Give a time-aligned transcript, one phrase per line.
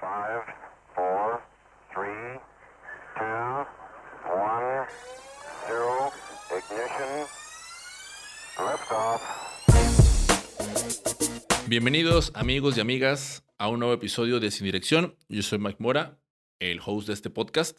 [0.00, 0.44] Five,
[0.94, 1.42] four,
[1.92, 2.40] three,
[3.18, 3.66] two,
[4.32, 4.86] one,
[5.66, 6.10] zero,
[6.56, 7.26] ignition.
[11.68, 15.16] Bienvenidos amigos y amigas a un nuevo episodio de Sin Dirección.
[15.28, 16.18] Yo soy Mike Mora,
[16.60, 17.78] el host de este podcast,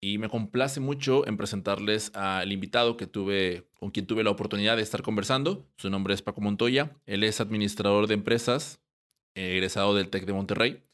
[0.00, 4.76] y me complace mucho en presentarles al invitado que tuve, con quien tuve la oportunidad
[4.76, 5.66] de estar conversando.
[5.76, 6.92] Su nombre es Paco Montoya.
[7.04, 8.80] Él es administrador de empresas,
[9.34, 10.84] egresado del TEC de Monterrey,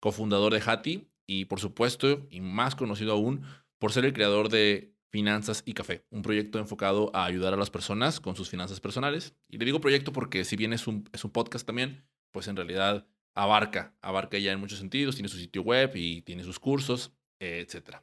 [0.00, 3.42] cofundador de Hati y, por supuesto, y más conocido aún,
[3.78, 7.70] por ser el creador de Finanzas y Café, un proyecto enfocado a ayudar a las
[7.70, 9.34] personas con sus finanzas personales.
[9.48, 12.56] Y le digo proyecto porque si bien es un, es un podcast también, pues en
[12.56, 17.12] realidad abarca, abarca ya en muchos sentidos, tiene su sitio web y tiene sus cursos,
[17.40, 18.02] etc.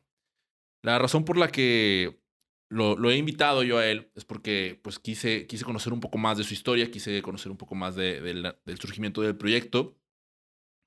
[0.81, 2.19] La razón por la que
[2.69, 6.17] lo, lo, he invitado yo a él es porque pues quise, quise conocer un poco
[6.17, 9.37] más de su historia, quise conocer un poco más de, de la, del surgimiento del
[9.37, 9.95] proyecto,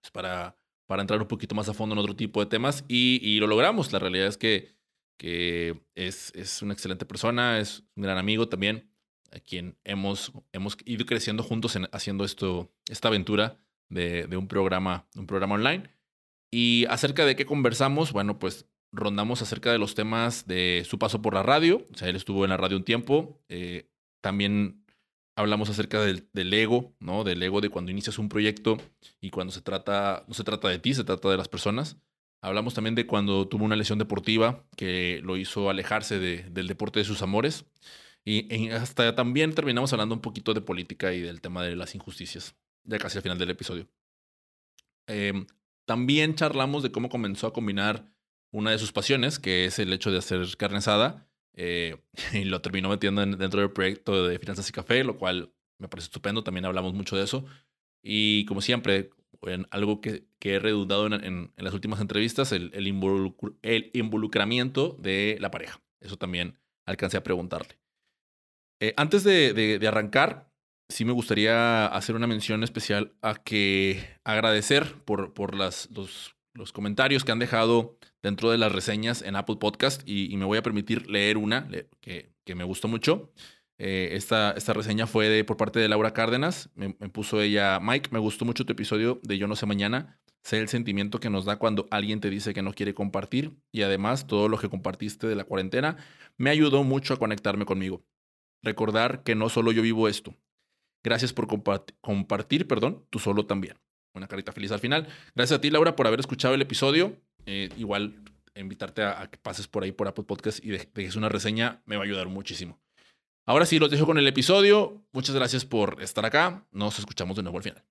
[0.01, 0.58] pues para,
[0.89, 3.93] para entrar un poquito más a fondo en otro tipo de temas y, lo logramos.
[3.93, 4.75] La realidad es que
[5.95, 8.91] es, es una excelente persona, es un gran amigo también,
[9.31, 14.49] a quien hemos, hemos ido creciendo juntos en, haciendo esto, esta aventura de, de, un,
[14.49, 15.91] programa, un programa online.
[16.51, 21.21] Y acerca de qué conversamos, bueno, pues rondamos acerca de los temas de su paso
[21.21, 23.91] por la radio, o sea, él estuvo en la radio un tiempo, eh,
[24.23, 24.87] también
[25.39, 27.23] hablamos acerca del, del, ego, ¿no?
[27.23, 28.77] Del ego de cuando inicias un proyecto
[29.21, 31.97] y cuando se trata, no se trata de ti, se trata de las personas.
[32.43, 36.99] Hablamos también de cuando tuvo una lesión deportiva que lo hizo alejarse de, del deporte
[36.99, 37.67] de sus amores.
[38.25, 41.95] Y, y, hasta también terminamos hablando un poquito de política y del tema de las
[41.95, 43.89] injusticias, ya casi al final del episodio.
[45.07, 45.47] Eh,
[45.87, 48.13] también charlamos de cómo comenzó a combinar
[48.51, 51.28] una de sus pasiones, que es el hecho de hacer carne asada,
[51.59, 51.97] eh,
[52.33, 55.89] y lo terminó metiendo en, dentro del proyecto de Finanzas y Café, lo cual me
[55.89, 57.45] parece estupendo, también hablamos mucho de eso.
[58.03, 59.11] Y como siempre,
[59.43, 62.87] en algo que, que he redundado en, en, en, las últimas entrevistas, el, el,
[63.63, 65.81] el, involucramiento de la pareja.
[66.01, 67.79] Eso también alcancé a preguntarle.
[68.81, 70.53] Eh, antes de, de, de, arrancar,
[70.89, 76.73] sí me gustaría hacer una mención especial a que agradecer por, por las, los, los
[76.73, 80.63] comentarios que han dejado dentro de las reseñas en Apple Podcast y, me voy a
[80.63, 81.69] permitir leer una
[82.01, 83.33] que, que me gustó mucho.
[83.79, 86.71] Eh, esta, esta reseña fue de, por parte de Laura Cárdenas.
[86.75, 90.21] Me, puso ella, Mike, me gustó mucho tu episodio de Yo no sé mañana.
[90.43, 93.83] Sé el sentimiento que nos da cuando alguien te dice que no quiere compartir y
[93.83, 95.97] además todo lo que compartiste de la cuarentena
[96.37, 98.05] me ayudó mucho a conectarme conmigo.
[98.63, 100.35] Recordar que no solo yo vivo esto.
[101.05, 101.47] Gracias por
[102.01, 103.77] compartir perdón, tú solo también.
[104.15, 105.07] Una carita feliz al final.
[105.35, 107.17] Gracias a ti, Laura, por haber escuchado el episodio.
[107.47, 108.23] Eh, igual
[108.55, 112.03] invitarte a, que pases por ahí por Apple Podcast y dejes una reseña me va
[112.03, 112.81] a ayudar muchísimo.
[113.47, 115.03] Ahora sí, los dejo con el episodio.
[115.13, 116.67] Muchas gracias por estar acá.
[116.71, 117.85] Nos escuchamos de nuevo al final.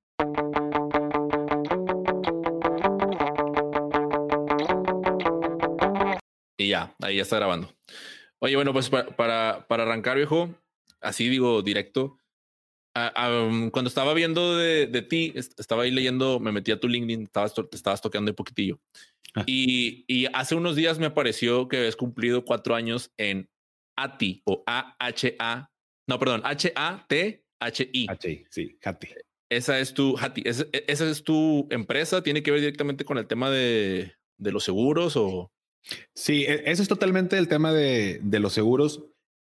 [6.58, 7.74] Y ya, ahí ya está grabando.
[8.40, 10.54] Oye, bueno, pues para, para, para arrancar, viejo,
[11.02, 12.20] así digo directo.
[12.98, 16.88] Uh, um, cuando estaba viendo de, de, ti, estaba ahí leyendo, me metí a tu
[16.88, 18.80] LinkedIn, estabas, te estabas tocando un poquitillo.
[19.36, 19.44] Ah.
[19.46, 23.48] Y, y hace unos días me apareció que habías cumplido cuatro años en
[23.98, 25.70] ATI o A-H-A,
[26.08, 28.08] no, perdón, H-A-T-H-I.
[28.10, 29.08] H-I, sí, Hati.
[29.50, 33.28] Esa es tu, Hati, esa, esa, es tu empresa, tiene que ver directamente con el
[33.28, 35.52] tema de, de los seguros o...
[36.16, 39.06] Sí, eso es totalmente el tema de, de los seguros.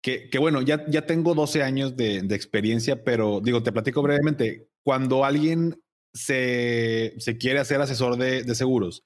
[0.06, 4.02] Que, que, bueno, ya, ya tengo 12 años de, de, experiencia, pero digo, te platico
[4.02, 4.68] brevemente.
[4.84, 5.82] Cuando alguien
[6.14, 9.04] se, se quiere hacer asesor de, de seguros,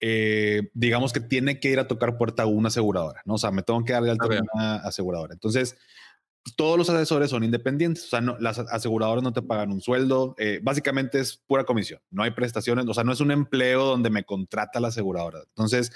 [0.00, 3.34] eh, digamos que tiene que ir a tocar puerta a una aseguradora, ¿no?
[3.34, 5.34] O sea, me tengo que dar de alta una aseguradora.
[5.34, 5.76] Entonces,
[6.56, 10.34] todos los asesores son independientes, o sea, no, las aseguradoras no te pagan un sueldo,
[10.38, 14.08] eh, básicamente es pura comisión, no hay prestaciones, o sea, no es un empleo donde
[14.08, 15.40] me contrata la aseguradora.
[15.46, 15.92] Entonces,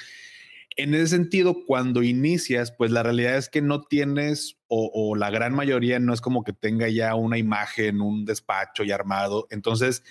[0.76, 5.54] en ese sentido, cuando inicias, pues la realidad es que no tienes, o, la gran
[5.54, 10.04] mayoría no es como que tenga ya una imagen, un despacho ya armado, entonces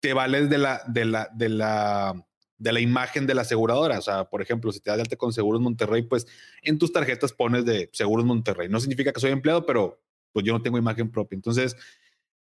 [0.00, 2.26] te vales de la, de la, de la
[2.58, 3.98] de la imagen de la aseguradora.
[3.98, 6.26] O sea, por ejemplo, si te das de alta con Seguros Monterrey, pues
[6.62, 8.68] en tus tarjetas pones de Seguros Monterrey.
[8.70, 10.02] No significa que soy empleado, pero
[10.32, 11.36] pues yo no tengo imagen propia.
[11.36, 11.76] Entonces,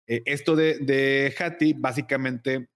[0.08, 2.70] eh, esto de, de Hati básicamente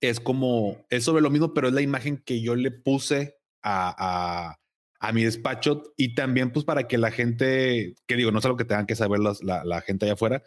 [0.00, 4.58] es como, es sobre lo mismo, pero es la imagen que yo le puse a,
[5.00, 8.56] a, mi despacho y también pues para que la gente, que digo, no es algo
[8.56, 10.42] que tengan que saber la, la gente allá afuera,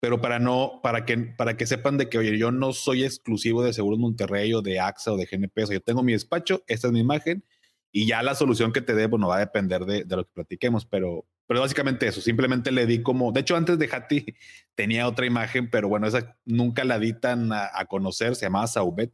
[0.00, 3.62] pero para no, para que, para que sepan de que, oye, yo no soy exclusivo
[3.62, 6.62] de Seguros Monterrey o de AXA o de GNP, o sea, yo tengo mi despacho,
[6.66, 7.44] esta es mi imagen,
[7.92, 10.32] y ya la solución que te dé, bueno, va a depender de, de, lo que
[10.34, 14.36] platiquemos, pero, pero básicamente eso, simplemente le di como, de hecho, antes de Hati
[14.74, 18.66] tenía otra imagen, pero bueno, esa nunca la di tan a, a conocer, se llamaba
[18.66, 19.12] Saubet,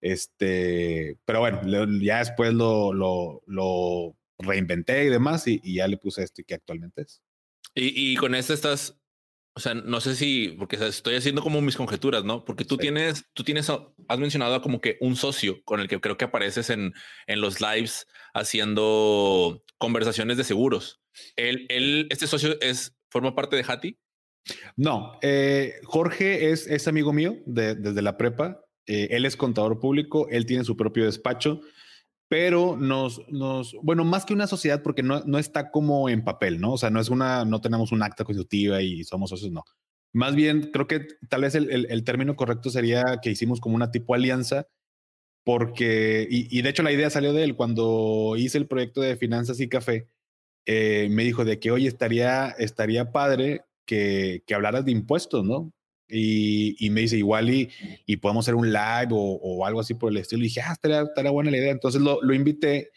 [0.00, 1.60] Este, pero bueno,
[2.00, 6.44] ya después lo, lo, lo reinventé y demás y, y, ya le puse esto y
[6.44, 7.22] que actualmente es.
[7.74, 8.98] Y, y con este estás,
[9.54, 12.44] o sea, no sé si, porque estoy haciendo como mis conjeturas, ¿no?
[12.44, 13.70] Porque tú tienes, tú tienes,
[14.08, 16.94] has mencionado como que un socio con el que creo que apareces en,
[17.26, 21.00] en los lives haciendo conversaciones de seguros.
[21.36, 23.98] Él, él, este socio es, forma parte de Hati.
[24.76, 28.64] No, eh, Jorge es, es amigo mío de, desde la prepa.
[28.90, 31.60] Eh, él es contador público, él tiene su propio despacho,
[32.28, 36.60] pero nos, nos, bueno, más que una sociedad, porque no, no está como en papel,
[36.60, 36.72] ¿no?
[36.72, 39.62] O sea, no es una, no tenemos un acta constitutiva y somos socios, no.
[40.12, 43.92] Más bien, creo que tal vez el, el, término correcto sería que hicimos como una
[43.92, 44.66] tipo alianza,
[45.44, 49.60] porque, y, de hecho la idea salió de él, cuando hice el proyecto de finanzas
[49.60, 50.08] y café,
[50.66, 55.72] eh, me dijo de que, oye, estaría, estaría padre que, que hablaras de impuestos, ¿no?
[56.10, 57.70] Y, me dice, igual y,
[58.06, 60.40] y podemos hacer un live o, algo así por el estilo.
[60.40, 61.70] Y dije, ah, estaría, buena la idea.
[61.70, 62.90] Entonces lo, lo, invité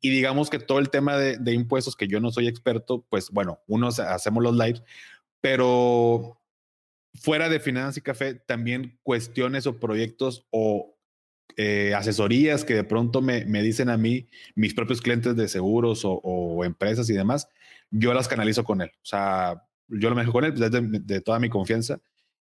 [0.00, 3.30] y digamos que todo el tema de, de, impuestos, que yo no soy experto, pues
[3.30, 4.82] bueno, unos hacemos los lives,
[5.40, 6.40] pero
[7.14, 10.96] fuera de Finanzas y Café, también cuestiones o proyectos o
[11.56, 16.04] eh, asesorías que de pronto me, me, dicen a mí, mis propios clientes de seguros
[16.04, 17.48] o, o, empresas y demás,
[17.90, 18.90] yo las canalizo con él.
[18.94, 22.00] O sea, yo lo manejo con él desde pues, de toda mi confianza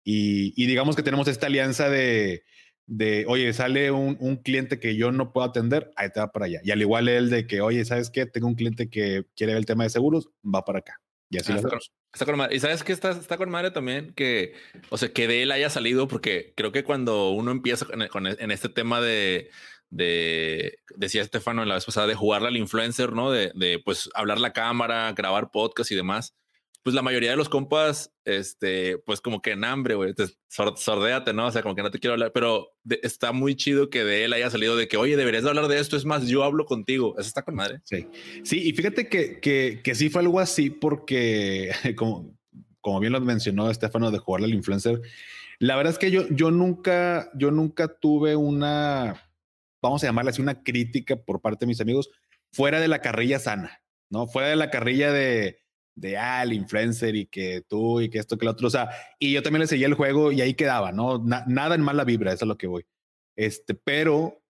[0.07, 2.43] y, digamos que tenemos esta alianza de,
[2.85, 6.45] de oye, sale un, un, cliente que yo no puedo atender, ahí te va para
[6.45, 6.61] allá.
[6.63, 8.27] Y al igual él de que, oye, ¿sabes qué?
[8.27, 11.01] Tengo un cliente que quiere ver el tema de seguros, va para acá.
[11.31, 11.91] Y así ah, lo está, hacemos.
[12.13, 12.55] Está con madre.
[12.55, 14.53] Y sabes que está, está con madre también que,
[14.89, 18.27] o sea, que de él haya salido, porque creo que cuando uno empieza con, con
[18.27, 19.49] en este tema de,
[19.89, 23.31] de, decía Estefano en la vez pasada, de jugarle al influencer, ¿no?
[23.31, 26.35] De, de pues hablar la cámara, grabar podcast y demás
[26.85, 30.13] pues la mayoría de los compas, este, pues como que en hambre, güey,
[30.47, 31.47] sordéate, ¿no?
[31.47, 34.33] O sea, como que no te quiero hablar, pero está muy chido que de él
[34.33, 37.15] haya salido de que, oye, deberías de hablar de esto, es más, yo hablo contigo,
[37.17, 37.81] eso está con madre.
[37.85, 38.07] Sí,
[38.43, 42.37] sí, y fíjate que, que, que sí fue algo así porque, como,
[42.81, 45.01] como bien lo mencionó Estefano de jugarle al influencer,
[45.57, 49.27] la verdad es que yo, yo nunca, yo nunca tuve una,
[49.81, 52.11] vamos a llamarla así, una crítica por parte de mis amigos
[52.51, 53.81] fuera de la carrilla sana,
[54.11, 54.27] ¿no?
[54.27, 55.64] Fuera de la carrilla de
[55.95, 58.68] de ah, el influencer y que tú y que esto que lo otro.
[58.68, 58.89] O sea,
[59.19, 61.24] y yo también le seguía el juego y ahí quedaba, ¿no?
[61.25, 62.86] nada en mala vibra, eso es lo que voy.
[63.36, 64.42] Este, pero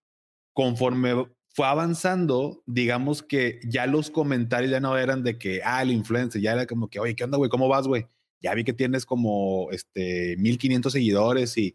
[0.52, 5.90] conforme fue avanzando, digamos que ya los comentarios ya no eran de que, ah, el
[5.90, 7.48] influencer, ya era como que, oye, ¿qué onda, güey?
[7.48, 8.06] ¿Cómo vas, güey?
[8.42, 11.74] Ya vi que tienes como, este, 1500 seguidores y,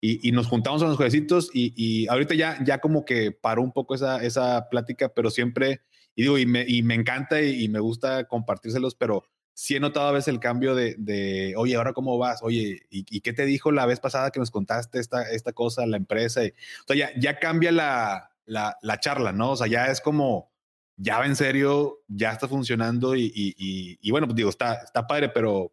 [0.00, 3.72] y, nos juntamos a los jueguecitos y, y ahorita ya, ya como que paró un
[3.72, 5.82] poco esa, esa plática, pero siempre
[6.20, 9.24] y digo, y me, y me encanta y, me gusta compartírselos, pero
[9.54, 13.20] sí he notado a veces el cambio de, de oye, ahora cómo vas, oye, ¿y,
[13.22, 16.44] qué te dijo la vez pasada que nos contaste esta, esta cosa, la empresa?
[16.44, 19.52] Y, o sea, ya, ya cambia la, la, la, charla, ¿no?
[19.52, 20.52] O sea, ya es como,
[20.98, 25.06] ya va en serio, ya está funcionando y, y, y bueno, pues digo, está, está
[25.06, 25.72] padre, pero,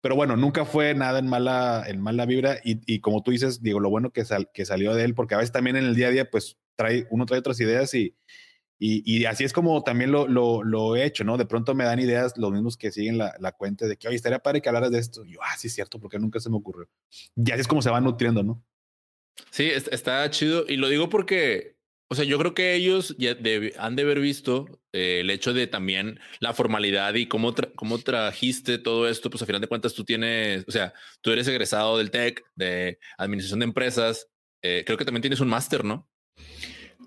[0.00, 3.78] pero bueno, nunca fue nada en mala, en mala vibra y, como tú dices, digo,
[3.78, 6.08] lo bueno que, sal, que salió de él, porque a veces también en el día
[6.08, 8.16] a día, pues trae, uno trae otras ideas y,
[8.84, 11.36] y, así es como también lo, lo, he hecho, ¿no?
[11.36, 14.16] De pronto me dan ideas los mismos que siguen la, la cuenta de que, oye,
[14.16, 15.24] estaría padre que hablaras de esto.
[15.24, 16.88] Y yo, ah, sí, es cierto, porque nunca se me ocurrió.
[17.36, 18.64] Y así es como se va nutriendo, ¿no?
[19.50, 20.64] Sí, está chido.
[20.68, 21.76] Y lo digo porque,
[22.08, 23.36] o sea, yo creo que ellos ya
[23.78, 28.78] han de haber visto eh, el hecho de también la formalidad y cómo, cómo trajiste
[28.78, 29.30] todo esto.
[29.30, 32.98] Pues a final de cuentas tú tienes, o sea, tú eres egresado del TEC, de
[33.16, 34.28] Administración de Empresas.
[34.60, 36.08] Eh, creo que también tienes un máster, ¿no?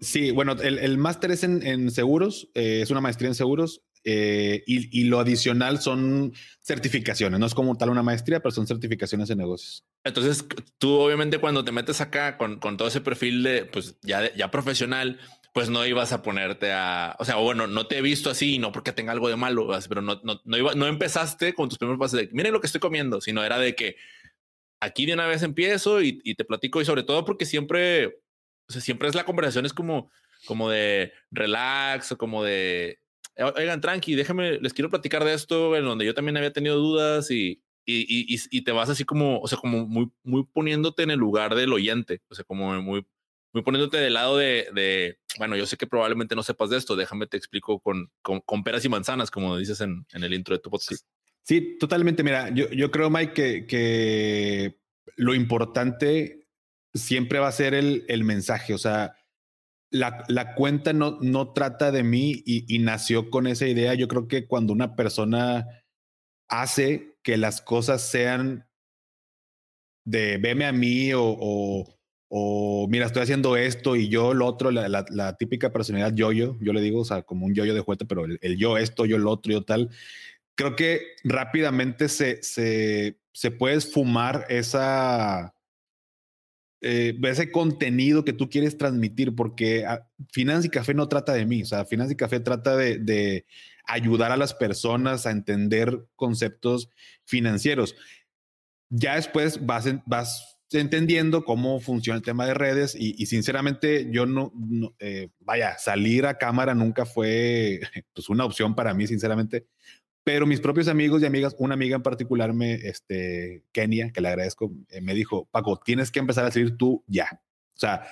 [0.02, 4.64] Sí, bueno, el, el máster es en, seguros, eh, es una maestría en seguros eh,
[4.68, 9.30] y, y, lo adicional son certificaciones, no es como tal una maestría, pero son certificaciones
[9.32, 9.84] en negocios.
[10.04, 10.46] Entonces,
[10.78, 14.52] tú obviamente cuando te metes acá con, con todo ese perfil de, pues ya, ya
[14.52, 15.20] profesional,
[15.54, 18.72] pues no ibas a ponerte a, o sea, bueno, no te he visto así, no
[18.72, 22.00] porque tenga algo de malo, pero no, no, no, iba, no empezaste con tus primeros
[22.00, 23.96] pasos de, miren lo que estoy comiendo, sino era de que
[24.82, 28.20] aquí de una vez empiezo y, y te platico y sobre todo porque siempre
[28.68, 30.12] o sea, siempre es la conversación, es como,
[30.46, 33.00] como de relax o como de,
[33.38, 37.30] oigan, tranqui, déjame, les quiero platicar de esto, en donde yo también había tenido dudas
[37.32, 41.12] y, y, y, y te vas así como, o sea, como muy, muy poniéndote en
[41.12, 43.06] el lugar del oyente, o sea, como muy,
[43.54, 46.96] muy poniéndote del lado de, de, bueno, yo sé que probablemente no sepas de esto,
[46.96, 50.56] déjame te explico con, con, con peras y manzanas, como dices en, en, el intro
[50.56, 51.06] de tu podcast.
[51.44, 52.24] Sí, totalmente.
[52.24, 54.80] Mira, yo, yo creo, Mike, que, que
[55.16, 56.45] lo importante
[56.96, 58.74] siempre va a ser el, el mensaje.
[58.74, 59.16] O sea,
[59.92, 63.94] la, la, cuenta no, no trata de mí y, y, nació con esa idea.
[63.94, 65.68] Yo creo que cuando una persona
[66.50, 68.68] hace que las cosas sean
[70.06, 71.98] de veme a mí o, o,
[72.30, 76.74] o mira, estoy haciendo esto y yo lo otro, la, la, típica personalidad yo-yo, yo
[76.74, 79.32] le digo, o sea, como un yo-yo de juguete, pero el, yo esto, yo lo
[79.32, 79.90] otro, yo tal.
[80.56, 85.55] Creo que rápidamente se, se, se puede esfumar esa,
[86.88, 91.48] eh, ese contenido que tú quieres transmitir, porque ah, Finanza y Café no trata de
[91.48, 93.46] mí, o sea, Finanza y Café trata de,
[93.88, 96.90] ayudar a las personas a entender conceptos
[97.24, 97.96] financieros.
[98.90, 104.52] Ya después vas, vas entendiendo cómo funciona el tema de redes y, sinceramente yo no,
[105.00, 107.80] eh, vaya, salir a cámara nunca fue
[108.14, 109.66] pues, una opción para mí, sinceramente,
[110.26, 114.30] pero mis propios amigos y amigas, una amiga en particular, me, este, Kenia, que le
[114.30, 117.44] agradezco, eh, me dijo, Paco, tienes que empezar a salir tú ya.
[117.76, 118.08] O sea,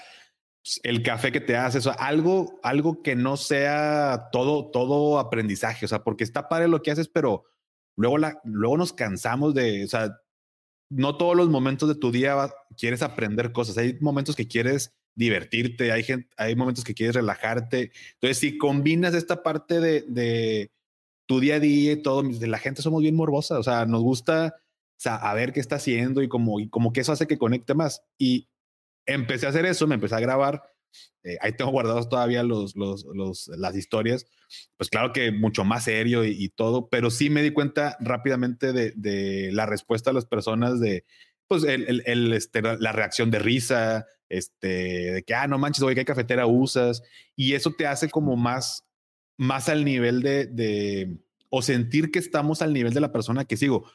[0.84, 6.04] el café que te haces, algo, algo que no sea todo, todo aprendizaje, o sea,
[6.04, 7.46] porque está padre lo que haces, pero
[7.96, 10.16] luego, la, luego nos cansamos de, o sea,
[10.90, 15.92] no todos los momentos de tu día quieres aprender cosas, hay momentos que quieres divertirte,
[15.92, 16.06] hay,
[16.38, 17.92] hay momentos que quieres relajarte.
[18.14, 20.70] Entonces, si combinas esta parte de
[21.26, 24.56] tu día a día y todo, la gente somos bien morbosa, o sea, nos gusta
[24.98, 28.04] saber qué está haciendo y como, y como que eso hace que conecte más.
[28.18, 28.50] Y
[29.06, 30.64] empecé a hacer eso, me empecé a grabar,
[31.24, 34.26] eh, ahí tengo guardados todavía los, los, las historias,
[34.78, 39.50] pues claro que mucho más serio y, todo, pero sí me di cuenta rápidamente de,
[39.52, 41.06] la respuesta de las personas de,
[41.48, 45.96] pues, el, el, este, la reacción de risa, este, de que, ah, no manches, oye,
[45.96, 47.04] ¿qué cafetera usas?
[47.36, 48.86] Y eso te hace como más
[49.38, 51.18] más al nivel de,
[51.50, 53.86] o sentir que estamos al nivel de la persona que sigo.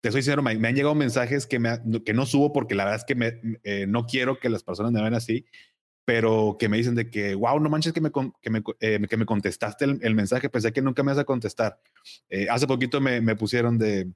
[0.00, 3.00] Te soy sincero, me, han llegado mensajes que, me, que no subo porque la verdad
[3.00, 5.46] es que eh, no quiero que las personas me vean así,
[6.04, 8.10] pero que me dicen de que, wow, no manches que me,
[8.42, 11.80] que me, eh, que me contestaste el, mensaje, pensé que nunca me vas a contestar.
[12.28, 14.12] Eh, hace poquito me pusieron de,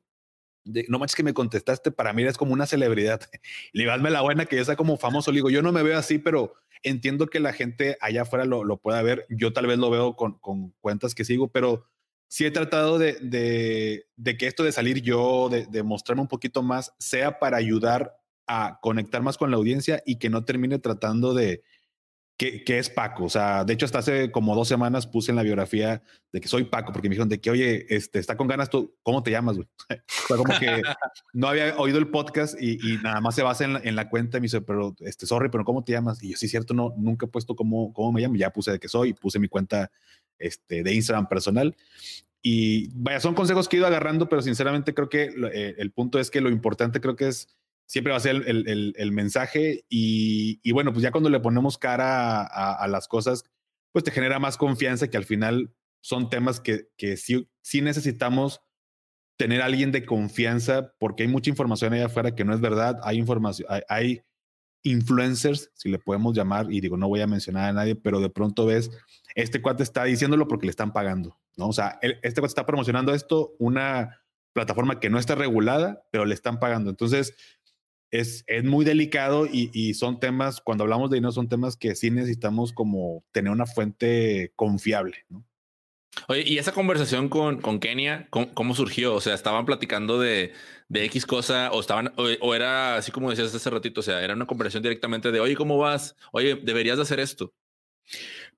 [0.88, 3.20] no manches que me contestaste, para mí eres como una celebridad.
[3.72, 5.30] Le la buena que ya está como famoso.
[5.30, 8.64] Le digo, yo no me veo así, pero entiendo que la gente allá afuera lo,
[8.64, 9.26] lo pueda ver.
[9.30, 11.86] Yo tal vez lo veo con, con cuentas que sigo, pero
[12.28, 16.28] sí he tratado de, de, de que esto de salir yo, de, de, mostrarme un
[16.28, 20.78] poquito más, sea para ayudar a conectar más con la audiencia y que no termine
[20.78, 21.62] tratando de,
[22.38, 23.24] que, es Paco.
[23.24, 26.02] O sea, de hecho, hasta hace como dos semanas puse en la biografía
[26.32, 28.94] de que soy Paco, porque me dijeron de que, oye, este, está con ganas tú,
[29.02, 29.68] ¿cómo te llamas, güey?
[30.06, 30.66] Fue como que
[31.32, 34.38] no había oído el podcast y, nada más se basa en la, en la, cuenta
[34.38, 36.22] y me dice, pero, este, sorry, pero ¿cómo te llamas?
[36.22, 38.36] Y yo, sí, cierto, no, nunca he puesto cómo, cómo me llamo.
[38.36, 39.90] Ya puse de que soy, puse mi cuenta
[40.38, 41.76] este, de Instagram personal.
[42.40, 46.20] Y vaya, son consejos que he ido agarrando, pero sinceramente creo que eh, el punto
[46.20, 47.48] es que lo importante creo que es
[47.88, 51.78] siempre va a ser el, el, mensaje y, y, bueno, pues ya cuando le ponemos
[51.78, 53.44] cara a, las cosas,
[53.92, 58.60] pues te genera más confianza que al final son temas que, que sí, sí necesitamos
[59.38, 63.00] tener a alguien de confianza porque hay mucha información allá afuera que no es verdad,
[63.04, 64.22] hay información, hay
[64.82, 68.28] influencers, si le podemos llamar, y digo, no voy a mencionar a nadie, pero de
[68.28, 68.90] pronto ves,
[69.34, 71.68] este cuate está diciéndolo porque le están pagando, ¿no?
[71.68, 74.20] O sea, este cuate está promocionando esto, una
[74.52, 76.90] plataforma que no está regulada, pero le están pagando.
[76.90, 77.34] Entonces,
[78.10, 81.94] es, es muy delicado y, y, son temas, cuando hablamos de dinero, son temas que
[81.94, 85.44] sí necesitamos como tener una fuente confiable, ¿no?
[86.26, 89.14] Oye, ¿y esa conversación con, con Kenia, ¿cómo, surgió?
[89.14, 90.52] O sea, ¿estaban platicando de,
[90.88, 94.34] de X cosa o estaban, o, era así como decías hace ratito, o sea, era
[94.34, 96.16] una conversación directamente de, oye, ¿cómo vas?
[96.32, 97.54] Oye, deberías de hacer esto.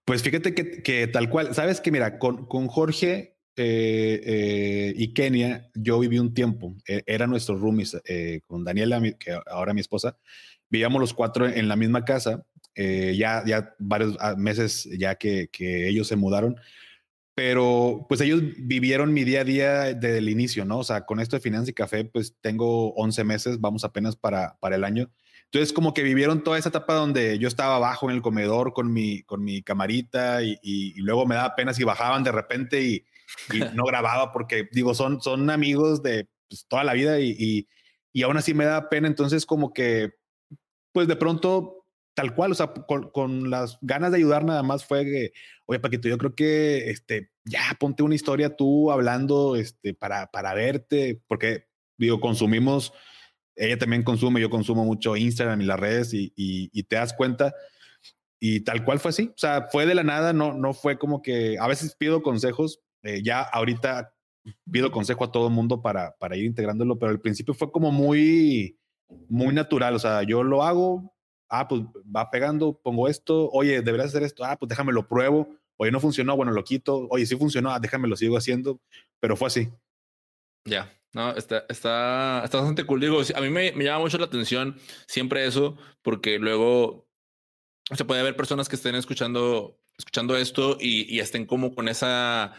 [0.04, 5.12] Pues fíjate que, que tal cual, sabes que mira, con, con Jorge eh, eh, y
[5.12, 9.80] Kenia, yo viví un tiempo, e, era nuestro roomies eh, con Daniela, que ahora mi
[9.80, 10.16] esposa,
[10.68, 15.88] vivíamos los cuatro en la misma casa, ya, ya varios ah, meses ya que, que,
[15.88, 16.56] ellos se mudaron,
[17.34, 20.78] pero pues ellos vivieron mi día a día desde el inicio, ¿no?
[20.78, 24.56] O sea, con esto de Finanza y Café, pues tengo 11 meses, vamos apenas para,
[24.60, 25.10] para el año.
[25.44, 28.92] Entonces, como que vivieron toda esa etapa donde yo estaba abajo en el comedor con
[28.92, 32.82] mi, con mi camarita y, y, y luego me daba pena si bajaban de repente
[32.82, 33.04] y,
[33.52, 37.68] y no grababa porque, digo, son, son amigos de pues, toda la vida y, y,
[38.12, 39.08] y, aún así me da pena.
[39.08, 40.12] Entonces, como que,
[40.92, 41.84] pues de pronto,
[42.14, 45.32] tal cual, o sea, con, las ganas de ayudar nada más fue que,
[45.66, 50.54] oye, Paquito, yo creo que, este, ya ponte una historia tú hablando, este, para, para
[50.54, 52.92] verte, porque, digo, consumimos,
[53.56, 57.12] ella también consume, yo consumo mucho Instagram y las redes y, y, y te das
[57.12, 57.54] cuenta
[58.40, 59.28] y tal cual fue así.
[59.28, 62.80] O sea, fue de la nada, no, no fue como que a veces pido consejos,
[63.02, 64.14] eh, ya ahorita
[64.70, 67.90] pido consejo a todo el mundo para, para ir integrándolo, pero al principio fue como
[67.90, 68.78] muy,
[69.28, 69.94] muy natural.
[69.94, 71.14] O sea, yo lo hago,
[71.48, 71.82] ah, pues
[72.14, 76.00] va pegando, pongo esto, oye, deberías hacer esto, ah, pues déjame lo pruebo, oye, no
[76.00, 78.80] funcionó, bueno, lo quito, oye, sí funcionó, ah, déjame lo sigo haciendo,
[79.20, 79.68] pero fue así.
[80.64, 83.00] Ya, no, está, está, está bastante cool.
[83.00, 84.76] Digo, a mí me, me llama mucho la atención
[85.06, 87.08] siempre eso, porque luego
[87.92, 92.52] se puede haber personas que estén escuchando, escuchando esto y, y estén como con esa,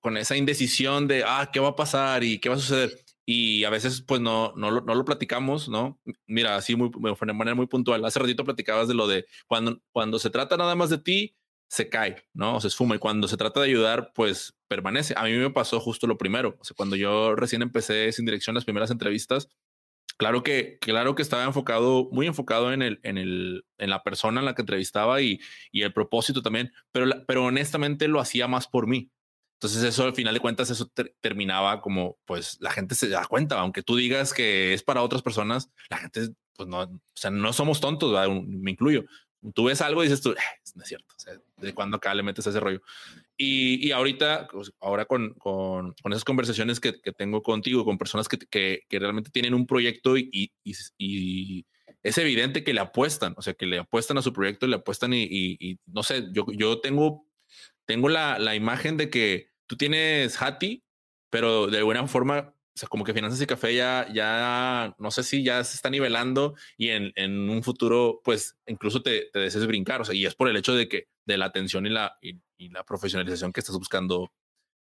[0.00, 3.04] con esa indecisión de, ah, ¿qué va a pasar y qué va a suceder?
[3.26, 5.98] y a veces pues no, no, lo, no lo platicamos, ¿no?
[6.26, 8.04] Mira, así muy, de manera muy puntual.
[8.04, 11.36] Hace ratito platicabas de lo de cuando, cuando se trata nada más de ti,
[11.68, 12.60] se cae, ¿no?
[12.60, 15.14] Se esfuma y cuando se trata de ayudar, pues permanece.
[15.16, 16.58] A mí me pasó justo lo primero.
[16.76, 19.48] Cuando yo recién empecé sin dirección las primeras entrevistas,
[20.18, 24.40] claro que, claro que estaba enfocado, muy enfocado en el, en el, en la persona
[24.40, 25.40] en la que entrevistaba y,
[25.72, 29.10] y el propósito también, pero, pero honestamente lo hacía más por mí.
[29.64, 30.92] Entonces eso al final de cuentas, eso
[31.22, 35.22] terminaba como, pues la gente se da cuenta, aunque tú digas que es para otras
[35.22, 38.12] personas, la gente, pues no, o sea, no somos tontos,
[38.46, 39.06] me incluyo.
[39.54, 40.36] Tú ves algo y dices tú, eh,
[40.74, 42.82] no es cierto, o sea, de cuándo acá le metes ese rollo.
[43.38, 47.96] Y, y ahorita, pues, ahora con, con, con, esas conversaciones que, que, tengo contigo, con
[47.96, 50.28] personas que, que, que realmente tienen un proyecto y,
[50.62, 51.66] y, y,
[52.02, 55.14] es evidente que le apuestan, o sea, que le apuestan a su proyecto, le apuestan
[55.14, 57.26] y, no sé, yo, yo tengo,
[57.86, 60.84] tengo la, la imagen de que tú tienes Hati,
[61.30, 65.22] pero de alguna forma, o sea, como que Finanzas y Café ya, ya, no sé
[65.22, 69.66] si ya se está nivelando y en, en un futuro, pues incluso te, te, desees
[69.66, 70.00] brincar.
[70.00, 72.40] O sea, y es por el hecho de que de la atención y la, y,
[72.70, 74.32] la profesionalización que estás buscando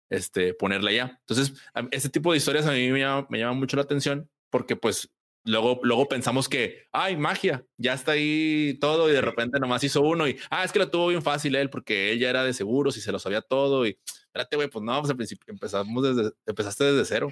[0.10, 1.20] este, ponerle allá.
[1.22, 1.54] Entonces,
[1.92, 5.10] este tipo de historias a mí me llama, me llama mucho la atención porque pues
[5.50, 10.02] Luego, luego pensamos que, ay, magia, ya está ahí todo y de repente nomás hizo
[10.02, 12.54] uno y, ah, es que lo tuvo bien fácil él porque él ya era de
[12.54, 16.04] seguros y se lo sabía todo y, espérate, güey, pues no, pues al principio empezamos
[16.04, 17.32] desde, empezaste desde cero.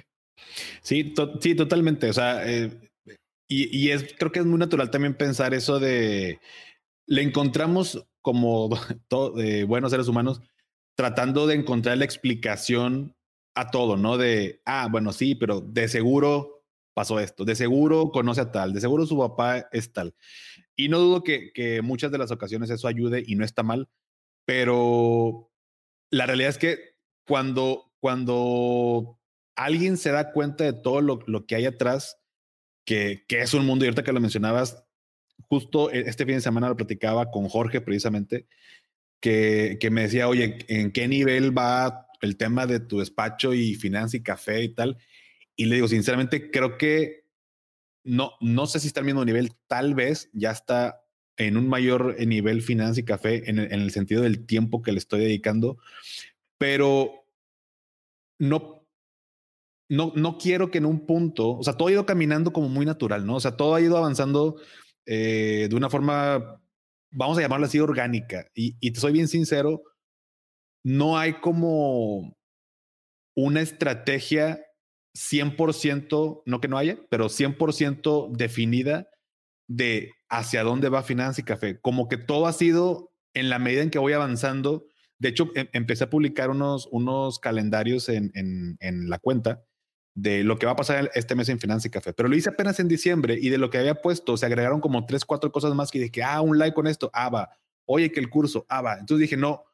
[0.82, 2.10] Sí, sí, totalmente.
[2.10, 2.90] O sea, eh,
[3.46, 6.40] y, y, es, creo que es muy natural también pensar eso de,
[7.06, 8.68] le encontramos como
[9.08, 10.42] todo, eh, buenos seres humanos
[10.96, 13.14] tratando de encontrar la explicación
[13.54, 14.18] a todo, ¿no?
[14.18, 16.57] De, ah, bueno, sí, pero de seguro
[16.98, 20.16] pasó esto, de seguro conoce a tal, de seguro su papá es tal.
[20.74, 23.88] Y no dudo que, muchas de las ocasiones eso ayude y no está mal,
[24.44, 25.48] pero
[26.10, 29.16] la realidad es que cuando, cuando
[29.54, 32.18] alguien se da cuenta de todo lo, lo que hay atrás,
[32.84, 34.82] que, que, es un mundo, y ahorita que lo mencionabas,
[35.48, 38.48] justo e, este fin de semana lo platicaba con Jorge precisamente,
[39.20, 43.76] que, que me decía, oye, ¿en qué nivel va el tema de tu despacho y
[43.76, 44.98] finanzas y café y tal?
[45.58, 47.24] Y le digo, sinceramente, creo que
[48.04, 51.04] no, no sé si está al mismo nivel, tal vez ya está
[51.36, 54.98] en un mayor nivel finanzas y café en en el sentido del tiempo que le
[54.98, 55.78] estoy dedicando,
[56.58, 57.24] pero
[58.38, 58.86] no,
[59.88, 62.86] no, no quiero que en un punto, o sea, todo ha ido caminando como muy
[62.86, 63.36] natural, ¿no?
[63.36, 64.60] O sea, todo ha ido avanzando
[65.06, 66.62] eh, de una forma,
[67.10, 68.46] vamos a llamarlo así, orgánica.
[68.54, 69.82] Y, y te soy bien sincero,
[70.84, 72.36] no hay como
[73.34, 74.60] una estrategia
[75.18, 79.08] 100%, no que no haya, pero 100% definida
[79.66, 81.80] de hacia dónde va Finanza y Café.
[81.80, 84.86] Como que todo ha sido en la medida en que voy avanzando.
[85.18, 89.64] De hecho, em empecé a publicar unos, unos calendarios en, en, la cuenta
[90.14, 92.50] de lo que va a pasar este mes en Finanza y Café, pero lo hice
[92.50, 95.74] apenas en diciembre y de lo que había puesto se agregaron como tres, cuatro cosas
[95.74, 97.50] más que dije, ah, un like con esto, ah, va,
[97.86, 98.94] oye, que el curso, ah, va.
[98.94, 99.64] Entonces dije, no,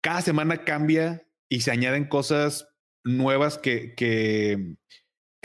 [0.00, 2.69] cada semana cambia y se añaden cosas
[3.04, 4.76] nuevas que, que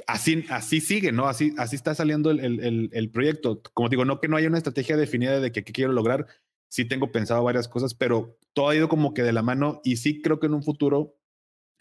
[0.07, 1.27] así, así sigue, ¿no?
[1.27, 3.61] Así, así está saliendo el, el, el, proyecto.
[3.73, 6.27] Como digo, no que no haya una estrategia definida de que qué quiero lograr.
[6.69, 9.97] Sí tengo pensado varias cosas, pero todo ha ido como que de la mano y
[9.97, 11.15] sí creo que en un futuro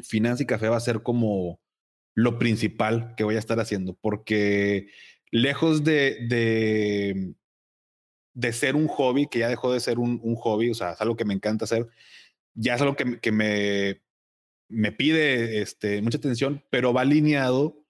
[0.00, 1.60] Finanza y Café va a ser como
[2.14, 4.88] lo principal que voy a estar haciendo, porque
[5.30, 7.34] lejos de, de,
[8.34, 11.00] de ser un hobby, que ya dejó de ser un, un, hobby, o sea, es
[11.00, 11.88] algo que me encanta hacer,
[12.54, 14.03] ya es algo que, que me
[14.74, 17.84] me pide este, mucha atención, pero va alineado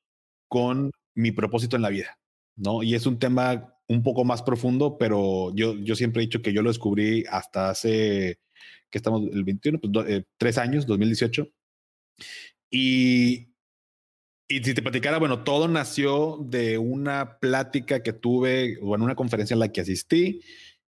[0.49, 2.19] con mi propósito en la vida,
[2.57, 2.83] ¿no?
[2.83, 6.53] Y es un tema un poco más profundo, pero yo, yo siempre he dicho que
[6.53, 8.39] yo lo descubrí hasta hace,
[8.91, 11.49] que estamos el 21, pues do, eh, tres años, 2018.
[12.71, 13.49] Y,
[14.49, 19.15] y si te platicara, bueno, todo nació de una plática que tuve, o en una
[19.15, 20.41] conferencia en la que asistí,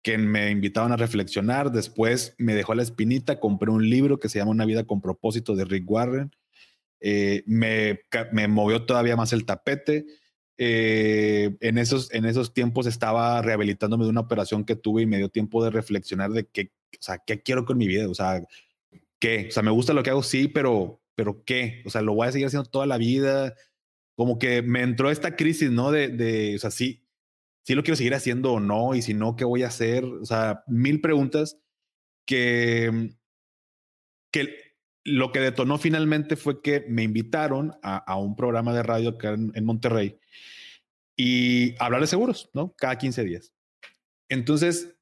[0.06, 1.72] que me invitaban a reflexionar.
[1.72, 5.56] Después me dejó la espinita, compré un libro que se llama Una vida con propósito
[5.56, 6.30] de Rick Warren.
[7.00, 10.06] Eh, me, me, movió todavía más el tapete.
[10.58, 15.16] Eh, en, esos, en esos tiempos estaba rehabilitándome de una operación que tuve y me
[15.16, 18.08] dio tiempo de reflexionar de qué, o sea, qué quiero con mi vida.
[18.08, 18.44] O sea,
[19.18, 22.14] qué, o sea, me gusta lo que hago, sí, pero, pero qué, o sea, lo
[22.14, 23.56] voy a seguir haciendo toda la vida.
[24.14, 25.90] Como que me entró esta crisis, ¿no?
[25.90, 27.05] De, de o sea, sí,
[27.66, 30.04] si lo quiero seguir haciendo o no, y si no, ¿qué voy a hacer?
[30.04, 31.58] O sea, mil preguntas
[32.24, 33.10] que,
[34.30, 34.54] que
[35.02, 39.64] lo que detonó finalmente fue que me invitaron a, un programa de radio en, en,
[39.64, 40.16] Monterrey
[41.16, 42.72] y hablar de seguros, ¿no?
[42.76, 43.52] Cada 15 días.
[44.28, 44.96] Entonces,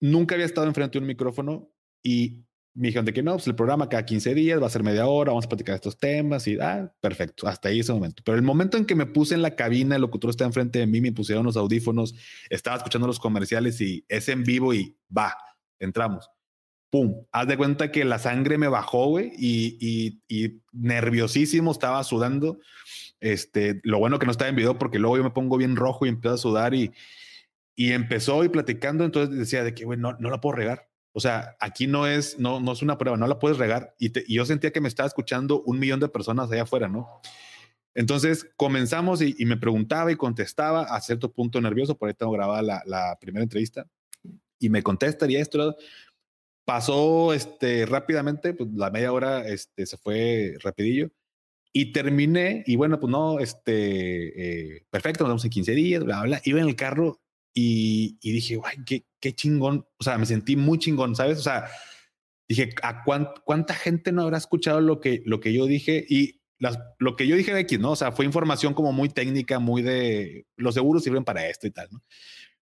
[0.00, 1.68] nunca había estado enfrente de un micrófono
[2.00, 4.82] y me dijeron de que no, pues el programa cada 15 días va a ser
[4.82, 8.22] media hora, vamos a platicar estos temas y, ah, perfecto, hasta ahí ese momento.
[8.24, 10.86] Pero el momento en que me puse en la cabina, el locutor está enfrente de
[10.86, 12.14] mí, me pusieron los audífonos,
[12.48, 15.36] estaba escuchando los comerciales y es en vivo y va,
[15.80, 16.30] entramos.
[16.90, 20.20] Pum, haz de cuenta que la sangre me bajó, güey, y,
[20.72, 22.58] nerviosísimo, estaba sudando.
[23.20, 26.06] Este, lo bueno que no estaba en video porque luego yo me pongo bien rojo
[26.06, 26.92] y empiezo a sudar y,
[27.76, 31.20] y empezó y platicando, entonces decía de que, güey, no, no la puedo regar o
[31.20, 33.94] sea, aquí no es, no, no es una prueba, no la puedes regar.
[33.98, 37.20] Y, yo sentía que me estaba escuchando un millón de personas allá afuera, ¿no?
[37.94, 42.62] Entonces comenzamos y, me preguntaba y contestaba a cierto punto nervioso, por ahí tengo grabada
[42.62, 43.86] la, la primera entrevista,
[44.60, 45.76] y me contesta y esto.
[46.64, 51.10] Pasó este, rápidamente, pues la media hora este, se fue rapidillo.
[51.72, 56.22] Y terminé, y bueno, pues no, este, eh, perfecto, nos vemos en 15 días, bla,
[56.22, 56.40] bla.
[56.44, 57.20] Iba en el carro
[57.52, 59.86] y, dije, guay, qué, qué, chingón.
[59.98, 61.38] O sea, me sentí muy chingón, ¿sabes?
[61.38, 61.66] O sea,
[62.48, 66.04] dije, ¿a cuánta gente no habrá escuchado lo que, lo que yo dije?
[66.08, 67.92] Y las, lo que yo dije de aquí, ¿no?
[67.92, 71.70] O sea, fue información como muy técnica, muy de los seguros sirven para esto y
[71.70, 72.02] tal, ¿no?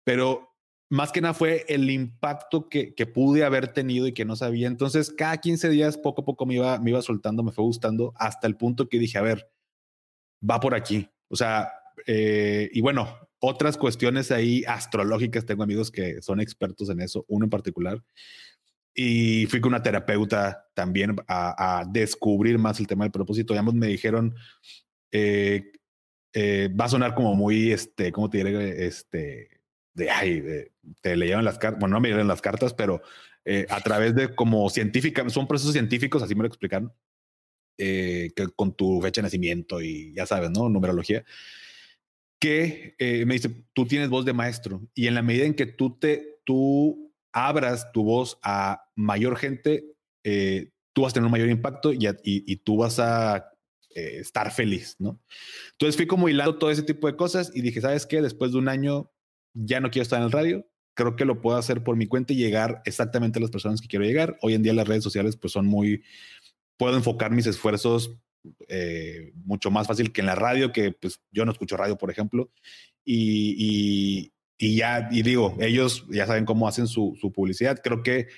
[0.04, 0.54] Pero
[0.90, 4.68] más que nada fue el impacto que, que, pude haber tenido y que no sabía.
[4.68, 8.14] Entonces, cada 15 días, poco a poco me iba, me iba soltando, me fue gustando
[8.16, 9.50] hasta el punto que dije, a ver,
[10.48, 11.08] va por aquí.
[11.28, 11.70] O sea,
[12.06, 15.46] eh, y bueno, otras cuestiones ahí astrológicas.
[15.46, 18.02] Tengo amigos que son expertos en eso, uno en particular.
[18.94, 23.54] Y fui con una terapeuta también a, descubrir más el tema del propósito.
[23.54, 24.34] Y ambos me dijeron,
[25.12, 25.72] eh,
[26.32, 28.86] eh, va a sonar como muy, este, ¿cómo te diré?
[28.86, 29.60] Este,
[29.94, 30.42] de, ay,
[31.00, 33.00] te leyeron las cartas, bueno, no me dieron las cartas, pero
[33.44, 36.92] eh, a través de como científica, son procesos científicos, así me lo explicaron,
[37.76, 40.68] que con tu fecha de nacimiento y ya sabes, ¿no?
[40.68, 41.24] Numerología
[42.38, 45.66] que eh, me dice, tú tienes voz de maestro y en la medida en que
[45.66, 49.84] tú te, tú abras tu voz a mayor gente,
[50.24, 53.50] eh, tú vas a tener un mayor impacto y, y, tú vas a
[53.94, 55.20] eh, estar feliz, ¿no?
[55.72, 58.22] Entonces fui como hilando todo ese tipo de cosas y dije, ¿sabes qué?
[58.22, 59.10] Después de un año
[59.54, 62.32] ya no quiero estar en el radio, creo que lo puedo hacer por mi cuenta
[62.32, 64.36] y llegar exactamente a las personas que quiero llegar.
[64.42, 66.02] Hoy en día las redes sociales pues son muy,
[66.76, 68.18] puedo enfocar mis esfuerzos
[68.68, 72.10] eh, mucho más fácil que en la radio, que pues yo no escucho radio, por
[72.10, 72.50] ejemplo,
[73.04, 78.28] y, y, ya, y digo, ellos ya saben cómo hacen su, publicidad, creo que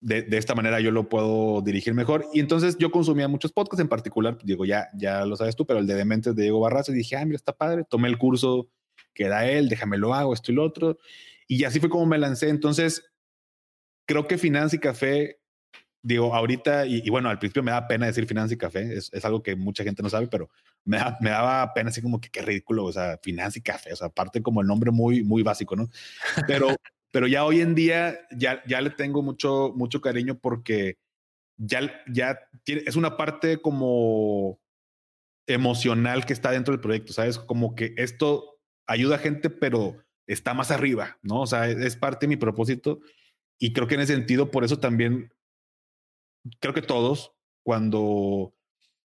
[0.00, 2.26] de, esta manera yo lo puedo dirigir mejor.
[2.32, 5.80] Y entonces yo consumía muchos podcasts, en particular, digo, ya, ya lo sabes tú, pero
[5.80, 8.70] el de Dementes de Diego Barras, y dije, ah, mira, está padre, tomé el curso
[9.14, 10.98] que da él, déjame lo hago, esto y lo otro.
[11.46, 12.48] Y así fue como me lancé.
[12.48, 13.10] Entonces,
[14.06, 15.39] creo que Finanza y Café
[16.02, 19.24] digo, ahorita, y, bueno, al principio me da pena decir finanzas y café, es, es,
[19.24, 20.48] algo que mucha gente no sabe, pero
[20.84, 23.96] me, me daba pena así como que qué ridículo, o sea, finanzas y café, o
[23.96, 25.88] sea, aparte como el nombre muy, muy básico, ¿no?
[26.46, 26.68] Pero,
[27.12, 30.96] pero ya hoy en día ya, ya le tengo mucho, mucho cariño porque
[31.58, 34.58] ya, ya tiene, es una parte como
[35.46, 37.38] emocional que está dentro del proyecto, ¿sabes?
[37.38, 41.42] Como que esto ayuda a gente, pero está más arriba, ¿no?
[41.42, 43.00] O sea, es parte de mi propósito
[43.58, 45.32] y creo que en ese sentido, por eso también
[46.60, 48.54] creo que todos, cuando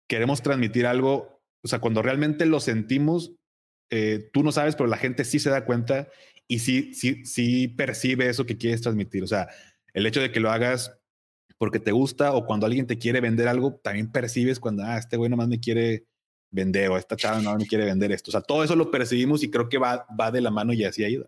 [0.07, 3.33] queremos transmitir algo, o sea, cuando realmente lo sentimos,
[3.89, 6.09] eh, tú no sabes, pero la gente sí se da cuenta
[6.47, 9.23] y sí, sí, sí percibe eso que quieres transmitir.
[9.23, 9.49] O sea,
[9.93, 10.97] el hecho de que lo hagas
[11.57, 15.17] porque te gusta o cuando alguien te quiere vender algo, también percibes cuando, ah, este
[15.17, 16.05] güey nomás me quiere
[16.51, 18.29] vender o esta chava no me quiere vender esto.
[18.29, 20.83] O sea, todo eso lo percibimos y creo que va, va de la mano y
[20.83, 21.27] así ayuda.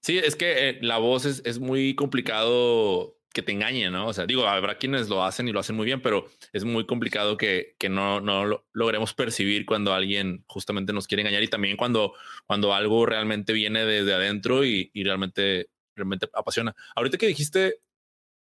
[0.00, 4.06] Sí, es que eh, la voz es, es muy complicado que te engañe, ¿no?
[4.06, 6.86] O sea, digo, habrá quienes lo hacen y lo hacen muy bien, pero es muy
[6.86, 11.48] complicado que, que no, no lo logremos percibir cuando alguien justamente nos quiere engañar y
[11.48, 12.14] también cuando,
[12.46, 16.74] cuando algo realmente viene desde adentro y, y realmente, realmente apasiona.
[16.94, 17.80] Ahorita que dijiste,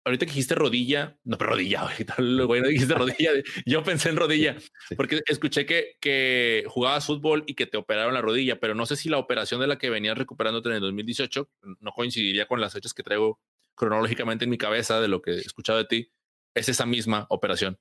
[0.04, 2.14] ahorita que dijiste rodilla, no, pero rodilla, ahorita
[2.46, 3.30] güey, no dijiste rodilla,
[3.66, 4.56] yo pensé en rodilla,
[4.96, 8.94] porque escuché que, que jugabas fútbol y que te operaron la rodilla, pero no sé
[8.94, 12.72] si la operación de la que venías recuperándote en el 2018 no coincidiría con las
[12.72, 13.40] fechas que traigo
[13.78, 16.12] cronológicamente en mi cabeza de lo que he escuchado de ti,
[16.54, 17.78] es esa misma operación.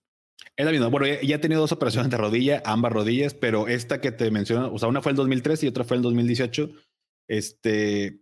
[0.55, 0.87] Es la misma.
[0.87, 4.71] Bueno, ya, he tenido dos operaciones de rodilla, ambas rodillas, pero esta que te menciono,
[4.71, 6.69] o sea, una fue el 2013 y otra fue el 2018.
[7.27, 8.21] Este,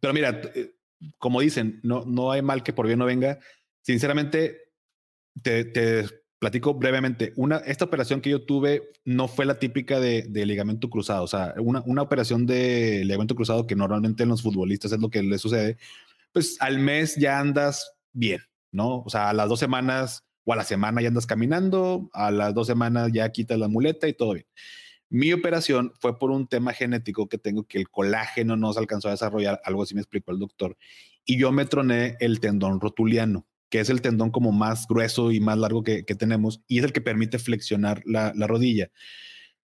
[0.00, 0.74] pero mira, eh,
[1.18, 3.38] como dicen, no, no hay mal que por bien no venga.
[3.82, 4.72] Sinceramente,
[5.42, 6.06] te,
[6.38, 7.32] platico brevemente.
[7.36, 11.28] Una, esta operación que yo tuve no fue la típica de, de ligamento cruzado, o
[11.28, 15.22] sea, una, una operación de ligamento cruzado que normalmente en los futbolistas es lo que
[15.22, 15.76] les sucede,
[16.32, 18.40] pues al mes ya andas bien,
[18.70, 19.02] ¿no?
[19.02, 22.54] O sea, a las dos semanas o a la semana ya andas caminando, a las
[22.54, 24.46] dos semanas ya quitas la muleta y todo bien.
[25.08, 29.08] Mi operación fue por un tema genético que tengo que el colágeno no se alcanzó
[29.08, 30.76] a desarrollar, algo así me explicó el doctor,
[31.24, 35.38] y yo me troné el tendón rotuliano, que es el tendón como más grueso y
[35.38, 38.90] más largo que, tenemos, y es el que permite flexionar la, la rodilla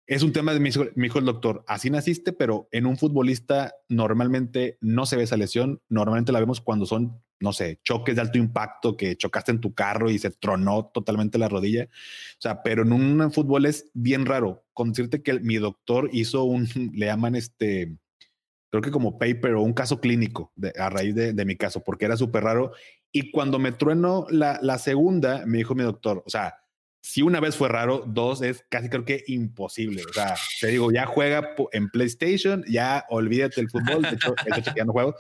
[0.09, 0.71] es un tema de mi
[1.07, 1.65] hijo, el doctor.
[1.69, 5.83] Así naciste, pero en un futbolista normalmente no se ve esa lesión.
[5.91, 9.75] Normalmente la vemos cuando son, no sé, choques de alto impacto, que chocaste en tu
[9.75, 11.85] carro y se tronó totalmente la rodilla.
[11.85, 14.65] O sea, pero en un fútbol es bien raro.
[14.73, 17.95] Con decirte que mi doctor hizo un, le llaman este,
[18.71, 22.17] creo que como paper o un caso clínico a raíz de, mi caso, porque era
[22.17, 22.73] súper raro.
[23.13, 26.55] Y cuando me trueno la, la segunda, me dijo mi doctor, o sea,
[27.01, 30.03] si una vez fue raro, dos es casi creo que imposible.
[30.09, 34.03] O sea, te digo, ya juega en PlayStation, ya olvídate el fútbol.
[34.03, 34.35] De hecho,
[34.77, 35.15] ya no juego.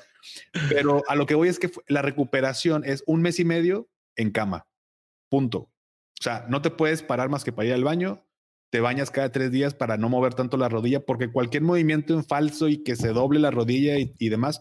[0.68, 4.30] Pero a lo que voy es que la recuperación es un mes y medio en
[4.30, 4.66] cama.
[5.28, 5.58] Punto.
[5.58, 8.24] O sea, no te puedes parar más que para ir al baño.
[8.70, 12.24] Te bañas cada tres días para no mover tanto la rodilla, porque cualquier movimiento en
[12.24, 14.60] falso y que se doble la rodilla y demás,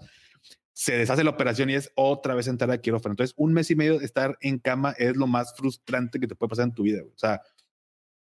[0.78, 3.14] se deshace la operación y es otra vez entrar a quirófano.
[3.14, 6.36] Entonces, un mes y medio de estar en cama es lo más frustrante que te
[6.36, 7.02] puede pasar en tu vida.
[7.02, 7.42] O sea,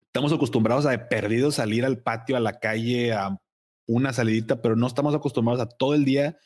[0.07, 3.39] estamos acostumbrados a de perdido salir al patio, a la calle, a
[3.85, 6.39] una salidita, pero no estamos acostumbrados a todo el día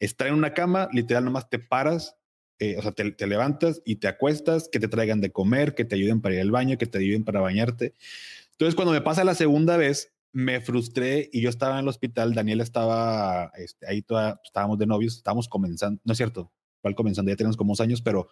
[0.00, 2.16] estar en una cama, literal, nomás te paras,
[2.58, 5.84] eh, o sea, te, te, levantas y te acuestas, que te traigan de comer, que
[5.84, 7.94] te ayuden para ir al baño, que te ayuden para bañarte.
[8.50, 12.34] Entonces, cuando me pasa la segunda vez, me frustré y yo estaba en el hospital,
[12.34, 17.30] Daniel estaba este, ahí, toda, estábamos de novios, estábamos comenzando, no es cierto, cuál comenzando,
[17.30, 18.28] ya tenemos como dos años, pero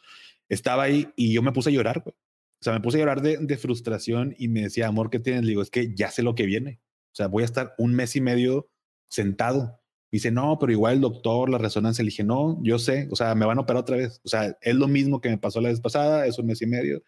[0.48, 2.14] estaba ahí y yo me puse a llorar, güey.
[2.60, 5.44] O sea, me puse a llorar de, frustración y me decía, amor, ¿qué tienes?
[5.44, 6.82] Le digo, es que ya sé lo que viene.
[7.06, 8.68] O sea, voy a estar un mes y medio
[9.08, 9.80] sentado.
[10.10, 12.04] Y dice, no, pero igual el doctor, la resonancia.
[12.04, 14.20] Le dije, no, yo sé, o sea, me van a operar otra vez.
[14.24, 16.66] O sea, es lo mismo que me pasó la vez pasada, es un mes y
[16.66, 17.02] medio.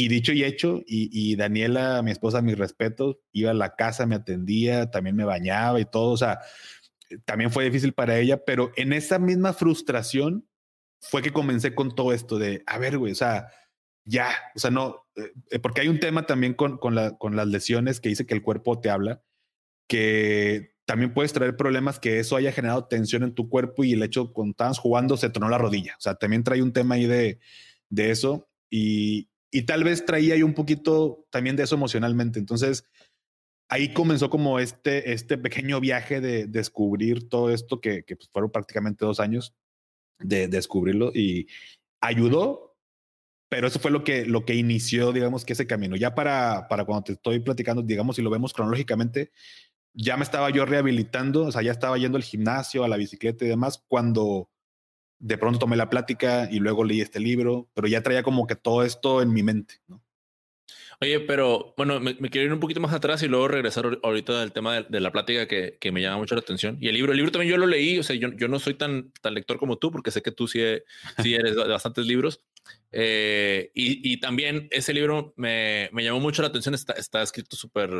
[0.00, 4.14] Y dicho y hecho, y, Daniela, mi esposa, mis respetos, iba a la casa, me
[4.14, 6.12] atendía, también me bañaba y todo.
[6.12, 6.38] O sea,
[7.24, 10.48] también fue difícil para ella, pero en esa misma frustración
[11.00, 13.48] fue que comencé con todo esto de, a ver, güey, o sea,
[14.04, 15.04] ya, o sea, no,
[15.50, 18.34] eh, porque hay un tema también con, con, la, con las lesiones que dice que
[18.34, 19.24] el cuerpo te habla,
[19.88, 24.04] que también puedes traer problemas que eso haya generado tensión en tu cuerpo y el
[24.04, 25.96] hecho cuando estabas jugando se tronó la rodilla.
[25.98, 27.40] O sea, también trae un tema ahí de,
[27.88, 28.48] de eso.
[28.70, 32.38] Y, y tal vez traía ahí un poquito también de eso emocionalmente.
[32.38, 32.84] Entonces,
[33.68, 38.50] ahí comenzó como este, este pequeño viaje de descubrir todo esto que, que pues, fueron
[38.50, 39.54] prácticamente dos años
[40.18, 41.48] de, descubrirlo y
[42.00, 42.76] ayudó,
[43.50, 45.96] pero eso fue lo que, lo que inició, digamos, que ese camino.
[45.96, 49.32] Ya para, para cuando te estoy platicando, digamos, si lo vemos cronológicamente,
[49.94, 53.44] ya me estaba yo rehabilitando, o sea, ya estaba yendo al gimnasio, a la bicicleta
[53.44, 54.50] y demás, cuando
[55.18, 58.56] de pronto tomé la plática y luego leí este libro, pero ya traía como que
[58.56, 60.02] todo esto en mi mente, ¿no?
[61.00, 64.50] Oye, pero bueno, me, quiero ir un poquito más atrás y luego regresar ahorita del
[64.50, 66.76] tema de, la plática que, que, me llama mucho la atención.
[66.80, 68.74] Y el libro, el libro también yo lo leí, o sea, yo, yo no soy
[68.74, 70.60] tan, tan lector como tú, porque sé que tú sí,
[71.22, 72.40] sí eres de bastantes libros.
[72.90, 77.54] Eh, y, y, también ese libro me, me, llamó mucho la atención, está, está escrito
[77.54, 77.90] súper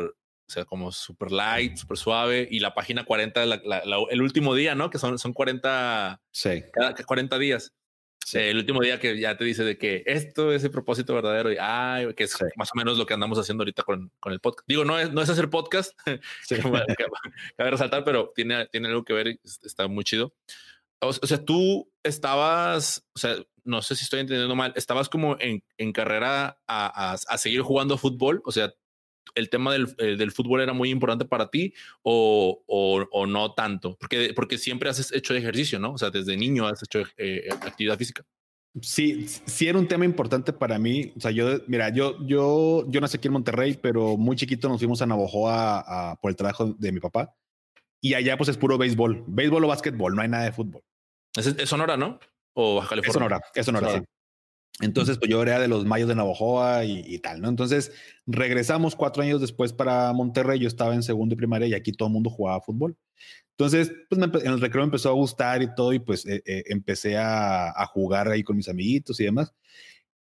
[0.49, 2.47] o sea, como super light, super suave.
[2.49, 3.43] Y la página 40,
[4.09, 4.89] el último día, ¿no?
[4.89, 6.63] Que son, son 40, sí.
[6.73, 7.75] cada 40 días.
[8.33, 11.57] El último día que ya te dice de que esto es el propósito verdadero y
[11.59, 14.67] ay, que es más o menos lo que andamos haciendo ahorita con, con el podcast.
[14.67, 15.97] Digo, no es, no es hacer podcast,
[16.47, 16.55] sí.
[17.57, 20.33] cabe resaltar, pero tiene, tiene algo que ver, está muy chido.
[21.01, 25.63] O, sea, tú estabas, o sea, no sé si estoy entendiendo mal, estabas como en,
[25.77, 28.73] en carrera a, a, a, seguir jugando fútbol, o sea,
[29.35, 33.97] el tema del, eh, del, fútbol era muy importante para ti o, o, no tanto?
[33.99, 35.93] Porque, porque siempre has hecho ejercicio, ¿no?
[35.93, 38.23] O sea, desde niño has hecho eh, actividad física.
[38.81, 41.11] Sí, sí era un tema importante para mí.
[41.17, 44.79] O sea, yo, mira, yo, yo, yo nací aquí en Monterrey, pero muy chiquito nos
[44.79, 47.35] fuimos a Navojoa a, por el trabajo de mi papá.
[48.01, 50.83] Y allá pues es puro béisbol, béisbol o básquetbol, no hay nada de fútbol.
[51.35, 52.19] Es, es Sonora, ¿no?
[52.53, 53.09] O Baja California.
[53.09, 54.05] Es Sonora, es Sonora, Sí.
[54.81, 57.49] Entonces, pues yo era de los mayos de Navojoa y, tal, ¿no?
[57.49, 57.91] Entonces,
[58.25, 60.59] regresamos cuatro años después para Monterrey.
[60.59, 62.97] Yo estaba en segundo y primaria y aquí todo el mundo jugaba fútbol.
[63.57, 66.63] Entonces, pues en el recreo me empezó a gustar y todo, y pues eh, eh,
[66.67, 69.53] empecé a, jugar ahí con mis amiguitos y demás.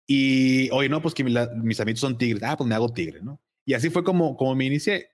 [0.07, 2.43] Y, oye, no, pues que mis amigos son tigres.
[2.43, 3.41] Ah, pues me hago tigre, ¿no?
[3.67, 5.11] Y así fue como, como me inicié.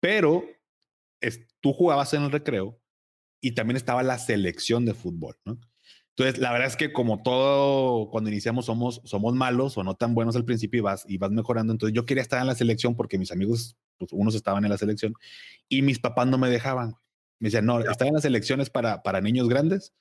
[0.00, 0.44] Pero
[1.60, 2.80] tú jugabas en el recreo
[3.40, 5.60] y también estaba la selección de fútbol, ¿no?
[6.16, 10.14] Entonces, la verdad es que como todo, cuando iniciamos somos, somos malos o no tan
[10.14, 11.72] buenos al principio y vas, y vas mejorando.
[11.72, 14.78] Entonces, yo quería estar en la selección porque mis amigos, pues unos estaban en la
[14.78, 15.14] selección
[15.68, 16.94] y mis papás no me dejaban.
[17.38, 19.94] Me decían, no, estar en las selecciones para, para niños grandes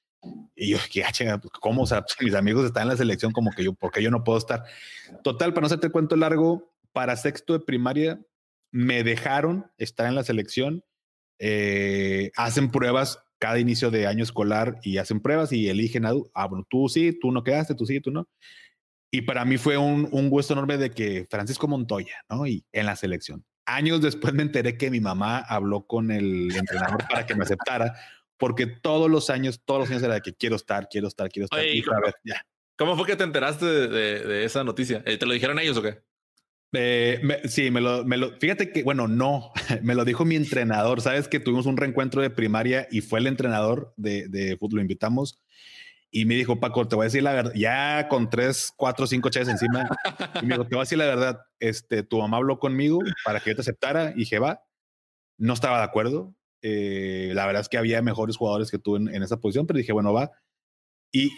[0.55, 1.03] Y yo, ¿qué
[1.41, 1.83] pues, ¿Cómo?
[1.83, 4.37] O sea, mis amigos están en la selección, como que yo, porque yo no puedo
[4.37, 4.65] estar?
[5.23, 8.19] Total, para no hacerte cuento largo, para sexto de primaria
[8.71, 10.83] me dejaron estar en la selección.
[11.39, 16.45] Eh, hacen pruebas cada inicio de año escolar y hacen pruebas y eligen a, ah,
[16.45, 18.29] bueno, tú sí, tú no quedaste, tú sí, tú no.
[19.09, 22.45] Y para mí fue un, un gusto enorme de que Francisco Montoya, ¿no?
[22.45, 23.43] Y en la selección.
[23.65, 27.95] Años después me enteré que mi mamá habló con el entrenador para que me aceptara,
[28.37, 31.45] porque todos los años, todos los años era de que quiero estar, quiero estar, quiero
[31.45, 31.65] estar.
[31.65, 32.45] y a ver, ya.
[32.77, 35.01] ¿Cómo fue que te enteraste de, esa noticia?
[35.07, 36.03] Eh, ¿Te lo dijeron ellos o qué?
[36.73, 41.01] Eh, sí, me lo, me fíjate que, bueno, no, me lo dijo mi entrenador.
[41.01, 44.81] Sabes que tuvimos un reencuentro de primaria y fue el entrenador de, de fútbol, lo
[44.81, 45.41] invitamos
[46.11, 49.29] y me dijo, Paco, te voy a decir la verdad, ya con tres, cuatro, cinco
[49.29, 49.87] chaves encima,
[50.41, 53.39] y me dijo, te voy a decir la verdad, este, tu mamá habló conmigo para
[53.39, 54.61] que yo te aceptara y dije, va,
[55.37, 56.35] no estaba de acuerdo.
[56.61, 59.77] Eh, la verdad es que había mejores jugadores que tú en, en esa posición, pero
[59.77, 60.31] dije, bueno, va.
[61.13, 61.31] Y,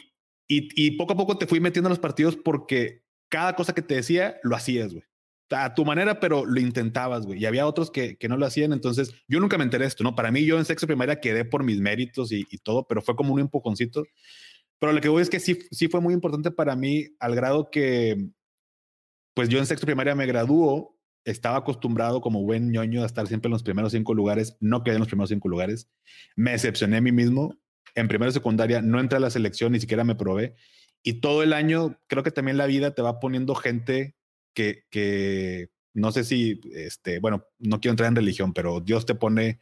[0.47, 3.81] y, y, poco a poco te fui metiendo en los partidos porque cada cosa que
[3.83, 5.05] te decía, lo hacías, güey.
[5.53, 7.41] A tu manera, pero lo intentabas, güey.
[7.41, 8.73] Y había otros que, que, no lo hacían.
[8.73, 10.15] Entonces, yo nunca me enteré de esto, ¿no?
[10.15, 13.33] Para mí, yo en sexo primaria quedé por mis méritos y, todo, pero fue como
[13.33, 14.03] un empujoncito.
[14.79, 17.69] Pero lo que voy es que sí, sí fue muy importante para mí al grado
[17.71, 18.29] que,
[19.33, 23.47] pues yo en sexto primaria me graduó, estaba acostumbrado como buen ñoño a estar siempre
[23.47, 25.89] en los primeros cinco lugares, no quedé en los primeros cinco lugares,
[26.35, 27.57] me decepcioné a mí mismo,
[27.95, 30.55] en primera y secundaria no entré a la selección, ni siquiera me probé,
[31.01, 34.15] y todo el año creo que también la vida te va poniendo gente
[34.53, 39.15] que, que no sé si, este, bueno, no quiero entrar en religión, pero Dios te
[39.15, 39.59] pone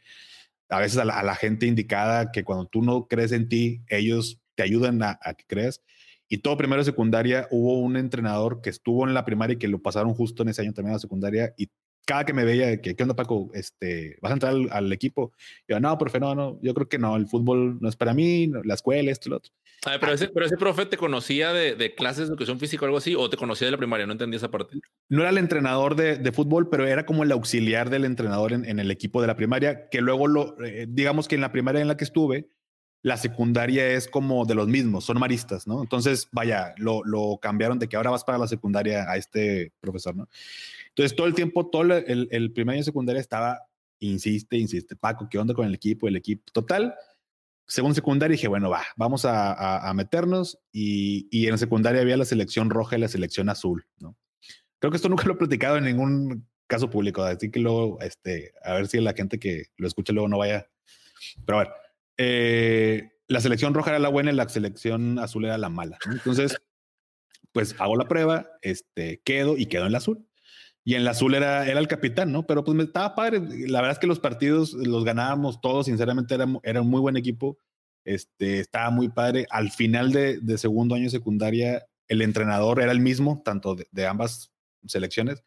[0.68, 4.40] a veces a la, a gente indicada que cuando tú no crees en ti, ellos
[4.54, 5.82] te ayudan a, que creas.
[6.28, 9.68] Y todo primero y secundaria hubo un entrenador que estuvo en la primaria y que
[9.68, 11.54] lo pasaron justo en ese año también a la secundaria
[12.04, 13.50] cada que me veía que, ¿qué onda Paco?
[13.54, 15.32] Este, ¿Vas a entrar al, equipo?
[15.68, 18.50] Yo, no, profe, no, no, yo creo que no, el fútbol no es para mí,
[18.64, 19.52] la escuela, esto, lo otro.
[20.00, 22.98] pero, ese, pero ese profe te conocía de, de, clases de educación física o algo
[22.98, 24.78] así, o te conocía de la primaria, no entendí esa parte.
[25.08, 28.64] No era el entrenador de, de fútbol, pero era como el auxiliar del entrenador en,
[28.64, 31.80] en el equipo de la primaria, que luego lo, eh, digamos que en la primaria
[31.80, 32.48] en la que estuve,
[33.02, 35.82] la secundaria es como de los mismos, son maristas, ¿no?
[35.82, 40.14] Entonces, vaya, lo, lo, cambiaron de que ahora vas para la secundaria a este profesor,
[40.14, 40.28] ¿no?
[40.94, 43.60] Entonces, todo el tiempo, todo el, el primer año de secundaria estaba,
[43.98, 46.06] insiste, insiste, Paco, ¿qué onda con el equipo?
[46.06, 46.94] El equipo, total.
[47.66, 52.24] Según secundaria dije, bueno, va, vamos a, a, meternos y, y, en secundaria había la
[52.24, 54.16] selección roja y la selección azul, ¿no?
[54.78, 58.52] Creo que esto nunca lo he platicado en ningún caso público, así que luego, este,
[58.62, 60.68] a ver si la gente que lo escuche luego no vaya.
[61.46, 61.72] Pero a ver,
[62.18, 65.98] eh, la selección roja era la buena y la selección azul era la mala.
[66.10, 66.56] Entonces,
[67.52, 70.26] pues hago la prueba, este, quedo y quedo en la azul.
[70.84, 72.46] Y en la azul era, era el capitán, ¿no?
[72.46, 73.40] Pero pues me estaba padre.
[73.68, 77.16] La verdad es que los partidos los ganábamos todos, sinceramente era, era un muy buen
[77.16, 77.58] equipo.
[78.04, 79.46] Este, estaba muy padre.
[79.50, 84.52] Al final de, segundo año secundaria, el entrenador era el mismo, tanto de, ambas
[84.86, 85.42] selecciones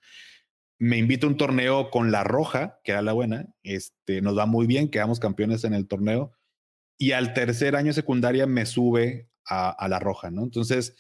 [0.78, 3.48] me invita a un torneo con la roja, que era la buena.
[3.64, 6.34] Este, nos va muy bien, quedamos campeones en el torneo
[6.98, 10.44] y al tercer año de secundaria me sube a, la roja, ¿no?
[10.44, 10.96] Entonces,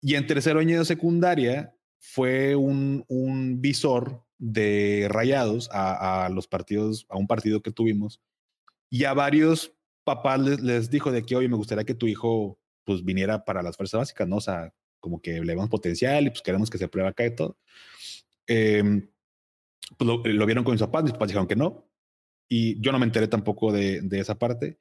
[0.00, 7.06] y en tercer año de secundaria fue un, un visor de rayados a, los partidos,
[7.10, 8.20] a un partido que tuvimos,
[8.88, 13.04] y a varios papás les, dijo de que, oye, me gustaría que tu hijo pues
[13.04, 14.36] viniera para las fuerzas básicas, ¿no?
[14.36, 17.34] O sea, como que le vemos potencial y pues queremos que se pruebe acá y
[17.36, 17.58] todo.
[18.46, 19.08] Em,
[19.96, 21.86] pues lo, lo, vieron con mis papás, mis papás dijeron que no,
[22.48, 24.80] y yo no me enteré tampoco de, de esa parte.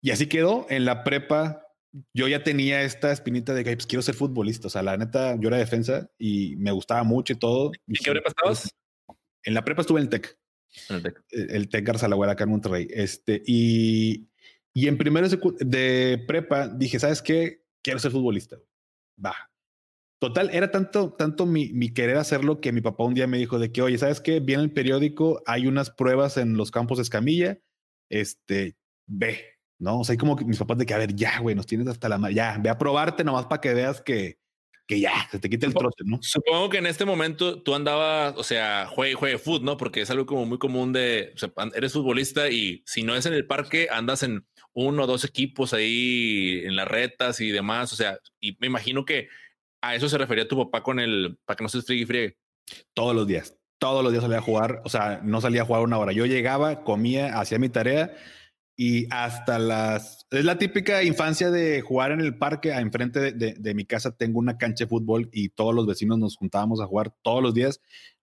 [0.00, 0.66] Y así quedó.
[0.68, 1.64] En la prepa,
[2.14, 4.66] yo ya tenía esta espinita de que pues, quiero ser futbolista.
[4.66, 7.72] O sea, la neta, yo era defensa y me gustaba mucho y todo.
[7.86, 8.74] ¿Y qué prepa estabas?
[9.44, 10.38] En la prepa estuve en el TEC.
[10.88, 11.24] En el TEC.
[11.30, 12.88] El TEC Garzalagüera acá en Monterrey.
[12.90, 14.28] Este, y,
[14.72, 17.64] y en primero de prepa dije, ¿sabes qué?
[17.82, 18.56] Quiero ser futbolista.
[19.24, 19.34] Va.
[20.20, 23.58] Total, era tanto, tanto mi, mi, querer hacerlo que mi papá un día me dijo
[23.58, 24.38] de que, oye, ¿sabes qué?
[24.38, 27.58] Viene el periódico, hay unas pruebas en los campos de Escamilla,
[28.08, 28.76] este,
[29.08, 29.51] ve,
[29.82, 30.00] ¿no?
[30.00, 31.88] O sea, hay como que mis papás de que, a ver, ya, güey, nos tienes
[31.88, 34.38] hasta la madre, ya, ve a probarte nomás para que veas que,
[34.86, 36.20] que ya, se te quite el trote, ¿no?
[36.22, 39.76] Supongo que en este momento tú andabas, o sea, juegue, juegue fútbol, ¿no?
[39.76, 43.26] Porque es algo como muy común de, o sea, eres futbolista y si no es
[43.26, 47.92] en el parque, andas en uno o dos equipos ahí en las retas y demás,
[47.92, 49.28] o sea, y me imagino que
[49.82, 52.36] a eso se refería tu papá con el, para que no se friegue y friegue.
[52.94, 55.82] Todos los días, todos los días salía a jugar, o sea, no salía a jugar
[55.82, 56.12] una hora.
[56.12, 58.14] Yo llegaba, comía, hacía mi tarea
[58.82, 60.26] y hasta las...
[60.32, 62.72] Es la típica infancia de jugar en el parque.
[62.72, 66.18] A enfrente de, de, mi casa tengo una cancha de fútbol y todos los vecinos
[66.18, 67.80] nos juntábamos a jugar todos los días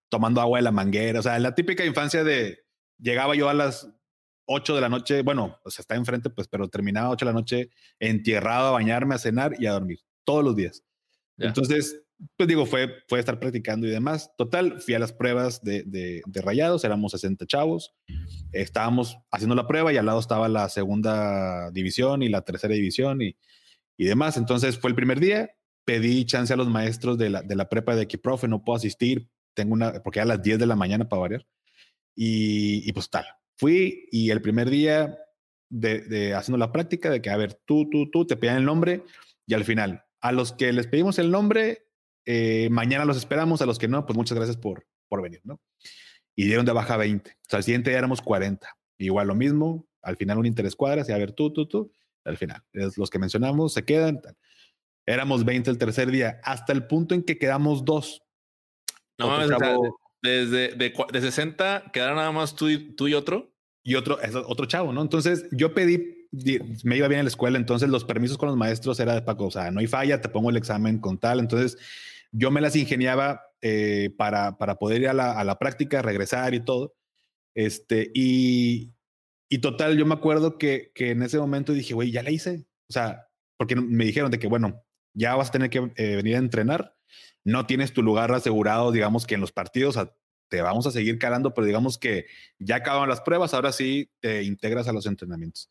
[0.09, 1.19] tomando agua de la manguera.
[1.19, 2.65] O sea, la típica infancia de...
[2.97, 3.89] Llegaba yo a las
[4.47, 7.39] 8 de la noche, bueno, o sea, está enfrente, pues, pero terminaba 8 de la
[7.39, 10.83] noche entierrado a bañarme, a cenar y a dormir todos los días.
[11.37, 12.03] Entonces,
[12.35, 14.31] pues digo, fue, fue estar practicando y demás.
[14.37, 17.95] Total, fui a las pruebas de, de, de, rayados, éramos 60 chavos,
[18.51, 23.21] estábamos haciendo la prueba y al lado estaba la segunda división y la tercera división
[23.21, 23.37] y,
[23.97, 24.37] y demás.
[24.37, 25.51] Entonces fue el primer día,
[25.85, 28.77] pedí chance a los maestros de la, de la prepa de que, profe, no puedo
[28.77, 31.47] asistir, tengo una, porque a las 10 de la mañana para variar.
[32.15, 35.17] Y, y pues tal, fui y el primer día
[35.69, 38.65] de, de, haciendo la práctica de que, a ver, tú, tú, tú, te piden el
[38.65, 39.03] nombre
[39.47, 41.88] y al final, a los que les pedimos el nombre,
[42.25, 45.59] eh, mañana los esperamos, a los que no, pues muchas gracias por, por venir, ¿no?
[46.35, 47.31] Y dieron de baja 20.
[47.31, 48.67] O sea, al siguiente día éramos 40.
[48.97, 51.91] Igual lo mismo, al final un interés cuadras y a ver tú, tú, tú,
[52.23, 52.61] al final.
[52.73, 54.21] Es los que mencionamos se quedan.
[54.21, 54.37] Tal.
[55.05, 58.21] Éramos 20 el tercer día, hasta el punto en que quedamos dos.
[59.17, 63.53] No mames, chavo, desde de, de, 60 quedaron nada más tú y, tú y otro.
[63.83, 65.01] Y otro, otro chavo, ¿no?
[65.01, 68.99] Entonces yo pedí me iba bien en la escuela, entonces los permisos con los maestros
[68.99, 71.77] era de Paco, o sea, no hay falla, te pongo el examen con tal, entonces
[72.31, 76.53] yo me las ingeniaba eh, para, para poder ir a la, a la, práctica, regresar
[76.53, 76.95] y todo.
[77.55, 78.93] Este, y,
[79.49, 82.67] y total, yo me acuerdo que, que en ese momento dije, güey, ya la hice.
[82.89, 83.27] O sea,
[83.57, 86.95] porque me dijeron de que, bueno, ya vas a tener que eh, venir a entrenar,
[87.43, 90.13] no tienes tu lugar asegurado, digamos que en los partidos, o
[90.49, 92.25] te vamos a seguir calando, pero digamos que
[92.57, 95.69] ya acaban las pruebas, ahora sí te integras a los entrenamientos.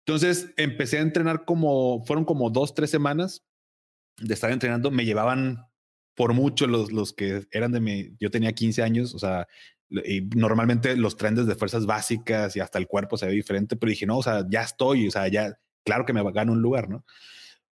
[0.00, 3.44] Entonces empecé a entrenar como, fueron como dos, tres semanas
[4.18, 5.66] de estar entrenando, me llevaban
[6.14, 9.46] por mucho los, los que eran de mi, yo tenía 15 años, o sea,
[9.90, 13.90] y normalmente los trendes de fuerzas básicas y hasta el cuerpo se ve diferente, pero
[13.90, 16.90] dije, no, o sea, ya estoy, o sea, ya, claro que me gano un lugar,
[16.90, 17.04] ¿no?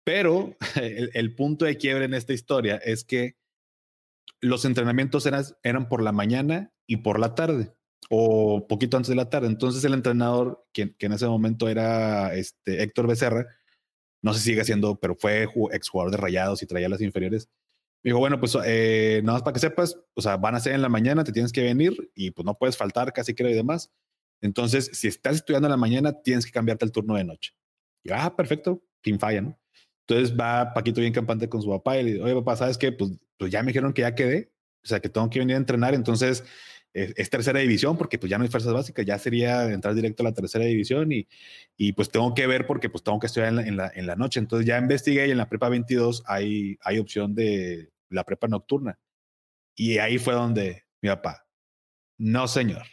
[0.04, 3.36] Pero el, el punto de quiebre en esta historia es que
[4.42, 7.74] los entrenamientos eran, eran por la mañana y por la tarde
[8.10, 9.48] o poquito antes de la tarde.
[9.48, 13.46] Entonces el entrenador, que, en ese momento era este, Héctor Becerra,
[14.22, 17.50] no si sigue siendo, pero fue exjugador de Rayados y traía las inferiores.
[18.04, 20.82] Dijo, bueno, pues eh, nada más para que sepas, o sea, van a ser en
[20.82, 23.92] la mañana, te tienes que venir y pues no puedes faltar casi creo y demás.
[24.42, 27.54] Entonces, si estás estudiando en la mañana, tienes que cambiarte el turno de noche.
[28.04, 29.60] Y ah, perfecto, sin falla, ¿no?
[30.10, 32.92] Entonces va Paquito bien campante con su papá y le dice, oye, papá, ¿sabes qué?
[32.92, 34.52] Pues, pues ya me dijeron que ya quedé,
[34.84, 36.44] o sea, que tengo que venir a entrenar, entonces
[36.94, 40.24] es, es, tercera división porque pues ya no hay fuerzas básicas, ya sería entrar directo
[40.24, 41.28] a la tercera división y,
[41.78, 44.08] y pues tengo que ver porque pues tengo que estudiar en la, en la, en
[44.08, 44.40] la noche.
[44.40, 48.98] Entonces ya investigué y en la prepa 22 hay, hay opción de la prepa nocturna.
[49.76, 51.46] Y ahí fue donde mi papá,
[52.18, 52.88] no señor,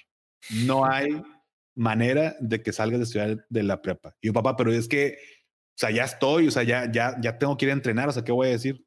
[0.67, 1.09] no hay
[1.75, 4.15] manera de que salgas de estudiar de la prepa.
[4.21, 5.19] Y yo, papá, pero es que,
[5.77, 8.13] o sea, ya estoy, o sea, ya, ya, ya tengo que ir a entrenar, o
[8.13, 8.87] sea, ¿qué voy a decir?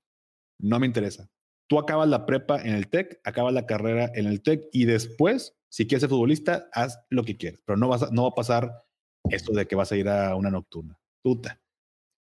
[0.59, 1.29] No me interesa
[1.69, 5.55] tú acabas la prepa en el TEC, acabas la carrera en el TEC y después,
[5.69, 8.35] si quieres ser futbolista, haz lo que quieras, pero no, vas a, no va a
[8.35, 8.83] pasar
[9.29, 10.99] esto de que vas a ir a una nocturna.
[11.23, 11.61] Puta.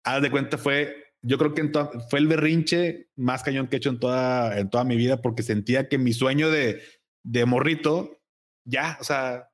[0.03, 1.71] Haz de cuenta, fue, yo creo que en
[2.09, 5.43] fue el berrinche más cañón que he hecho en toda, en toda mi vida porque
[5.43, 6.81] sentía que mi sueño de,
[7.23, 8.19] de morrito,
[8.65, 9.49] ya, o sea,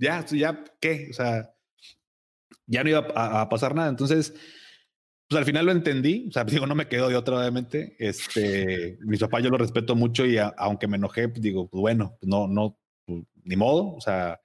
[0.00, 1.08] ya, ya, ¿qué?
[1.10, 1.51] O sea,
[2.66, 3.88] ya no iba a, a pasar nada.
[3.88, 4.34] Entonces,
[5.32, 7.96] pues al final lo entendí, o sea, digo, no me quedo de otra, obviamente.
[7.98, 11.80] Este, mi papá yo lo respeto mucho y a, aunque me enojé, pues digo, pues
[11.80, 14.40] bueno, no, no, pues, ni modo, o sea,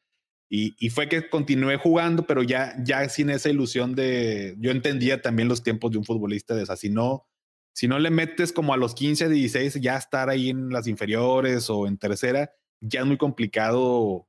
[0.49, 5.21] y, y, fue que continué jugando, pero ya, ya sin esa ilusión de, yo entendía
[5.21, 7.27] también los tiempos de un futbolista, de, o sea, si no,
[7.73, 11.69] si no le metes como a los 15, 16, ya estar ahí en las inferiores
[11.69, 12.49] o en tercera,
[12.79, 14.25] ya es muy complicado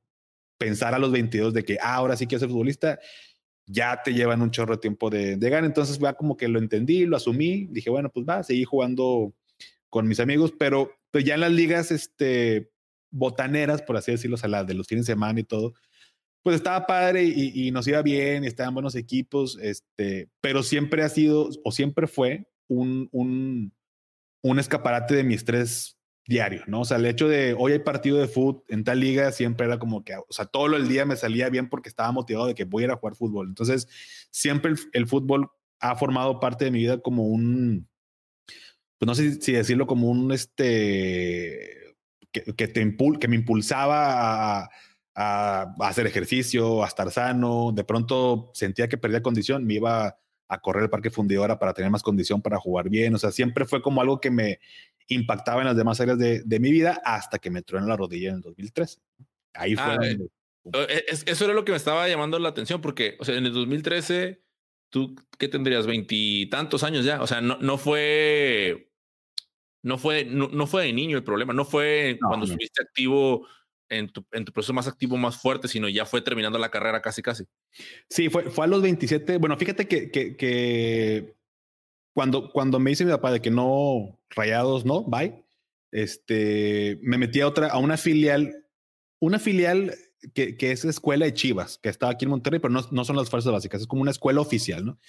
[0.59, 2.99] pensar a los 22 de que ah, ahora sí quiero ser futbolista
[3.71, 5.67] ya te llevan un chorro de tiempo de, de gana.
[5.67, 9.33] Entonces, va como que lo entendí, lo asumí, dije, bueno, pues va, seguí jugando
[9.89, 12.71] con mis amigos, pero pues ya en las ligas este,
[13.11, 15.73] botaneras, por así decirlo, o sea, las de los fines de semana y todo,
[16.41, 21.09] pues estaba padre y, y, nos iba bien, estaban buenos equipos, este, pero siempre ha
[21.09, 23.73] sido o siempre fue un, un,
[24.41, 25.98] un escaparate de mi estrés
[26.29, 26.81] diario, ¿no?
[26.81, 29.79] O sea, el hecho de hoy hay partido de fútbol en tal liga siempre era
[29.79, 32.65] como que, o sea, todo el día me salía bien porque estaba motivado de que
[32.65, 33.47] voy a ir a jugar fútbol.
[33.47, 33.87] Entonces,
[34.29, 35.49] siempre el, fútbol
[35.79, 37.89] ha formado parte de mi vida como un,
[38.99, 41.95] pues no sé si decirlo como un, este,
[42.31, 44.69] que, me impulsaba a,
[45.15, 47.71] a, a, hacer ejercicio, a estar sano.
[47.73, 50.15] De pronto sentía que perdía condición, me iba
[50.49, 53.15] a correr el parque fundidora para tener más condición para jugar bien.
[53.15, 54.59] O sea, siempre fue como algo que me,
[55.09, 57.97] impactaba en las demás áreas de, de mi vida hasta que me entró en la
[57.97, 58.99] rodilla en el 2013.
[59.53, 59.83] Ahí fue.
[59.83, 60.29] Ah, donde...
[60.73, 63.53] Eh, eso era lo que me estaba llamando la atención, porque, o sea, en el
[63.53, 64.41] 2013,
[64.89, 65.87] tú, ¿qué tendrías?
[65.87, 67.21] Veintitantos años ya.
[67.21, 68.91] O sea, no, no fue.
[69.81, 72.51] No fue, no, no, fue de niño el problema, no fue no, cuando no.
[72.51, 73.47] estuviste activo
[73.89, 77.01] en tu, en tu proceso más activo, más fuerte, sino ya fue terminando la carrera
[77.01, 77.45] casi, casi.
[78.09, 79.37] Sí, fue, fue a los 27.
[79.37, 81.35] Bueno, fíjate que, que, que
[82.13, 85.43] cuando, cuando me dice mi papá de que no, rayados, no, bye,
[85.91, 88.65] este, me metí a otra, a una filial,
[89.19, 89.95] una filial
[90.33, 93.15] que, que es escuela de Chivas, que estaba aquí en Monterrey, pero no, no son
[93.15, 94.99] las fuerzas básicas, es como una escuela oficial, ¿no?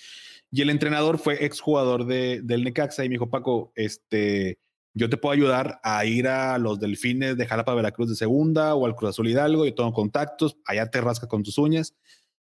[0.52, 4.58] Y el entrenador fue exjugador de, del Necaxa y me dijo, Paco, este,
[4.94, 8.86] yo te puedo ayudar a ir a los delfines de Jalapa, Veracruz de segunda o
[8.86, 9.64] al Cruz Azul Hidalgo.
[9.64, 11.94] Yo tengo contactos, allá te rascas con tus uñas.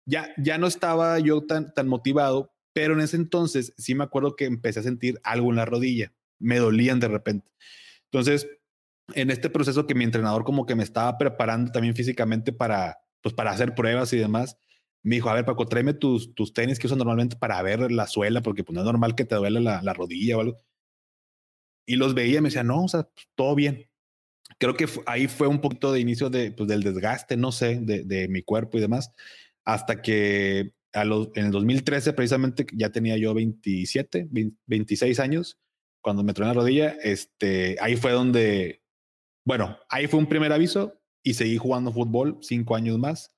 [0.05, 4.35] Ya, ya no estaba yo tan, tan motivado, pero en ese entonces sí me acuerdo
[4.35, 6.13] que empecé a sentir algo en la rodilla.
[6.41, 7.53] Me dolían de repente.
[8.11, 8.49] Entonces,
[9.15, 13.35] en este proceso que mi entrenador como que me estaba preparando también físicamente para, pues
[13.35, 14.57] para hacer pruebas y demás,
[15.05, 18.07] me dijo, a ver, Paco, tráeme tus, tus tenis que usan normalmente para ver la
[18.07, 20.59] suela, porque pues no es normal que te duele la, la rodilla o algo.
[21.87, 23.89] Y los veía y me decía, no, o sea, pues, todo bien.
[24.59, 28.29] Creo que ahí fue un poquito de inicio de, pues, del desgaste, no sé, de,
[28.29, 29.13] mi cuerpo y demás,
[29.65, 35.59] hasta que en el 2013 precisamente ya tenía yo 27, 20, 26 años,
[36.03, 38.83] cuando me troné la rodilla, este, ahí fue donde,
[39.45, 43.33] bueno, ahí fue un primer aviso y seguí jugando fútbol cinco años más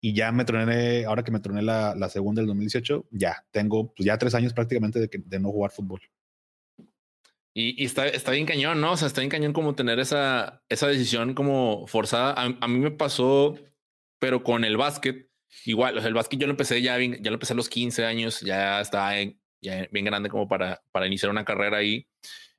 [0.00, 4.06] y ya me troné, ahora que me troné la, segunda del 2018, ya tengo pues
[4.06, 6.00] ya tres años prácticamente de no jugar fútbol.
[7.60, 8.92] Y, y, está, está bien cañón, ¿no?
[8.92, 12.32] O sea, está bien cañón como tener esa, esa decisión como forzada.
[12.32, 13.58] A, a mí me pasó,
[14.20, 15.28] pero con el básquet,
[15.64, 17.68] igual, o sea, el básquet yo lo empecé ya bien, ya lo empecé a los
[17.68, 22.06] 15 años, ya estaba en, ya bien grande como para, para iniciar una carrera ahí.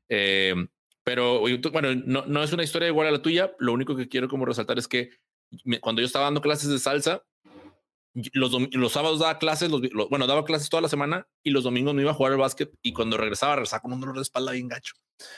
[0.09, 0.53] Eh,
[1.05, 3.55] pero bueno, no, no es una historia igual a la tuya.
[3.57, 5.11] Lo único que quiero como resaltar es que
[5.79, 7.23] cuando yo estaba dando clases de salsa,
[8.33, 11.63] los, los sábados daba clases, los, los, bueno, daba clases toda la semana y los
[11.63, 14.21] domingos me iba a jugar al básquet y cuando regresaba regresaba con un dolor de
[14.21, 14.93] espalda bien gacho.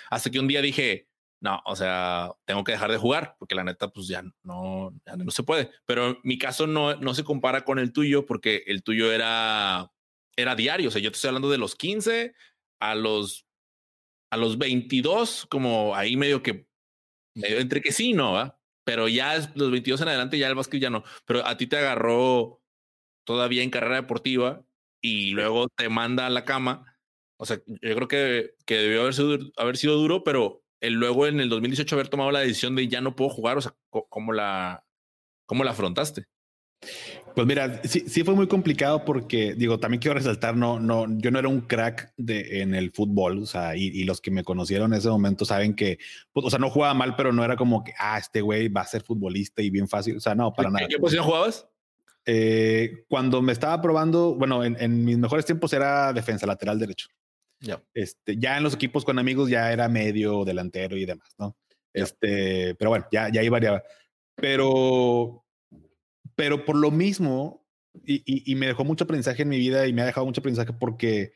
[0.09, 1.07] Hasta que un día dije,
[1.41, 5.15] no, o sea, tengo que dejar de jugar porque la neta, pues ya no, ya
[5.15, 5.71] no se puede.
[5.85, 9.91] Pero mi caso no, no se compara con el tuyo porque el tuyo era,
[10.37, 10.89] era diario.
[10.89, 12.35] O sea, yo te estoy hablando de los 15
[12.79, 13.47] a los,
[14.31, 16.67] a los 22, como ahí medio que,
[17.35, 18.55] medio entre que sí, no.
[18.83, 21.03] Pero ya los 22 en adelante ya el básquet ya no.
[21.25, 22.60] Pero a ti te agarró
[23.23, 24.63] todavía en carrera deportiva
[25.01, 26.97] y luego te manda a la cama.
[27.37, 31.27] O sea, yo creo que, que debió haber sido, haber sido duro, pero el luego
[31.27, 34.33] en el 2018 haber tomado la decisión de ya no puedo jugar, o sea, ¿cómo
[34.33, 34.85] la,
[35.45, 36.25] cómo la afrontaste?
[37.35, 41.31] Pues mira, sí, sí fue muy complicado porque, digo, también quiero resaltar, no, no, yo
[41.31, 44.43] no era un crack de, en el fútbol, o sea, y, y, los que me
[44.43, 45.97] conocieron en ese momento saben que,
[46.33, 48.81] pues, o sea, no jugaba mal, pero no era como que, ah, este güey va
[48.81, 50.87] a ser futbolista y bien fácil, o sea, no, para nada.
[50.89, 51.70] ¿Qué posición jugabas?
[52.25, 57.07] Eh, cuando me estaba probando, bueno, en, en, mis mejores tiempos era defensa lateral derecho.
[57.59, 57.83] Yeah.
[57.93, 61.55] Este, ya en los equipos con amigos ya era medio delantero y demás, ¿no?
[61.93, 62.03] Yeah.
[62.03, 63.83] Este, pero bueno, ya, ya ahí variaba.
[64.35, 65.45] Pero,
[66.35, 67.67] pero por lo mismo,
[68.05, 70.41] y, y, y, me dejó mucho aprendizaje en mi vida y me ha dejado mucho
[70.41, 71.33] aprendizaje porque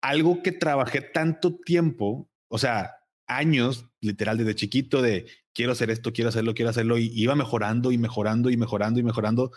[0.00, 6.12] algo que trabajé tanto tiempo, o sea, años, literal, desde chiquito, de quiero hacer esto,
[6.12, 9.52] quiero hacerlo, quiero hacerlo, y iba mejorando y mejorando y mejorando y mejorando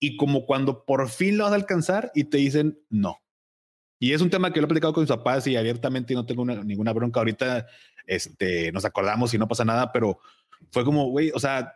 [0.00, 3.18] y como cuando por fin lo vas a alcanzar y te dicen no.
[4.00, 6.40] Y es un tema que lo he platicado con mis papás y abiertamente no tengo
[6.40, 7.20] una, ninguna bronca.
[7.20, 7.66] Ahorita
[8.06, 10.18] este, nos acordamos y no pasa nada, pero
[10.72, 11.74] fue como, güey, o sea,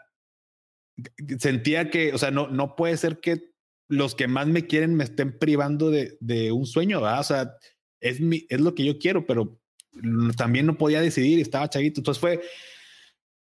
[1.38, 3.52] sentía que, o sea, no, no puede ser que
[3.88, 7.20] los que más me quieren me estén privando de, de un sueño, ¿verdad?
[7.20, 7.56] O sea,
[8.00, 9.60] es, mi, es lo que yo quiero, pero
[10.36, 12.00] también no podía decidir, estaba chavito.
[12.00, 12.40] Entonces fue,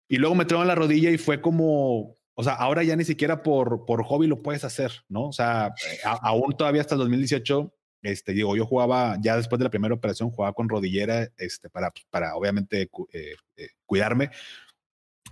[0.08, 3.04] y luego me trajo en la rodilla y fue como, o sea, ahora ya ni
[3.04, 5.28] siquiera por, por hobby lo puedes hacer, ¿no?
[5.28, 5.74] O sea,
[6.04, 7.70] a, aún todavía hasta el 2018,
[8.00, 11.92] este, digo, yo jugaba, ya después de la primera operación, jugaba con rodillera, este, para,
[12.08, 14.30] para obviamente eh, eh, cuidarme.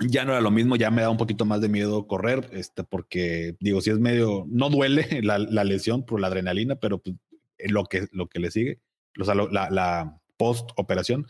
[0.06, 2.84] Ya no era lo mismo, ya me da un poquito más de miedo correr, este,
[2.84, 7.16] porque digo, si es medio, no duele la, la lesión por la adrenalina, pero pues,
[7.58, 8.80] lo, que, lo que le sigue,
[9.18, 11.26] o sea, lo, la, la post operación.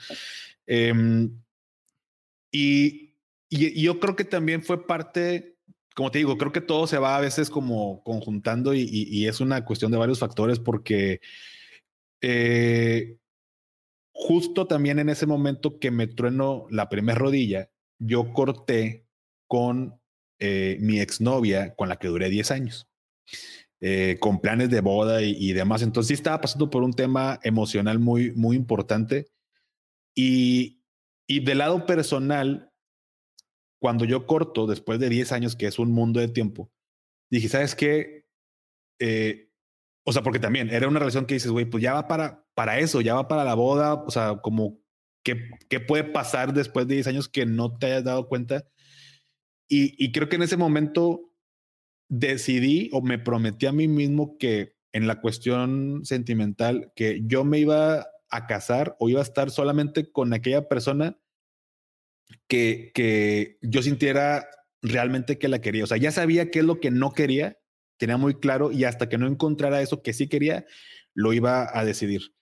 [0.67, 0.93] Eh,
[2.51, 3.15] y,
[3.49, 5.58] y, y yo creo que también fue parte
[5.99, 9.65] como te digo, creo que todo se va a veces como conjuntando y, es una
[9.65, 11.21] cuestión de varios factores porque
[12.21, 13.17] eh,
[14.13, 17.69] justo también en ese momento que me trueno la primera rodilla,
[17.99, 19.09] yo corté
[19.49, 20.01] con
[20.39, 22.89] eh, mi exnovia con la que duré 10 años.
[23.81, 25.83] Eh, con planes de boda y, y, demás.
[25.83, 29.33] Entonces sí estaba pasando por un tema emocional muy, muy importante.
[30.15, 30.81] Y,
[31.27, 32.68] y del lado personal,
[33.81, 36.71] cuando yo corto, después de 10 años, que es un mundo de tiempo,
[37.31, 38.27] dije, ¿sabes qué?
[38.99, 39.51] Eh,
[40.05, 42.79] o sea, porque también era una relación que dices, güey, pues ya va para, para
[42.79, 44.81] eso, ya va para la boda, o sea, como,
[45.23, 48.67] ¿qué, ¿qué puede pasar después de 10 años que no te hayas dado cuenta?
[49.69, 51.35] Y, y creo que en ese momento
[52.09, 57.59] decidí o me prometí a mí mismo que en la cuestión sentimental, que yo me
[57.59, 61.19] iba a casar o iba a estar solamente con aquella persona
[62.49, 64.49] que, que yo sintiera
[64.83, 65.85] realmente que la quería.
[65.85, 67.59] O sea, ya sabía qué es lo que no quería,
[67.99, 70.67] tenía muy claro y hasta que no encontrara eso que sí quería,
[71.15, 72.35] lo iba a decidir.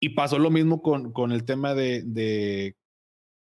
[0.00, 2.76] Y pasó lo mismo con, con el tema de, de,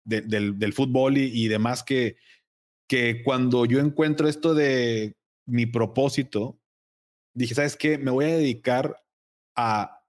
[0.04, 2.16] del, del, fútbol y, y, demás, que,
[2.88, 5.16] que cuando yo encuentro esto de
[5.46, 6.58] mi propósito,
[7.34, 7.98] dije, ¿sabes qué?
[7.98, 8.96] Me voy a dedicar
[9.56, 10.00] a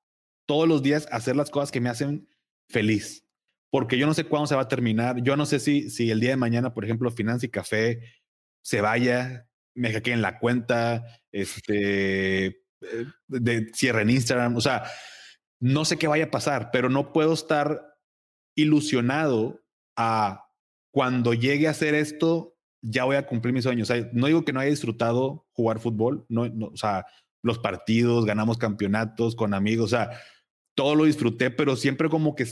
[0.46, 2.28] todos los días a hacer las cosas que me hacen
[2.70, 3.26] feliz.
[3.72, 5.22] Porque yo no sé cuándo se va a terminar.
[5.22, 8.02] Yo no sé si, si el día de mañana, por ejemplo, Finanza y Café
[8.62, 14.56] se vaya, me en la cuenta, este, eh, de cierre en Instagram.
[14.56, 14.84] O sea,
[15.60, 17.82] no sé qué vaya a pasar, pero no puedo estar
[18.56, 19.62] ilusionado
[19.96, 20.46] a
[20.92, 23.92] cuando llegue a hacer esto, ya voy a cumplir mis sueños.
[24.14, 27.06] No digo que no haya disfrutado jugar fútbol, no, no, o sea,
[27.44, 30.12] los partidos, ganamos campeonatos con amigos, o sea,
[30.76, 32.46] todo lo disfruté, pero siempre como que,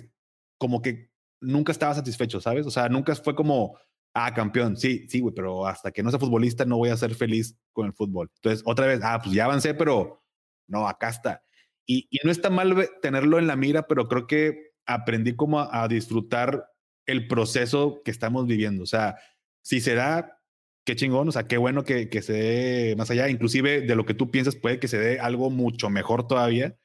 [0.57, 2.65] como que nunca estaba satisfecho, ¿sabes?
[2.65, 3.77] O sea, nunca fue como,
[4.13, 7.15] ah, campeón, sí, sí, güey, pero hasta que no sea futbolista no voy a ser
[7.15, 8.29] feliz con el fútbol.
[8.35, 10.23] Entonces, otra vez, ah, pues ya avancé, pero
[10.67, 11.43] no, acá está.
[11.85, 15.83] Y, y no está mal tenerlo en la mira, pero creo que aprendí como a,
[15.83, 16.67] a disfrutar
[17.05, 18.83] el proceso que estamos viviendo.
[18.83, 19.17] O sea,
[19.61, 20.41] si se da,
[20.85, 24.05] qué chingón, o sea, qué bueno que, que se dé más allá, inclusive de lo
[24.05, 26.77] que tú piensas, puede que se dé algo mucho mejor todavía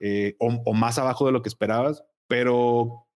[0.00, 3.06] eh, o, o, más abajo de lo que esperabas, pero,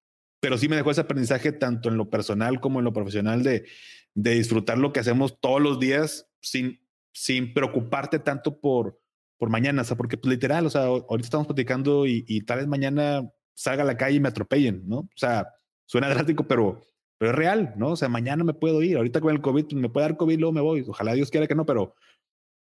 [0.44, 3.64] pero sí me dejó ese aprendizaje tanto en lo personal como en lo profesional de,
[4.12, 6.82] de disfrutar lo que hacemos todos los días sin,
[7.14, 9.00] sin preocuparte tanto por,
[9.38, 12.58] por mañana, o sea, porque pues, literal, o sea, ahorita estamos platicando y, y tal
[12.58, 14.98] vez mañana salga a la calle y me atropellen, ¿no?
[14.98, 15.48] O sea,
[15.86, 16.82] suena drástico, pero
[17.16, 17.92] pero es real, ¿no?
[17.92, 20.52] O sea, mañana me puedo ir, ahorita con el COVID me puede dar COVID, luego
[20.52, 21.94] me voy, ojalá Dios quiera que no, pero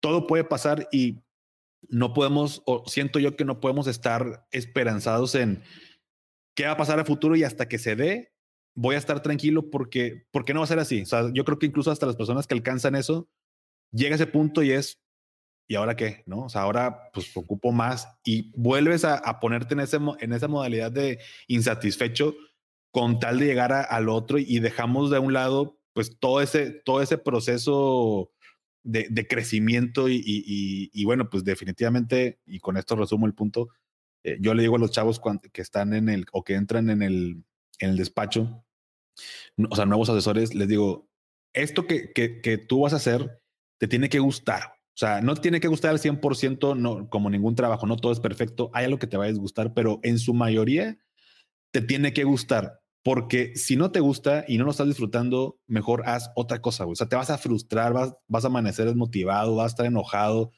[0.02, 1.24] todo puede pasar y
[1.88, 5.64] no podemos, o siento yo que no podemos estar esperanzados en
[6.60, 8.34] qué va a pasar a futuro y hasta que se dé,
[8.76, 11.04] voy a estar tranquilo porque, porque no va a ser así.
[11.04, 13.30] O sea, yo creo que incluso hasta las personas que alcanzan eso,
[13.94, 15.02] llega ese punto y es,
[15.70, 16.22] ¿y ahora qué?
[16.26, 16.40] ¿No?
[16.40, 20.92] O sea, ahora pues ocupo más y vuelves a, ponerte en, ese, en esa modalidad
[20.92, 22.36] de insatisfecho
[22.92, 27.02] con tal de llegar al otro y dejamos de un lado pues todo ese, todo
[27.02, 28.34] ese proceso
[28.84, 33.70] de, crecimiento y, bueno, pues definitivamente, y con esto resumo el punto,
[34.24, 37.02] eh, yo le digo a los chavos que están en el o que entran en
[37.02, 37.44] el,
[37.80, 38.66] en el despacho,
[39.70, 41.10] o sea, nuevos asesores, les digo,
[41.54, 43.42] esto que, que, que tú vas a hacer
[43.80, 44.74] te tiene que gustar.
[44.90, 48.20] O sea, no tiene que gustar al 100%, no, como ningún trabajo, no todo es
[48.20, 50.98] perfecto, hay algo que te va a disgustar, pero en su mayoría
[51.72, 52.82] te tiene que gustar.
[53.02, 56.94] Porque si no te gusta y no lo estás disfrutando, mejor haz otra cosa, güey.
[56.94, 60.52] O sea, te vas a frustrar, vas, vas a amanecer desmotivado, vas a estar enojado.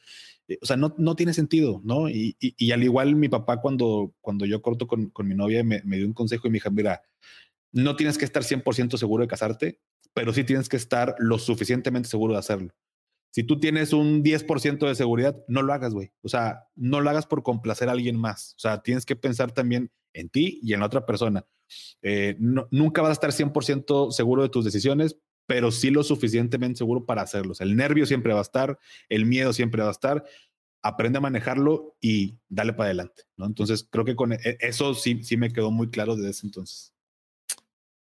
[0.52, 2.10] Eh, o sea, no, no tiene sentido, ¿no?
[2.10, 5.82] Y, y, al igual mi papá cuando, cuando yo corto con, con mi novia me,
[5.86, 7.02] me, dio un consejo y me dijo, mira,
[7.72, 9.80] no tienes que estar 100% seguro de casarte,
[10.14, 12.74] pero sí tienes que estar lo suficientemente seguro de hacerlo.
[13.34, 16.12] Si tú tienes un 10% de seguridad, no lo hagas, güey.
[16.22, 18.56] O sea, no lo hagas por complacer a alguien más.
[18.58, 21.46] O sea, tienes que pensar también en ti y en la otra persona.
[22.02, 25.18] Eh, nunca vas a estar 100% seguro de tus decisiones,
[25.52, 27.60] pero sí lo suficientemente seguro para hacerlos.
[27.60, 28.80] El nervio siempre va a estar,
[29.10, 30.24] el miedo siempre va a estar.
[30.82, 33.24] Aprende a manejarlo y dale para adelante.
[33.36, 33.48] ¿no?
[33.48, 36.94] Entonces, creo que con e, eso sí, sí me quedó muy claro desde ese entonces.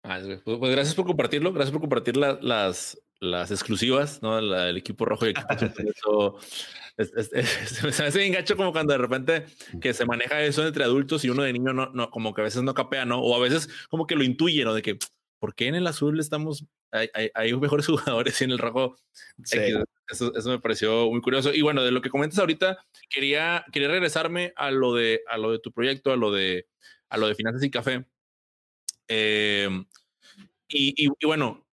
[0.02, 4.40] Ah, pues, pues, gracias por compartirlo, gracias por compartir la, las, las exclusivas, ¿no?
[4.40, 6.40] La, el equipo rojo y el equipo
[6.96, 7.48] es, es, es,
[7.92, 9.44] se me hace bien gacho como cuando de repente
[9.80, 12.44] que se maneja eso entre adultos y uno de niño no, no, como que a
[12.44, 13.20] veces no capea, ¿no?
[13.20, 14.74] O a veces como que lo intuye, ¿no?
[14.74, 14.98] De que,
[15.38, 18.96] ¿por qué en el azul estamos, hay, hay, hay mejores jugadores y en el rojo?
[19.44, 19.58] Sí.
[20.08, 21.52] Eso, eso, me pareció muy curioso.
[21.52, 22.78] Y bueno, de lo que comentas ahorita,
[23.10, 26.66] quería, quería regresarme a lo de, a lo de tu proyecto, a lo de,
[27.10, 28.06] a lo de finanzas y café.
[29.08, 29.68] Eh,
[30.68, 31.66] y, y, y bueno,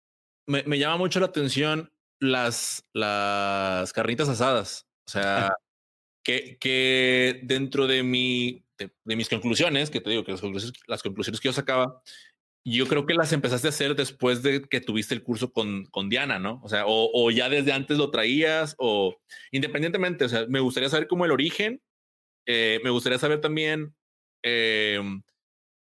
[0.47, 4.87] me, me, llama mucho la atención las, las carnitas asadas.
[5.07, 5.53] O sea,
[6.25, 10.81] que, que dentro de, mi, de, de, mis conclusiones, que te digo que las conclusiones,
[10.87, 12.03] las conclusiones que yo sacaba,
[12.65, 16.09] yo creo que las empezaste a hacer después de que tuviste el curso con, con
[16.09, 16.61] Diana, ¿no?
[16.63, 19.17] O sea, o, o, ya desde antes lo traías, o
[19.53, 21.83] independientemente, o sea, me gustaría saber cómo el origen,
[22.47, 23.95] eh, me gustaría saber también...
[24.43, 25.01] Eh,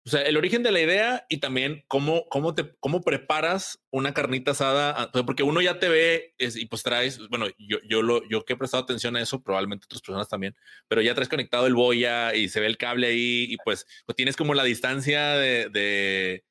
[0.07, 4.15] o sea, el origen de la idea y también cómo, cómo, te, cómo preparas una
[4.15, 8.27] carnita asada, porque uno ya te ve es, y pues traes, bueno, yo, yo, lo,
[8.29, 10.55] yo que he prestado atención a eso, probablemente otras personas también,
[10.87, 14.15] pero ya traes conectado el boya y se ve el cable ahí y pues, pues
[14.15, 16.45] tienes como la distancia de, de,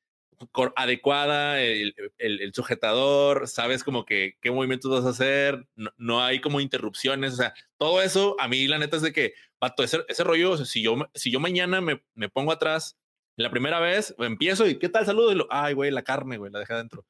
[0.76, 5.66] adecuada, el, el, sujetador, sabes como que qué movimientos vas a hacer,
[5.96, 9.34] no, hay como interrupciones, o sea, todo eso a mí la neta es de que,
[9.58, 12.96] pato, ese, ese rollo, si yo, si yo mañana me, me pongo atrás,
[13.36, 16.50] la primera vez empiezo y qué tal saludo y lo, ay, güey, la carne, güey,
[16.50, 17.06] la dejé adentro.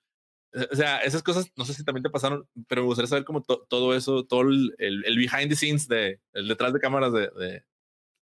[0.73, 3.43] O sea, esas cosas, no sé si también te pasaron, pero me gustaría saber como
[3.43, 7.65] todo eso, todo el, el, behind the scenes de, el detrás de cámaras de, de,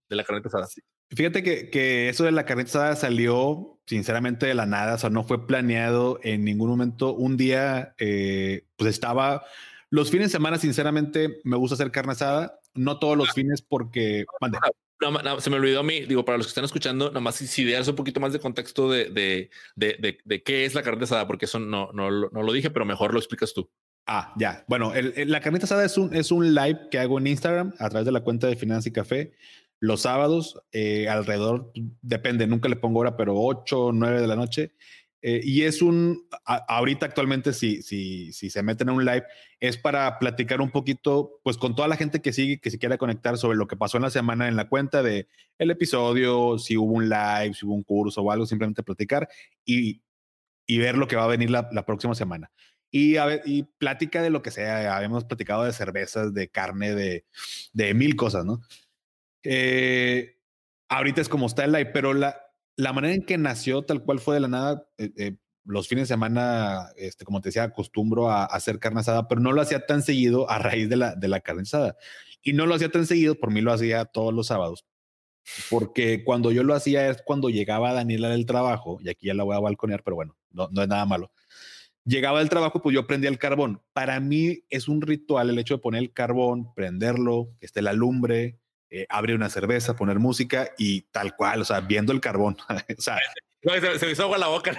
[0.09, 0.67] de la carnita asada.
[1.11, 5.11] Fíjate que, que, eso de la carnita asada salió sinceramente de la nada, o sea,
[5.11, 7.15] no fue planeado en ningún momento.
[7.15, 9.45] Un día, eh, pues estaba,
[9.91, 13.33] los fines de semana, sinceramente, me gusta hacer carne asada, no todos los ah.
[13.35, 14.25] fines porque...
[15.01, 17.47] No, se me olvidó a mí, digo, para los que están escuchando, nada más si,
[17.47, 21.27] si un poquito más de contexto de, de, de, de, qué es la carne asada,
[21.27, 23.69] porque eso no, no, no lo dije, pero mejor lo explicas tú.
[24.07, 24.65] Ah, ya.
[24.67, 28.07] Bueno, la carnita asada es un, es un live que hago en Instagram a través
[28.07, 29.33] de la cuenta de Finanza y Café
[29.81, 34.37] los sábados, eh, alrededor, depende, nunca le pongo hora, pero 8 o 9 de la
[34.37, 34.72] noche.
[35.27, 39.25] Eh, y es un, ahorita actualmente, si, si, si se meten a un live,
[39.59, 42.99] es para platicar un poquito, pues con toda la gente que sigue, que se quiera
[42.99, 46.77] conectar sobre lo que pasó en la semana en la cuenta de el episodio, si
[46.77, 49.27] hubo un live, si hubo un curso o algo, simplemente platicar
[49.64, 50.03] y,
[50.66, 52.51] y ver lo que va a venir la, próxima semana.
[52.91, 54.95] Y, a y plática de lo que sea.
[54.95, 57.25] Habíamos platicado de cervezas, de carne, de,
[57.72, 58.61] de mil cosas, ¿no?
[59.45, 60.38] Eh,
[60.88, 62.36] ahorita es como está el live, pero la,
[62.76, 66.09] la manera en que nació tal cual fue de la nada, eh, eh, los fines
[66.09, 69.86] de semana, este, como te decía, acostumbro a, hacer carne asada, pero no lo hacía
[69.86, 71.97] tan seguido a raíz de la, de la carne asada.
[72.42, 74.84] Y no lo hacía tan seguido, por mí lo hacía todos los sábados,
[75.70, 79.45] porque cuando yo lo hacía es cuando llegaba Daniela del trabajo, y aquí ya la
[79.45, 81.32] voy a balconear, pero bueno, no, no es nada malo.
[82.05, 83.80] Llegaba del trabajo, pues yo prendía el carbón.
[83.95, 87.95] Para mí es un ritual el hecho de poner el carbón, prenderlo, que esté la
[87.95, 88.61] lumbre,
[88.97, 92.57] eh, abre una cerveza, poner música y tal cual, o sea, viendo el carbón.
[92.97, 93.18] o sea,
[93.99, 94.72] se, me hizo agua la boca.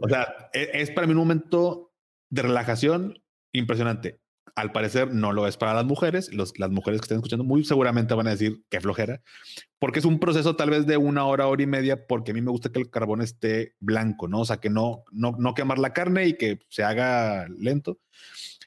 [0.00, 1.92] O sea, e, es, para mí un momento
[2.30, 4.18] de relajación impresionante.
[4.54, 6.32] Al parecer no lo es para las mujeres.
[6.32, 9.20] Los, las mujeres que estén escuchando muy seguramente van a decir que flojera,
[9.78, 12.40] porque es un proceso tal vez de una hora, hora y media, porque a mí
[12.40, 14.40] me gusta que el carbón esté blanco, ¿no?
[14.40, 17.98] O sea, que no, no, no quemar la carne y que se haga lento.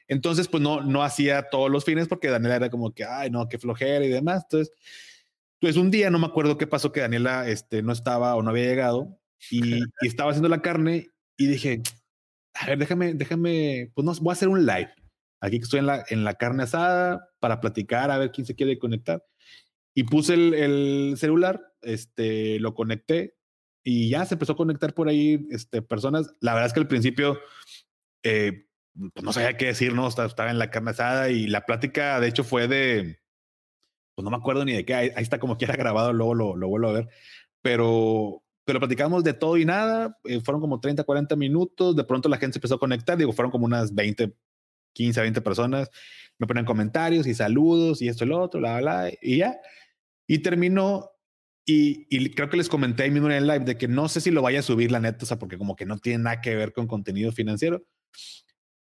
[0.07, 3.47] Entonces, pues no, no hacía todos los fines porque Daniela era como que, ay, no,
[3.49, 4.43] qué flojera y demás.
[4.43, 4.73] Entonces,
[5.59, 8.51] pues un día no me acuerdo qué pasó que Daniela este, no estaba o no
[8.51, 9.19] había llegado
[9.51, 11.81] y, estaba haciendo la carne y dije,
[12.53, 14.93] a ver, déjame, déjame, pues no, voy a hacer un live.
[15.39, 18.55] Aquí que estoy en la, en la carne asada para platicar, a ver quién se
[18.55, 19.23] quiere conectar.
[19.93, 23.35] Y puse el, el celular, este, lo conecté
[23.83, 26.33] y ya se empezó a conectar por ahí este, personas.
[26.41, 27.39] La verdad es que al principio
[28.23, 28.66] eh,
[29.13, 30.07] pues no sabía qué decir, ¿no?
[30.07, 33.19] Estaba, en la carne asada y la plática, de hecho, fue de,
[34.15, 36.67] pues no me acuerdo ni de qué, ahí, está como quiera grabado, luego lo, lo,
[36.67, 37.09] vuelvo a ver,
[37.61, 42.29] pero, pero platicamos de todo y nada, eh, fueron como 30, 40 minutos, de pronto
[42.29, 44.33] la gente se empezó a conectar, digo, fueron como unas 20,
[44.93, 45.89] 15, 20 personas,
[46.39, 49.59] me ponen comentarios y saludos y esto y lo otro, bla, bla, y ya.
[50.27, 51.09] Y terminó
[51.65, 54.21] y, y, creo que les comenté ahí mismo en el live de que no sé
[54.21, 56.41] si lo vaya a subir la neta, o sea, porque como que no tiene nada
[56.41, 57.83] que ver con contenido financiero.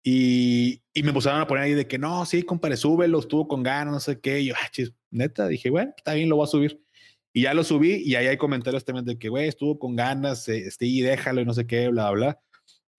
[0.04, 3.64] Y, y, me pusieron a poner ahí de que no, sí, compadre, súbelo, estuvo con
[3.64, 4.42] ganas, no sé qué.
[4.42, 6.84] Y yo, ah, chis, neta, dije, bueno, está bien, lo voy a subir.
[7.32, 10.48] Y ya lo subí y ahí hay comentarios también de que, güey, estuvo con ganas,
[10.50, 12.40] este, y déjalo y no sé qué, bla, bla.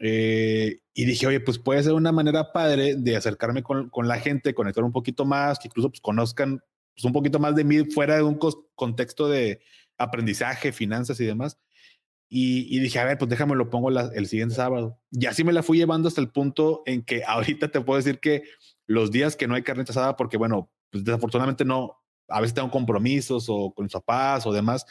[0.00, 4.18] Eh, y dije, oye, pues puede ser una manera padre de acercarme con, con la
[4.18, 6.60] gente, conectar un poquito más, que incluso pues, conozcan
[6.94, 8.38] pues, un poquito más de mí fuera de un
[8.74, 9.60] contexto de
[9.98, 11.58] aprendizaje, finanzas y demás.
[12.28, 14.98] Y, dije, a ver, pues déjame lo pongo el siguiente sábado.
[15.12, 18.18] Y así me la fui llevando hasta el punto en que ahorita te puedo decir
[18.18, 18.42] que
[18.86, 22.70] los días que no hay carne asada, porque bueno, pues desafortunadamente no, a veces tengo
[22.70, 24.84] compromisos o con mis papás o demás,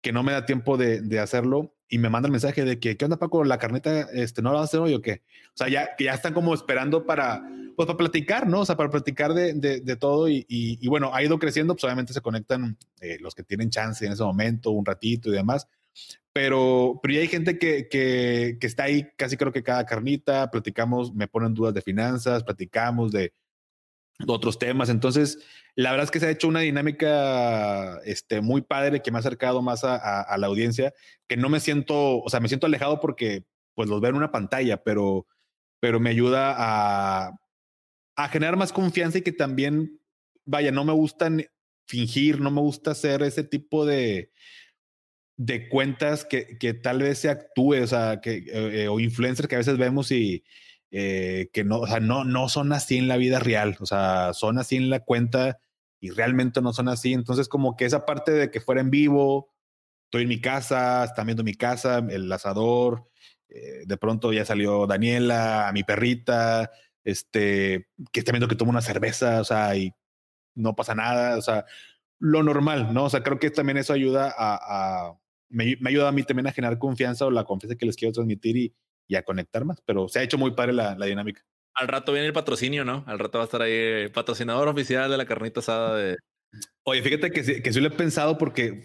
[0.00, 2.96] que no me da tiempo de, de hacerlo y me manda el mensaje de que,
[2.96, 3.44] ¿qué onda Paco?
[3.44, 5.22] ¿La carneta este, no la vas a hacer hoy o qué?
[5.48, 7.42] O sea, ya, que ya están como esperando para,
[7.76, 8.60] pues para platicar, ¿no?
[8.60, 11.82] O sea, para platicar de, de, de todo y, y, bueno, ha ido creciendo, pues
[11.84, 15.66] obviamente se conectan eh, los que tienen chance en ese momento, un ratito y demás,
[16.32, 21.14] pero, pero ya hay gente que, que, está ahí casi creo que cada carnita, platicamos,
[21.14, 23.32] me ponen dudas de finanzas, platicamos de,
[24.26, 24.88] otros temas.
[24.90, 25.38] Entonces,
[25.74, 29.20] la verdad es que se ha hecho una dinámica este, muy padre que me ha
[29.20, 30.92] acercado más a, la audiencia,
[31.26, 34.30] que no me siento, o sea, me siento alejado porque pues los veo en una
[34.30, 35.26] pantalla, pero,
[35.80, 37.40] pero me ayuda a,
[38.16, 40.00] a generar más confianza y que también,
[40.44, 41.30] vaya, no me gusta
[41.86, 44.32] fingir, no me gusta hacer ese tipo de,
[45.42, 49.54] de cuentas que, que tal vez se actúe, o sea, que, eh, o influencers que
[49.54, 50.44] a veces vemos y
[50.90, 54.34] eh, que no, o sea, no, no son así en la vida real, o sea,
[54.34, 55.58] son así en la cuenta
[55.98, 57.14] y realmente no son así.
[57.14, 59.50] Entonces, como que esa parte de que fuera en vivo
[60.04, 63.08] estoy en mi casa, están viendo mi casa, el asador,
[63.48, 66.70] eh, de pronto ya salió Daniela, mi perrita,
[67.02, 69.94] este, que está viendo que tomo una cerveza, o sea, y
[70.54, 71.64] no pasa nada, o sea,
[72.18, 73.04] lo normal, ¿no?
[73.04, 75.14] O sea, creo que también eso ayuda a,
[75.50, 78.56] me, ayuda a mí también a generar confianza o la confianza que les quiero transmitir
[78.56, 78.74] y,
[79.06, 81.44] y a conectar más, pero se ha hecho muy padre la, la, dinámica.
[81.74, 83.04] Al rato viene el patrocinio, ¿no?
[83.06, 86.16] Al rato va a estar ahí el patrocinador oficial de la carnita asada de...
[86.84, 88.84] Oye, fíjate que, que sí lo he pensado porque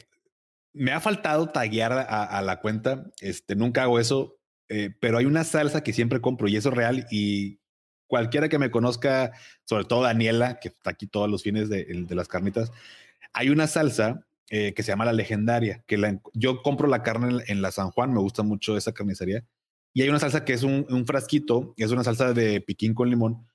[0.74, 3.11] me ha faltado taguear a, a, la cuenta.
[3.22, 4.38] Este, nunca hago eso,
[4.70, 7.59] eh, pero hay una salsa que siempre compro y eso es real y
[8.07, 9.32] cualquiera que me conozca,
[9.63, 12.72] sobre todo Daniela, que está aquí todos los fines de, de las carnitas,
[13.34, 17.62] hay una salsa eh, que se llama la legendaria, que yo compro la carne en,
[17.62, 19.46] la San Juan, me gusta mucho esa carnicería,
[19.93, 23.48] y hay una salsa que es un, frasquito, es una salsa de piquín con limón,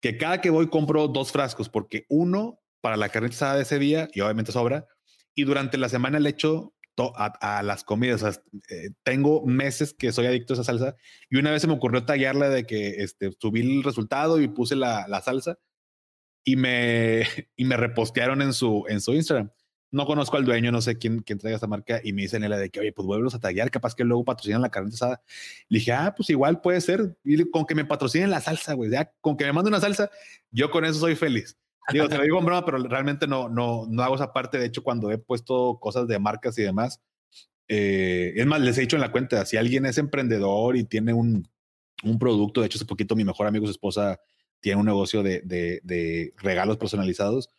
[0.00, 4.08] que cada que voy compro dos frascos, porque uno para la carne de ese día,
[4.12, 4.86] y obviamente sobra,
[5.34, 6.74] y durante la semana le echo
[7.14, 8.42] a, las comidas.
[8.68, 10.96] Eh, tengo meses que soy adicto a esa salsa
[11.30, 14.76] y una vez se me ocurrió tallarla de que este, subí el resultado y puse
[14.76, 15.58] la, la, salsa
[16.44, 17.22] y me,
[17.56, 19.50] y me repostearon en su, en su Instagram.
[19.90, 22.52] No conozco al dueño, no sé quién, quién traiga esa marca y me dicen él
[22.52, 25.22] de que, oye, pues vuelvos a tallar, capaz que luego patrocinan la carne asada.
[25.68, 27.16] Le dije, ah, pues igual puede ser.
[27.24, 30.10] Y con que me patrocinen la salsa, güey, ya con que me mande una salsa,
[30.50, 31.56] yo con eso soy feliz.
[31.90, 34.58] Digo, te lo digo en broma, pero realmente no, no, no hago esa parte.
[34.58, 37.00] De hecho, cuando he puesto cosas de marcas y demás,
[37.66, 41.14] eh, es más, les he dicho en la cuenta, si alguien es emprendedor y tiene
[41.14, 41.48] un,
[42.02, 44.20] un producto, de hecho, hace poquito mi mejor amigo, su esposa,
[44.60, 47.50] tiene un negocio de, de, regalos personalizados.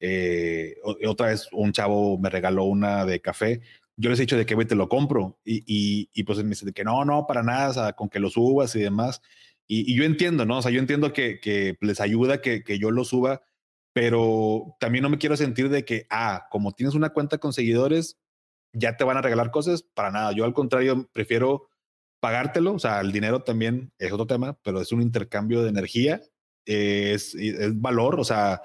[0.00, 3.60] Eh, otra vez un chavo me regaló una de café.
[3.96, 5.38] Yo les he dicho de que, güey, te lo compro.
[5.44, 8.20] Y, y, y, pues me dice de que no, no, para nada, o con que
[8.20, 9.20] lo subas y demás.
[9.66, 10.58] Y, y, yo entiendo, ¿no?
[10.58, 13.42] O sea, yo entiendo que, que les ayuda que, que yo lo suba,
[13.92, 18.18] pero también no me quiero sentir de que, ah, como tienes una cuenta con seguidores,
[18.72, 20.32] ya te van a regalar cosas, para nada.
[20.32, 21.68] Yo al contrario, prefiero
[22.20, 26.22] pagártelo, o sea, el dinero también es otro tema, pero es un intercambio de energía,
[26.68, 28.62] es, es, valor, o sea,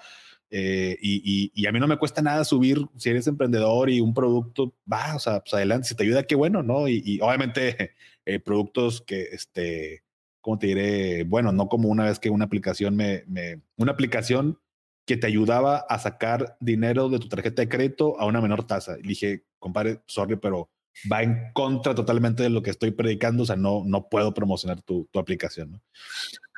[0.49, 4.14] eh, y, y, a mí no me cuesta nada subir, si eres emprendedor y un
[4.14, 6.88] producto, va, o sea, pues adelante, si te ayuda, qué bueno, ¿no?
[6.88, 7.95] Y, obviamente
[8.26, 10.04] eh, productos que, este,
[10.41, 11.24] ¿cómo te diré?
[11.24, 14.60] Bueno, no como una vez que una aplicación me, me una aplicación
[15.06, 18.97] que te ayudaba a sacar dinero de tu tarjeta de crédito a una menor tasa.
[18.99, 20.70] Y dije, compadre, sorry, pero
[21.12, 24.82] va en contra totalmente de lo que estoy predicando, o sea, no, no puedo promocionar
[24.82, 25.82] tu, tu aplicación, ¿no?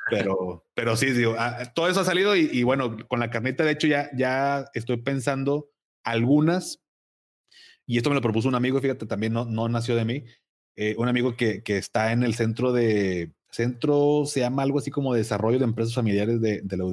[0.08, 3.72] Pero, pero sí, digo, ah, todo eso ha salido y, bueno, con la carnita, de
[3.72, 5.68] hecho, ya, ya estoy pensando
[6.04, 6.80] algunas,
[7.86, 10.24] y esto me lo propuso un amigo, fíjate, también no, no nació de mí,
[10.76, 14.90] eh, un amigo que, que está en el centro de, centro se llama algo así
[14.90, 16.84] como desarrollo de empresas familiares de, de la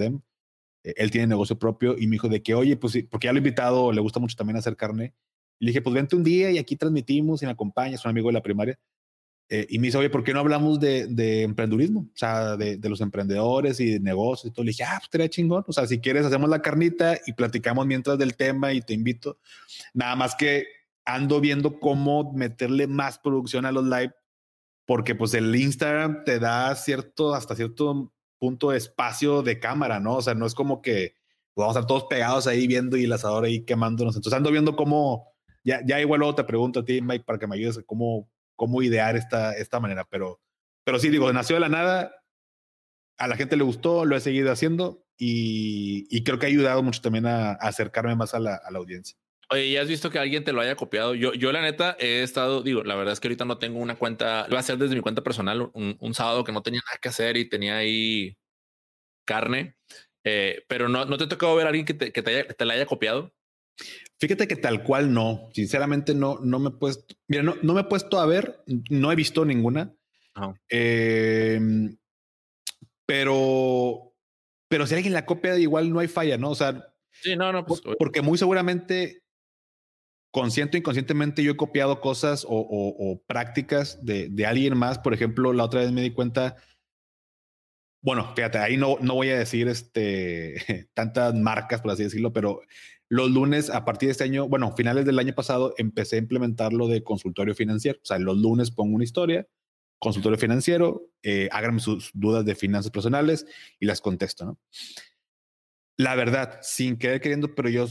[0.84, 3.34] eh, él tiene negocio propio y me dijo de que, oye, pues sí, porque ya
[3.34, 5.14] lo he invitado, le gusta mucho también hacer carne.
[5.60, 8.34] Le dije, pues vente un día y aquí transmitimos y me acompañas, un amigo de
[8.34, 8.78] la primaria.
[9.50, 12.02] Eh, y me dice, oye, ¿por qué no hablamos de, de emprendurismo?
[12.02, 14.64] O sea, de, de, los emprendedores y de negocios y todo.
[14.64, 15.64] Le dije, ah, pues chingón.
[15.68, 19.38] O sea, si quieres, hacemos la carnita y platicamos mientras del tema y te invito.
[19.94, 20.66] Nada más que
[21.06, 24.14] ando viendo cómo meterle más producción a los live,
[24.86, 30.16] porque pues el Instagram te da cierto, hasta cierto punto de espacio de cámara, ¿no?
[30.16, 31.16] O sea, no es como que
[31.56, 34.16] vamos a estar todos pegados ahí viendo y el asador ahí quemándonos.
[34.16, 35.28] Entonces ando viendo cómo,
[35.64, 38.30] ya, ya igual luego te pregunto a ti, Mike, para que me ayudes cómo,
[38.64, 40.40] cómo idear esta, esta manera, pero,
[40.86, 42.16] pero sí, digo, nació de la nada,
[43.18, 46.82] a la gente le gustó, lo he seguido haciendo y, y creo que ha ayudado
[46.82, 49.18] mucho también a, a acercarme más a la, a la audiencia.
[49.50, 51.14] Oye, ¿ya has visto que alguien te lo haya copiado?
[51.14, 53.96] Yo, yo la neta he estado, digo, la verdad es que ahorita no tengo una
[53.96, 56.82] cuenta, lo voy a hacer desde mi cuenta personal, un, un sábado que no tenía
[56.88, 58.38] nada que hacer y tenía ahí
[59.26, 59.76] carne,
[60.24, 62.48] eh, pero no, no te ha tocado ver a alguien que te, que te, haya,
[62.48, 63.36] te la haya copiado.
[64.24, 67.82] Fíjate que tal cual no, sinceramente no, no me he puesto, mira, no, no me
[67.82, 69.94] he puesto a ver, no he visto ninguna,
[70.38, 70.56] oh.
[70.70, 71.60] eh,
[73.06, 74.14] pero,
[74.70, 76.52] pero si alguien la copia, igual no hay falla, ¿no?
[76.52, 79.24] O sea, sí, no, no, pues, porque muy seguramente
[80.32, 85.00] consciente o inconscientemente yo he copiado cosas o, o, o prácticas de, de, alguien más.
[85.00, 86.56] Por ejemplo, la otra vez me di cuenta,
[88.02, 92.62] bueno, fíjate, ahí no, no voy a decir este, tantas marcas, por así decirlo, pero
[93.14, 96.74] los lunes, a partir de este año, bueno, finales del año pasado, empecé a implementar
[96.74, 98.00] lo de consultorio financiero.
[98.02, 99.48] O sea, los lunes pongo una historia,
[100.00, 103.46] consultorio financiero, eh, háganme sus dudas de finanzas personales
[103.80, 104.60] y las contesto, ¿no?
[105.96, 107.86] La verdad, sin querer queriendo, pero yo,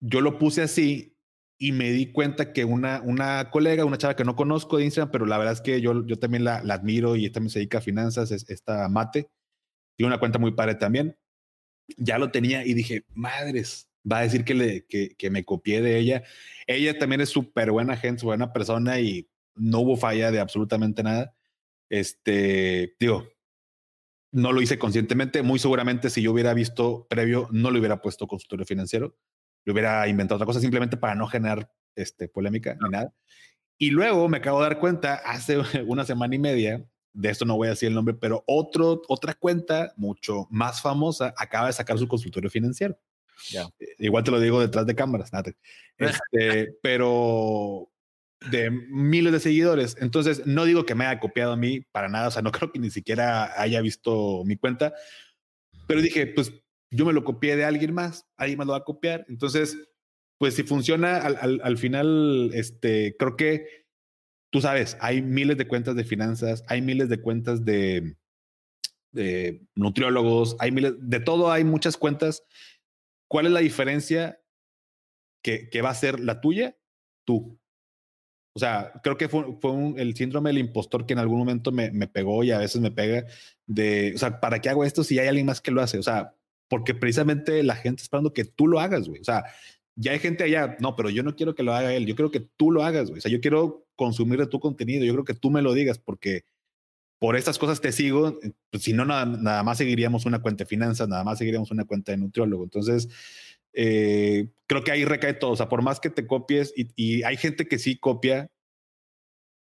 [0.00, 1.16] yo lo puse así
[1.58, 5.12] y me di cuenta que una, una colega, una chava que no conozco de Instagram,
[5.12, 7.78] pero la verdad es que yo, yo también la, la admiro y también se dedica
[7.78, 9.30] a finanzas, es, esta Mate,
[9.96, 11.16] tiene una cuenta muy padre también.
[11.96, 15.80] Ya lo tenía y dije, madres, va a decir que, le, que, que me copié
[15.80, 16.22] de ella.
[16.66, 21.34] Ella también es súper buena gente, buena persona y no hubo falla de absolutamente nada.
[21.90, 23.28] Este, digo,
[24.32, 25.42] no lo hice conscientemente.
[25.42, 29.16] Muy seguramente si yo hubiera visto previo, no le hubiera puesto consultorio financiero.
[29.64, 33.14] Le hubiera inventado otra cosa simplemente para no generar este, polémica ni nada.
[33.78, 37.56] Y luego me acabo de dar cuenta hace una semana y media, de esto no
[37.56, 41.98] voy a decir el nombre, pero otro, otra cuenta mucho más famosa acaba de sacar
[41.98, 42.98] su consultorio financiero.
[43.50, 43.68] Ya.
[43.78, 45.30] Eh, igual te lo digo detrás de cámaras,
[45.98, 47.90] este, pero
[48.50, 49.96] de miles de seguidores.
[50.00, 52.72] Entonces, no digo que me haya copiado a mí para nada, o sea, no creo
[52.72, 54.92] que ni siquiera haya visto mi cuenta,
[55.86, 56.52] pero dije, pues
[56.90, 59.24] yo me lo copié de alguien más, alguien más lo va a copiar.
[59.28, 59.76] Entonces,
[60.38, 63.82] pues si funciona al, al, final, este, creo que
[64.50, 68.16] tú sabes, hay miles de cuentas de finanzas, hay miles de cuentas de,
[69.10, 72.42] de nutriólogos, hay miles, de todo hay muchas cuentas.
[73.32, 74.42] ¿Cuál es la diferencia
[75.42, 76.76] que, que va a ser la tuya?
[77.24, 77.58] Tú.
[78.54, 81.72] O sea, creo que fue, fue un, el síndrome del impostor que en algún momento
[81.72, 83.24] me, me, pegó y a veces me pega
[83.66, 85.98] de, o sea, ¿para qué hago esto si hay alguien más que lo hace?
[85.98, 86.36] O sea,
[86.68, 89.22] porque precisamente la gente está esperando que tú lo hagas, güey.
[89.22, 89.44] O sea,
[89.96, 92.30] ya hay gente allá, no, pero yo no quiero que lo haga él, yo quiero
[92.30, 93.20] que tú lo hagas, güey.
[93.20, 95.98] O sea, yo quiero consumir de tu contenido, yo creo que tú me lo digas
[95.98, 96.44] porque
[97.22, 100.68] por estas cosas te sigo, pues, si no, nada, nada más seguiríamos una cuenta de
[100.68, 102.64] finanzas, nada más seguiríamos una cuenta de nutriólogo.
[102.64, 103.08] Entonces,
[103.74, 105.52] eh, creo que ahí recae todo.
[105.52, 108.50] O sea, por más que te copies, y, hay gente que sí copia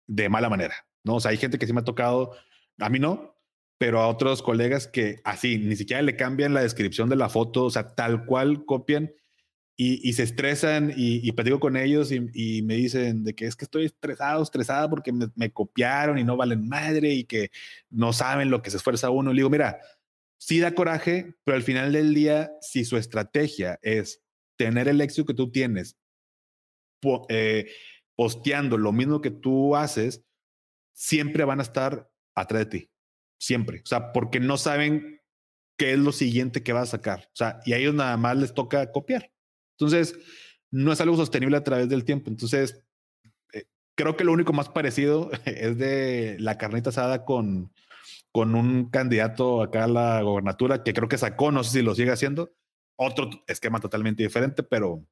[0.08, 0.74] de mala manera,
[1.04, 1.18] ¿no?
[1.18, 2.32] O sea, hay gente que sí me ha tocado,
[2.80, 3.38] a mí no,
[3.78, 7.66] pero a otros colegas que así, ni siquiera le cambian la descripción de la foto,
[7.66, 9.14] o sea, tal cual copian
[9.76, 13.66] y, se estresan y, y platico con ellos y, me dicen de que es que
[13.66, 17.50] estoy estresado, estresada porque me, me, copiaron y no valen madre y que
[17.90, 19.32] no saben lo que se esfuerza uno.
[19.32, 19.80] Le digo, mira,
[20.38, 24.22] sí da coraje, pero al final del día, si su estrategia es
[24.58, 25.98] tener el éxito que tú tienes,
[27.30, 27.72] eh,
[28.16, 30.24] posteando lo mismo que tú haces,
[30.94, 32.92] siempre van a estar atrás de ti.
[33.40, 33.82] Siempre.
[33.84, 35.22] O sea, porque no saben
[35.78, 37.30] qué es lo siguiente que va a sacar.
[37.34, 39.32] O sea, y a ellos nada más les toca copiar.
[39.78, 40.18] Entonces,
[40.72, 42.30] no es algo sostenible a través del tiempo.
[42.30, 42.84] Entonces,
[43.54, 43.66] eh,
[43.96, 47.72] creo que lo único más parecido es de la carnita asada con,
[48.32, 51.96] con un candidato acá a la gobernatura que creo que sacó, no sé si lo
[51.96, 52.54] sigue haciendo,
[52.96, 55.06] otro esquema totalmente diferente, pero,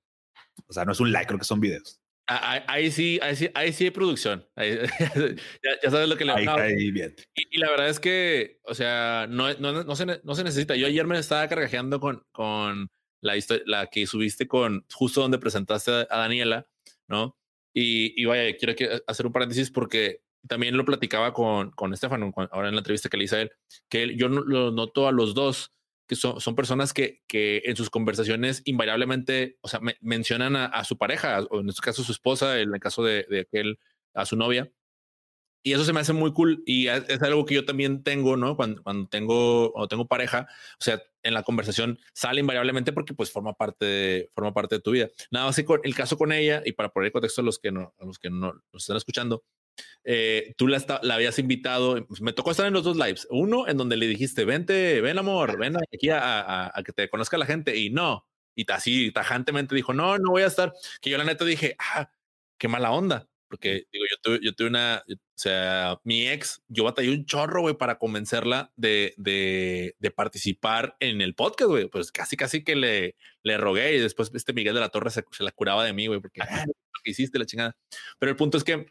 [0.68, 2.01] o sea, no es un like, creo que son videos.
[2.28, 4.47] Ahí sí, ahí sí, ahí sí hay producción.
[4.55, 7.14] ya, sabes lo que le ahí, ahí bien.
[7.36, 10.76] Y, la verdad es que, o sea, no, no, no, se, no se necesita.
[10.76, 12.89] Yo ayer me estaba cargajeando con, con
[13.22, 16.67] la la que subiste con justo donde presentaste a, Daniela,
[17.07, 17.38] ¿no?
[17.74, 18.76] Y, y vaya, quiero
[19.07, 23.17] hacer un paréntesis porque también lo platicaba con, con Estefano, ahora en la entrevista que
[23.17, 23.51] le hice a él,
[23.89, 25.72] que yo lo noto a los dos,
[26.07, 30.97] que son, son personas que, que en sus conversaciones invariablemente, o sea, mencionan a, su
[30.97, 33.80] pareja, o en este caso su esposa, en el caso de, de aquel,
[34.13, 34.69] a su novia.
[35.64, 38.55] Y eso se me hace muy cool y es, algo que yo también tengo, ¿no?
[38.55, 40.47] Cuando, cuando tengo o tengo pareja,
[40.80, 44.82] o sea, en la conversación sale invariablemente porque pues forma parte de, forma parte de
[44.82, 45.09] tu vida.
[45.30, 47.72] Nada más que con el caso con ella y para poner contexto a los que
[47.72, 49.43] no, a los que no nos están escuchando,
[50.03, 53.68] eh, tú la, la, habías invitado, pues, me tocó estar en los dos lives, uno
[53.68, 57.45] en donde le dijiste, vente, ven amor, ven aquí a, a, que te conozca la
[57.45, 61.24] gente y no, y así tajantemente dijo, no, no voy a estar, que yo la
[61.24, 62.12] neta dije, ah,
[62.57, 66.86] qué mala onda, porque digo, yo tuve, yo tuve una, o sea, mi ex, yo
[66.86, 72.12] batallé un chorro, güey, para convencerla de, de, de participar en el podcast, güey, pues
[72.14, 75.43] casi, casi que le, le rogué y después este Miguel de la Torre se, se
[75.43, 76.74] la curaba de mí, güey, porque ah, lo
[77.04, 77.78] que hiciste, la chingada.
[78.18, 78.88] Pero el punto es que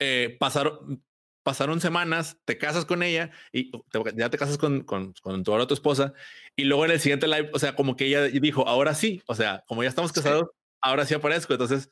[0.00, 1.04] eh, pasaron,
[1.44, 3.70] pasaron semanas, te casas con ella y
[4.16, 6.12] ya te casas con, con, con tu, tu esposa
[6.56, 9.36] y luego en el siguiente live, o sea, como que ella dijo, ahora sí, o
[9.36, 10.48] sea, como ya estamos casados,
[10.80, 11.52] ahora sí aparezco.
[11.54, 11.90] Entonces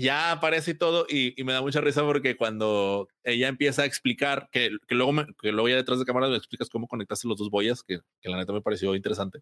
[0.00, 4.48] ya aparece y todo y, me da mucha risa porque cuando ella empieza a explicar,
[4.50, 7.38] que, que luego, me, que luego ya detrás de cámara me explicas cómo conectaste los
[7.38, 9.40] dos boyas, que, que la neta me pareció interesante,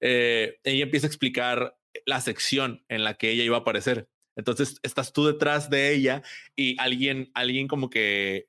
[0.00, 4.08] eh, ella empieza a explicar la sección en la que ella iba a aparecer.
[4.34, 6.22] Entonces estás tú detrás de ella
[6.56, 8.48] y alguien, alguien como que,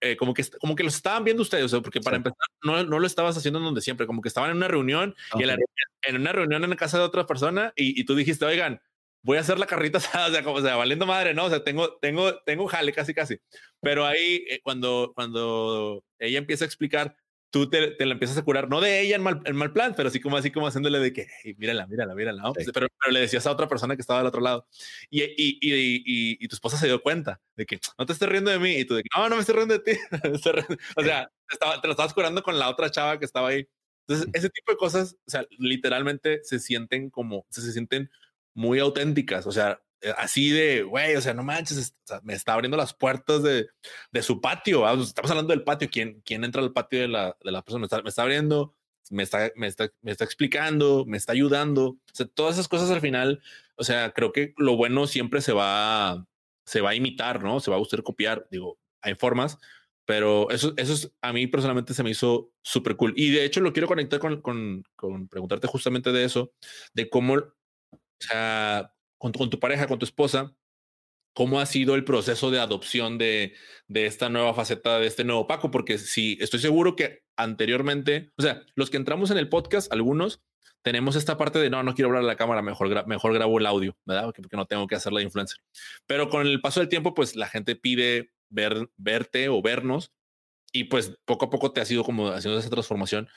[0.00, 3.06] eh, como que, como que los estaban viendo ustedes, porque para empezar no, no, lo
[3.06, 6.62] estabas haciendo en donde siempre, como que estaban en una reunión y en, una reunión
[6.62, 8.80] en la casa de otra persona y, y, tú dijiste, oigan,
[9.22, 9.98] voy a hacer la carrita,
[10.28, 11.46] o sea, como, o sea, valiendo madre, ¿no?
[11.46, 13.38] O sea, tengo, tengo, tengo un jale casi, casi.
[13.80, 17.16] Pero ahí, eh, cuando, cuando ella empieza a explicar,
[17.50, 19.94] tú te, te, la empiezas a curar, no de ella en mal, en mal plan,
[19.96, 22.52] pero así como así como haciéndole de que, hey, mírala, mírala, mírala, ¿no?
[22.52, 24.66] pero, pero, le decías a otra persona que estaba del otro lado
[25.10, 28.50] y, y, y, y, tu esposa se dio cuenta de que no te estés riendo
[28.50, 29.98] de mí y tú de que no, no me estoy riendo de ti.
[30.96, 33.66] o sea, te, estaba, te lo estabas curando con la otra chava que estaba ahí.
[34.06, 38.10] Entonces, ese tipo de cosas, o sea, literalmente se sienten como, se, sienten
[38.58, 41.94] muy auténticas, o sea, eh, así de, güey, o sea, no manches,
[42.24, 43.68] me está abriendo las puertas de,
[44.10, 44.88] de su patio.
[45.00, 45.88] Estamos hablando del patio.
[45.90, 47.80] ¿Quién, quién entra al patio de la, de la persona?
[47.80, 48.74] Me está, me está abriendo,
[49.10, 51.90] me está, me, está, me está explicando, me está ayudando.
[51.90, 53.40] O sea, todas esas cosas al final,
[53.76, 56.26] o sea, creo que lo bueno siempre se va,
[56.64, 57.60] se va a imitar, ¿no?
[57.60, 58.48] Se va a gustar copiar.
[58.50, 59.58] Digo, hay formas,
[60.04, 63.12] pero eso, eso es, a mí personalmente se me hizo súper cool.
[63.14, 66.52] Y de hecho lo quiero conectar con, con, con, preguntarte justamente de eso,
[66.94, 67.36] de cómo,
[68.20, 70.54] o sea, con, tu pareja, con tu esposa,
[71.34, 73.54] cómo ha sido el proceso de adopción de,
[73.86, 78.42] de esta nueva faceta, de este nuevo Paco, porque si estoy seguro que anteriormente, o
[78.42, 80.42] sea, los que entramos en el podcast, algunos
[80.82, 83.66] tenemos esta parte de no, no quiero hablar a la cámara, mejor, mejor grabo el
[83.66, 84.24] audio, ¿verdad?
[84.24, 85.58] Porque, porque no tengo que hacer la influencer.
[86.06, 90.12] Pero con el paso del tiempo, pues la gente pide ver, verte o vernos
[90.72, 93.28] y pues poco a poco te ha sido como haciendo esa transformación.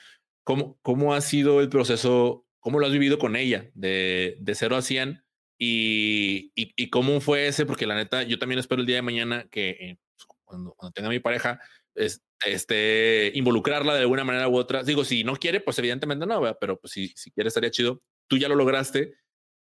[0.44, 2.46] ¿Cómo, cómo ha sido el proceso?
[2.62, 5.24] ¿Cómo lo has vivido con ella de, de 0 a 100?
[5.58, 9.46] Y, y, cómo fue ese, porque la neta, yo también espero el día de mañana
[9.50, 11.60] que eh, pues, cuando, cuando, tenga mi pareja,
[11.94, 14.84] es, este, involucrarla de alguna manera u otra.
[14.84, 18.00] Digo, si no quiere, pues evidentemente no, pero pues si, si quiere estaría chido.
[18.28, 19.14] Tú ya lo lograste,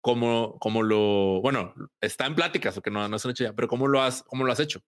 [0.01, 3.53] ¿cómo, cómo lo, bueno, está en pláticas, o que no, no se han hecho ya,
[3.53, 4.81] pero ¿cómo lo has, cómo lo has hecho?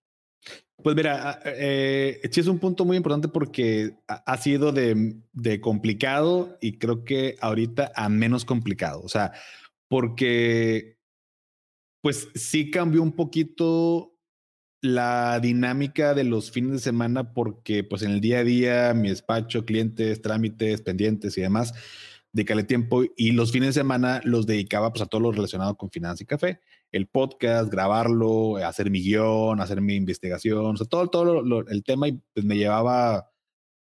[0.82, 6.78] Pues mira, eh, sí es un punto muy importante porque ha sido de, complicado y
[6.78, 9.02] creo que ahorita a menos complicado.
[9.02, 9.32] O sea,
[9.88, 10.98] porque
[12.02, 14.16] pues sí cambió un poquito
[14.82, 19.10] la dinámica de los fines de semana porque pues en el día a día mi
[19.10, 21.74] despacho, clientes, trámites, pendientes y demás,
[22.32, 25.90] dedicarle tiempo y los fines de semana los dedicaba pues a todo lo relacionado con
[25.90, 26.60] finanzas y café,
[26.92, 32.44] el podcast, grabarlo, hacer mi guion, hacer mi investigación, todo, todo el tema y pues
[32.44, 33.30] me llevaba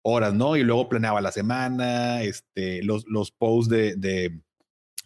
[0.02, 0.56] horas, ¿no?
[0.56, 4.42] Y luego planeaba la semana, este, los, los posts de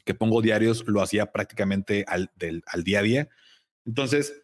[0.06, 2.32] que pongo diarios lo hacía prácticamente al,
[2.66, 3.30] al día a día.
[3.86, 4.44] Entonces,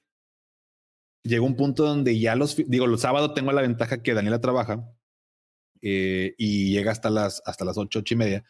[1.24, 4.90] llegó un punto donde ya los, digo, los sábados tengo la ventaja que Daniela trabaja
[5.82, 8.44] eh, y llega hasta las, hasta las ocho, ocho y media,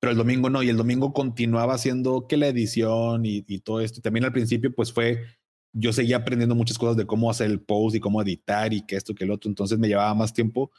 [0.00, 3.80] pero el domingo no, y el domingo continuaba haciendo que la edición y, y todo
[3.80, 3.98] esto.
[4.00, 5.24] Y también al principio, pues fue,
[5.72, 8.96] yo seguía aprendiendo muchas cosas de cómo hacer el post y cómo editar y que
[8.96, 10.70] esto, que el otro, entonces me llevaba más tiempo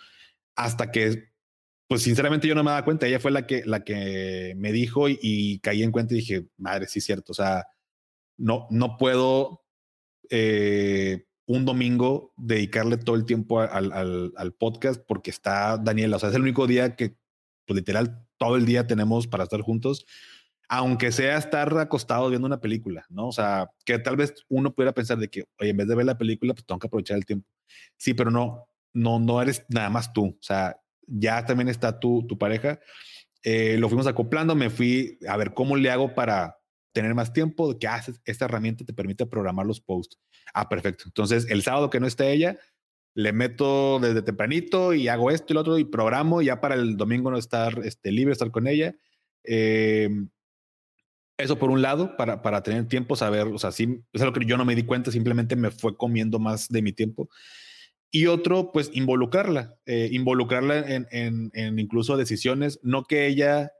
[0.55, 1.29] hasta que
[1.89, 3.07] pues sinceramente yo no me daba cuenta.
[3.07, 6.87] Ella fue la que, la que me dijo y, caí en cuenta y dije, madre,
[6.87, 7.31] sí es cierto.
[7.31, 7.65] O sea,
[8.37, 9.63] no, no puedo
[10.29, 16.17] eh, un domingo dedicarle todo el tiempo al, al, al, podcast porque está Daniela.
[16.17, 17.17] O sea, es el único día que,
[17.65, 20.07] pues literal, todo el día tenemos para estar juntos,
[20.67, 23.27] aunque sea estar acostado viendo una película, ¿no?
[23.27, 26.05] O sea, que tal vez uno pudiera pensar de que, oye, en vez de ver
[26.05, 27.47] la película, pues tengo que aprovechar el tiempo.
[27.97, 30.25] Sí, pero no, no, no eres nada más tú.
[30.25, 32.79] O sea, ya también está tu, tu pareja.
[33.43, 36.57] Eh, lo fuimos acoplando, me fui a ver cómo le hago para
[36.91, 40.19] tener más tiempo, que haces, esta herramienta te permite programar los posts.
[40.53, 41.05] Ah, perfecto.
[41.07, 42.57] Entonces, el sábado que no esté ella,
[43.19, 46.95] le meto desde tempranito y hago esto y lo otro y programo ya para el
[46.95, 48.95] domingo no estar este, libre, estar con ella.
[49.43, 50.29] Em,
[51.37, 54.45] eso por un lado, para, para tener tiempo, saber, o sea, sí, es algo que
[54.45, 57.29] yo no me di cuenta, simplemente me fue comiendo más de mi tiempo
[58.09, 63.73] y otro, pues involucrarla, eh, involucrarla en, en, en, incluso decisiones, no que ella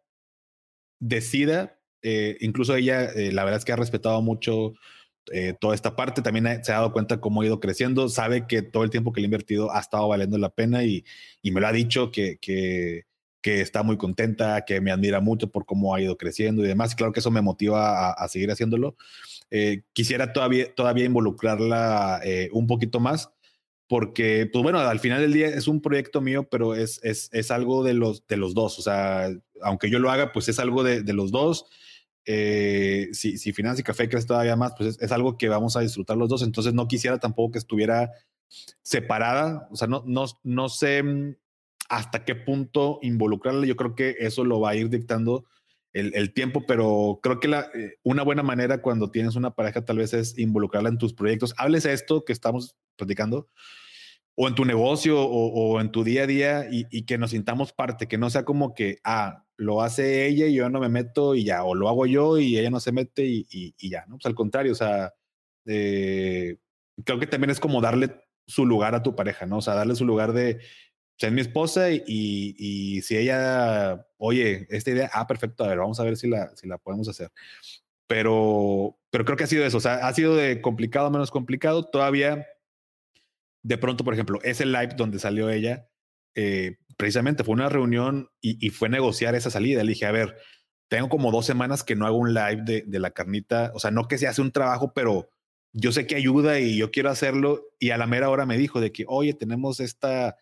[1.00, 4.74] decida, eh, incluso ella, eh, la verdad es que ha respetado mucho
[5.60, 8.84] toda esta parte, también se ha dado cuenta cómo ha ido creciendo, sabe que todo
[8.84, 11.06] el tiempo que le he invertido ha estado valiendo la pena y,
[11.42, 13.06] y me lo ha dicho que, que,
[13.42, 16.96] que, está muy contenta, que me admira mucho por cómo ha ido creciendo y demás.
[16.96, 18.96] Claro que eso me motiva a, a seguir haciéndolo.
[19.94, 23.30] quisiera todavía, todavía involucrarla un poquito más
[23.90, 27.50] porque, pues bueno, al final del día es un proyecto mío, pero es, es, es
[27.50, 28.78] algo de los, de los dos.
[28.78, 29.32] O sea,
[29.64, 31.66] aunque yo lo haga, pues es algo de, de los dos.
[32.32, 35.80] Eh, si, si Finanza y Café crece todavía más, pues es, algo que vamos a
[35.80, 36.44] disfrutar los dos.
[36.44, 38.12] Entonces no quisiera tampoco que estuviera
[38.84, 39.68] separada.
[39.72, 41.04] O sea, no, no, no sé
[41.90, 43.66] hasta qué punto involucrarla.
[43.66, 45.46] Yo creo que eso lo va a ir dictando
[45.92, 49.98] el, tiempo, pero creo que la, eh, una buena manera cuando tienes una pareja tal
[49.98, 51.56] vez es involucrarla en tus proyectos.
[51.58, 53.50] Hables esto que estamos platicando,
[54.36, 57.32] o en tu negocio o, o en tu día a día y, y, que nos
[57.32, 60.88] sintamos parte, que no sea como que, ah, lo hace ella y yo no me
[60.88, 64.06] meto y ya, o lo hago yo y ella no se mete y, y, ya,
[64.08, 64.16] ¿no?
[64.16, 65.14] Pues al contrario, o sea,
[65.66, 66.56] eh,
[67.04, 68.16] creo que también es como darle
[68.48, 69.58] su lugar a tu pareja, ¿no?
[69.58, 70.60] O sea, darle su lugar de
[71.18, 76.00] ser mi esposa y, y, si ella, oye, esta idea, ah, perfecto, a ver, vamos
[76.00, 77.30] a ver si la, si la podemos hacer.
[78.08, 81.84] Pero, pero creo que ha sido eso, o sea, ha sido de complicado menos complicado.
[81.84, 82.48] Todavía
[83.62, 85.90] de pronto, por ejemplo, ese live donde salió ella,
[86.34, 89.82] eh, precisamente fue una reunión y, fue negociar esa salida.
[89.86, 90.36] Le dije, a ver,
[90.90, 94.10] tengo como dos semanas que no hago un live de, la carnita, o sea, no
[94.10, 95.30] que se hace un trabajo, pero
[95.72, 97.64] yo sé que ayuda y yo quiero hacerlo.
[97.80, 100.36] Y a la mera hora me dijo de que, oye, tenemos esta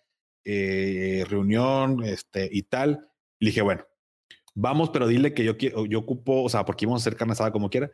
[0.46, 3.08] eh, reunión este, y tal.
[3.40, 3.86] Le dije, bueno,
[4.56, 7.52] vamos, pero dile que yo, yo ocupo, o sea, porque íbamos a hacer carne asada
[7.52, 7.92] como quiera,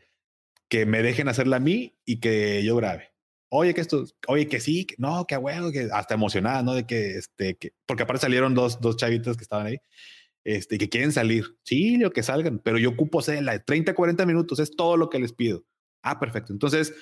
[0.69, 3.12] que me dejen hacerla a mí y que yo grabe.
[3.55, 5.39] Oye, que esto, oye, que sí, que, no, que
[5.71, 6.73] que hasta emocionada, ¿no?
[6.73, 9.77] De que, este, que, porque aparte salieron dos, dos chavitas que estaban ahí,
[10.43, 11.45] este, que quieren salir.
[11.63, 14.97] Sí, lo que salgan, pero yo ocupo hacer la de 30, 40 minutos, es todo
[14.97, 15.63] lo que les pido.
[16.01, 16.51] Ah, perfecto.
[16.51, 16.95] Entonces,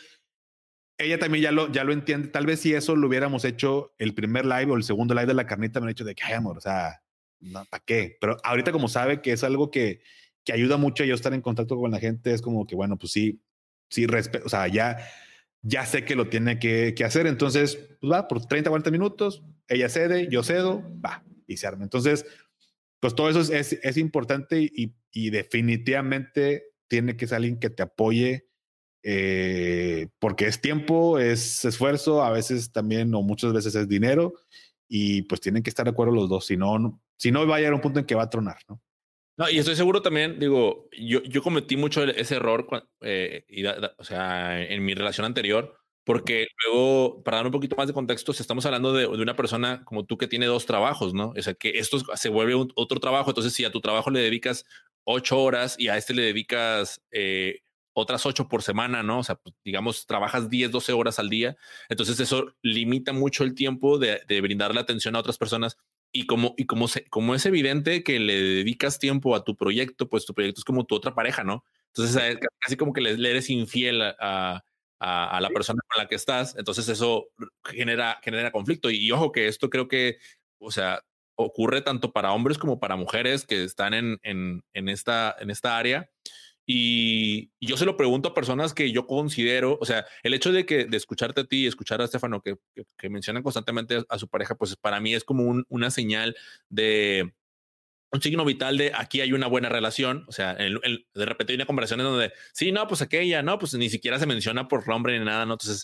[0.97, 2.27] ella también ya lo, ya lo entiende.
[2.27, 5.35] Tal vez si eso lo hubiéramos hecho el primer live o el segundo live de
[5.35, 7.01] la carnita, me han dicho de que, ay, amor, o sea,
[7.39, 8.17] no, ¿para qué?
[8.19, 10.01] Pero ahorita como sabe que es algo que,
[10.43, 12.97] que ayuda mucho a yo estar en contacto con la gente, es como que, bueno,
[12.97, 13.41] pues sí,
[13.89, 14.05] sí,
[14.43, 14.97] o sea, ya,
[15.61, 17.27] ya sé que lo tiene que, hacer.
[17.27, 21.83] Entonces, pues va por 30, 40 minutos, ella cede, yo cedo, va, y se arma.
[21.83, 22.25] Entonces,
[22.99, 28.47] pues todo eso es, importante y, y, definitivamente tiene que ser alguien que te apoye
[29.03, 34.33] eh, porque es tiempo, es esfuerzo, a veces también o muchas veces es dinero
[34.87, 37.59] y pues tienen que estar de acuerdo los dos, si no, si no va a
[37.59, 38.81] llegar un punto en que va a tronar, ¿no?
[39.41, 42.67] No, y estoy seguro también, digo, yo, yo cometí mucho ese error,
[43.01, 47.87] eh, y o sea, en mi relación anterior, porque luego, para dar un poquito más
[47.87, 51.15] de contexto, si estamos hablando de, de, una persona como tú que tiene dos trabajos,
[51.15, 51.33] ¿no?
[51.35, 54.19] O sea, que esto se vuelve un, otro trabajo, entonces si a tu trabajo le
[54.19, 54.63] dedicas
[55.05, 57.61] ocho horas y a este le dedicas eh,
[57.93, 59.19] otras ocho por semana, ¿no?
[59.19, 61.57] O sea, pues, digamos, trabajas 10, 12 horas al día.
[61.89, 65.77] Entonces eso limita mucho el tiempo de, de brindarle atención a otras personas.
[66.13, 70.09] Y como, y como, se, como es evidente que le dedicas tiempo a tu proyecto,
[70.09, 71.63] pues tu proyecto es como tu otra pareja, ¿no?
[71.87, 74.63] Entonces, casi como que le, le eres infiel a,
[74.99, 76.55] a, a, la persona con la que estás.
[76.57, 77.27] Entonces eso
[77.63, 78.89] genera, genera conflicto.
[78.89, 80.17] Y, y ojo que esto creo que,
[80.59, 81.01] o sea,
[81.35, 85.77] ocurre tanto para hombres como para mujeres que están en, en, en esta, en esta
[85.77, 86.09] área.
[86.73, 90.65] Y yo se lo pregunto a personas que yo considero, o sea, el hecho de
[90.65, 94.17] que de escucharte a ti y escuchar a Estefano que, que, que, mencionan constantemente a
[94.17, 96.33] su pareja, pues para mí es como un, una señal
[96.69, 97.33] de
[98.13, 100.23] un signo vital de aquí hay una buena relación.
[100.29, 103.43] O sea, el, el, de repente hay una conversación en donde sí, no, pues aquella,
[103.43, 105.45] no, pues ni siquiera se menciona por nombre ni nada.
[105.45, 105.83] No, entonces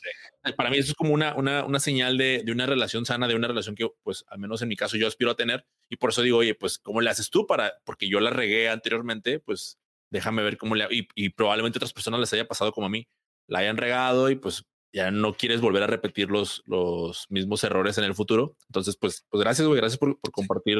[0.55, 3.35] para mí eso es como una, una, una señal de, de, una relación sana, de
[3.35, 5.65] una relación que, pues al menos en mi caso, yo aspiro a tener.
[5.89, 8.69] Y por eso digo, oye, pues cómo le haces tú para, porque yo la regué
[8.69, 9.77] anteriormente, pues
[10.09, 13.07] déjame ver cómo le y, y, probablemente otras personas les haya pasado como a mí,
[13.47, 17.97] la hayan regado y pues ya no quieres volver a repetir los, los mismos errores
[17.97, 18.55] en el futuro.
[18.67, 20.79] Entonces, pues, pues gracias, güey, gracias por, por, compartir,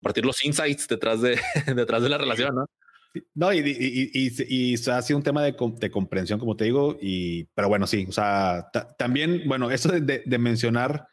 [0.00, 1.38] compartir los insights detrás de,
[1.76, 2.66] detrás de la relación, ¿no?
[3.34, 6.98] No, y, y, y, y, ha sido un tema de, de, comprensión, como te digo,
[7.00, 8.68] y, pero bueno, sí, o sea,
[8.98, 11.06] también, bueno, eso de, de, de mencionar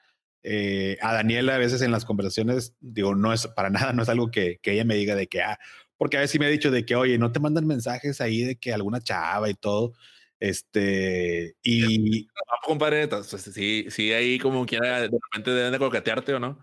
[0.43, 4.09] eh, a Daniela a veces en las conversaciones, digo, no es para nada, no es
[4.09, 5.59] algo que, que ella me diga de que, ah,
[6.01, 8.55] porque a veces me ha dicho de que, oye, no te mandan mensajes ahí de
[8.55, 9.93] que alguna chava y todo.
[10.39, 12.27] Este, y.
[12.65, 16.57] compadre, sí, sí, ahí como quiera, de repente deben de coquetearte o no.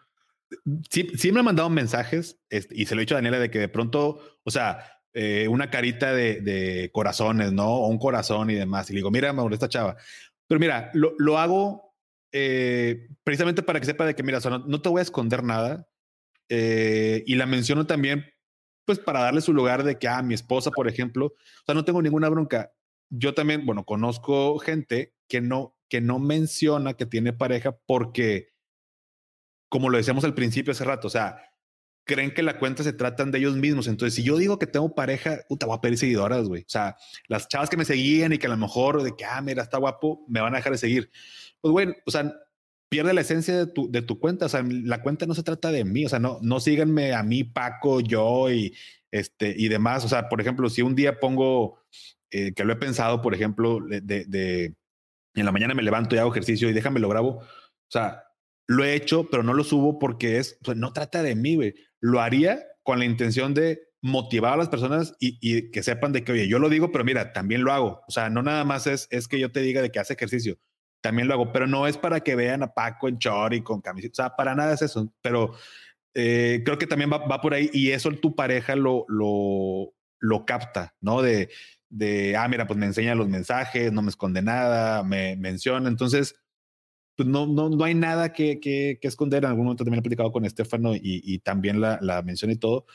[0.90, 3.48] Sí, sí me han mandado mensajes este, y se lo he dicho a Daniela de
[3.48, 7.68] que de pronto, o sea, eh, una carita de, de, corazones, ¿no?
[7.68, 8.90] O un corazón y demás.
[8.90, 9.96] Y le digo, mira, me molesta chava.
[10.48, 11.94] Pero mira, lo, lo hago
[12.32, 15.02] eh, precisamente para que sepa de que, mira, o sea, no, no, te voy a
[15.02, 15.88] esconder nada.
[16.48, 18.24] Eh, y la menciono también
[18.88, 21.84] pues para darle su lugar de que, ah, mi esposa, por ejemplo, o sea, no
[21.84, 22.72] tengo ninguna bronca.
[23.10, 28.54] Yo también, bueno, conozco gente que no, que no menciona que tiene pareja porque,
[29.68, 31.38] como lo decíamos al principio hace rato, o sea,
[32.06, 33.88] creen que la cuenta se tratan de ellos mismos.
[33.88, 36.62] Entonces, si yo digo que tengo pareja, puta, voy a pedir seguidoras, güey.
[36.62, 36.96] O sea,
[37.26, 39.76] las chavas que me seguían y que a lo mejor de que, ah, mira, está
[39.76, 41.10] guapo, me van a dejar de seguir.
[41.60, 42.32] Pues, bueno, o sea,
[42.88, 44.46] pierde la esencia de tu, de tu cuenta.
[44.46, 46.04] O sea, la cuenta no se trata de mí.
[46.04, 48.74] O sea, no, no síganme a mí, Paco, yo y,
[49.10, 50.04] este, y demás.
[50.04, 51.80] O sea, por ejemplo, si un día pongo,
[52.30, 54.74] eh, que lo he pensado, por ejemplo, de, de,
[55.34, 57.38] en la mañana me levanto y hago ejercicio y déjame lo grabo.
[57.38, 58.24] O sea,
[58.66, 61.74] lo he hecho, pero no lo subo porque es, pues no trata de mí, güey.
[62.00, 66.22] Lo haría con la intención de motivar a las personas y, y, que sepan de
[66.22, 68.02] que, oye, yo lo digo, pero mira, también lo hago.
[68.06, 70.58] O sea, no nada más es, es que yo te diga de que hace ejercicio
[71.00, 73.80] también lo hago, pero no es para que vean a Paco en short y con
[73.80, 75.54] camiseta, o sea, para nada es eso, pero
[76.14, 80.44] eh, creo que también va, va, por ahí y eso tu pareja lo, lo, lo
[80.44, 81.22] capta, ¿no?
[81.22, 81.50] De,
[81.88, 86.34] de, ah, mira, pues me enseña los mensajes, no me esconde nada, me menciona, entonces,
[87.16, 90.02] pues no, no, no hay nada que, que, que esconder, en algún momento también he
[90.02, 92.86] platicado con Estefano y, y también la, la menciona y todo,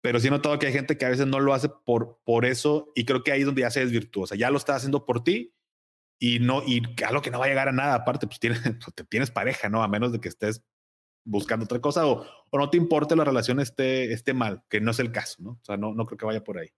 [0.00, 2.44] pero sí he notado que hay gente que a veces no lo hace por, por
[2.44, 4.74] eso y creo que ahí es donde ya se desvirtúa, o sea, ya lo está
[4.74, 5.54] haciendo por ti
[6.18, 8.60] y no, y algo que no va a llegar a nada, aparte, pues tienes,
[8.96, 9.82] pues, tienes pareja, ¿no?
[9.82, 10.62] A menos de que estés
[11.26, 14.90] buscando otra cosa o, o no te importa la relación esté, esté mal, que no
[14.90, 15.50] es el caso, ¿no?
[15.52, 16.68] O sea, no, no creo que vaya por ahí.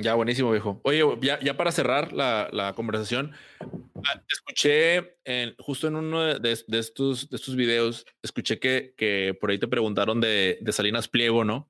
[0.00, 0.80] Ya, buenísimo, viejo.
[0.84, 6.38] Oye, ya, ya para cerrar la, la conversación, ah, escuché en, justo en uno de,
[6.38, 11.08] de, estos, de estos videos, escuché que, que por ahí te preguntaron de, de Salinas
[11.08, 11.68] Pliego, ¿no?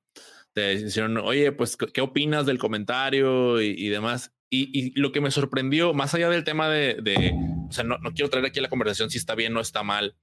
[0.53, 4.31] Te dijeron, oye, pues, ¿qué opinas del comentario y, y demás?
[4.49, 7.33] Y, y, lo que me sorprendió, más allá del tema de, de
[7.69, 10.15] o sea, no, no, quiero traer aquí la conversación si está bien o está mal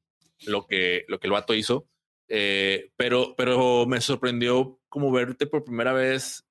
[0.47, 1.89] lo que, lo que el vato hizo,
[2.29, 6.45] eh, pero, pero me sorprendió como verte por primera vez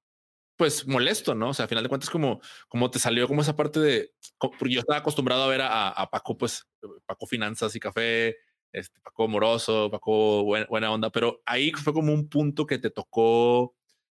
[0.57, 1.49] pues molesto, ¿no?
[1.49, 2.39] O sea, a final de cuentas, como,
[2.69, 6.09] como te salió como esa parte de, porque yo estaba acostumbrado a ver a, a
[6.09, 6.65] Paco, pues,
[7.05, 8.37] Paco Finanzas y Café,
[8.71, 12.89] este, Paco Moroso, Paco buena, buena, onda, pero ahí fue como un punto que te
[12.89, 13.74] tocó,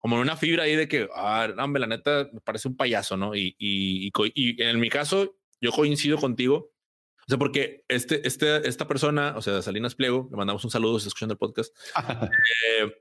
[0.06, 3.16] como en una fibra ahí de que, ah, no, la neta, me parece un payaso,
[3.16, 3.34] ¿no?
[3.34, 6.70] Y, y, y, y en mi caso, yo coincido contigo,
[7.18, 11.00] o sea, porque este, este, esta persona, o sea, Salinas Pliego, le mandamos un saludo,
[11.00, 11.76] si escuchando el podcast,
[12.78, 12.92] eh,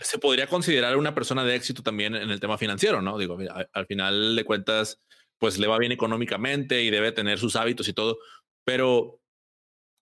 [0.00, 3.18] se podría considerar una persona de éxito también en el tema financiero, ¿no?
[3.18, 3.36] Digo,
[3.74, 4.98] al final de cuentas,
[5.36, 8.16] pues le va bien económicamente y debe tener sus hábitos y todo,
[8.64, 9.20] pero,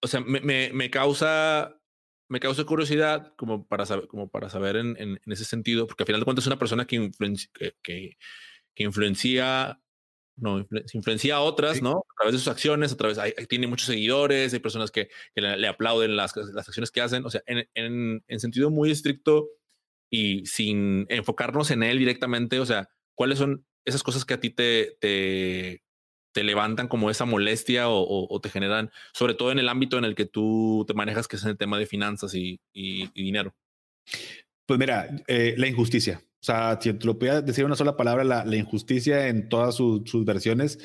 [0.00, 1.79] o sea, me, me, me causa
[2.30, 6.04] me causa curiosidad como para saber, como para saber en, en, en, ese sentido, porque
[6.04, 8.16] al final de cuentas es una persona que, influencia, que, que,
[8.74, 9.82] que influencia,
[10.36, 11.82] no, influencia a otras, sí.
[11.82, 12.04] ¿no?
[12.08, 15.40] A través de sus acciones, a través, hay, tiene muchos seguidores, hay personas que, que
[15.40, 18.90] le, le, aplauden las, las acciones que hacen, o sea, en, en, en sentido muy
[18.90, 19.48] estricto,
[20.10, 24.50] y sin enfocarnos en él directamente, o sea, ¿cuáles son esas cosas que a ti
[24.50, 25.82] te, te,
[26.32, 30.14] te levantan como esa molestia o, te generan, sobre todo en el ámbito en el
[30.14, 32.60] que tú te manejas, que es en el tema de finanzas y,
[33.14, 33.54] dinero?
[34.66, 36.22] Pues mira, eh, la injusticia.
[36.22, 40.02] O sea, si te lo pudiera decir una sola palabra, la, injusticia en todas su,
[40.06, 40.78] sus versiones,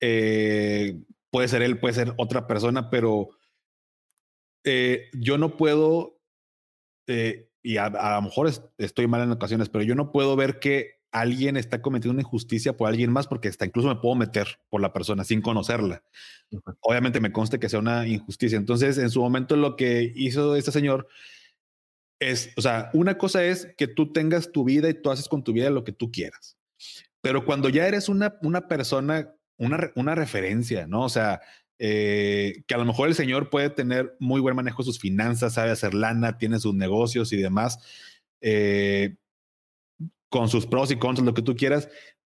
[0.00, 1.00] eh,
[1.30, 3.30] puede ser él, puede ser otra persona, pero
[4.64, 6.18] eh, yo no puedo
[7.62, 10.58] y a, a, lo mejor es, estoy mal en ocasiones, pero yo no puedo ver
[10.58, 14.58] que alguien está cometiendo una injusticia por alguien más porque hasta incluso me puedo meter
[14.70, 16.02] por la persona sin conocerla.
[16.50, 16.76] Uh -huh.
[16.80, 18.58] Obviamente me conste que sea una injusticia.
[18.58, 21.06] Entonces, en su momento lo que hizo este señor
[22.18, 25.44] es, o sea, una cosa es que tú tengas tu vida y tú haces con
[25.44, 26.56] tu vida lo que tú quieras.
[27.20, 31.04] Pero cuando ya eres una, una persona, una, una referencia, ¿no?
[31.04, 31.40] O sea,
[31.78, 35.54] eh, que a lo mejor el señor puede tener muy buen manejo de sus finanzas,
[35.54, 37.78] sabe hacer lana, tiene sus negocios y demás,
[38.40, 39.16] eh,
[40.32, 41.90] con sus pros y contras, lo que tú quieras,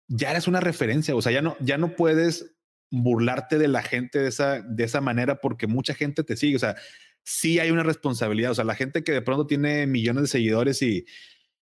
[0.08, 2.56] ya eres una referencia, o sea, ya no, ya no puedes
[2.90, 6.60] burlarte de la gente de esa, de esa manera porque mucha gente te sigue, o
[6.60, 6.78] sea,
[7.24, 10.82] sí hay una responsabilidad, o sea, la gente que de pronto tiene millones de seguidores
[10.82, 11.06] y,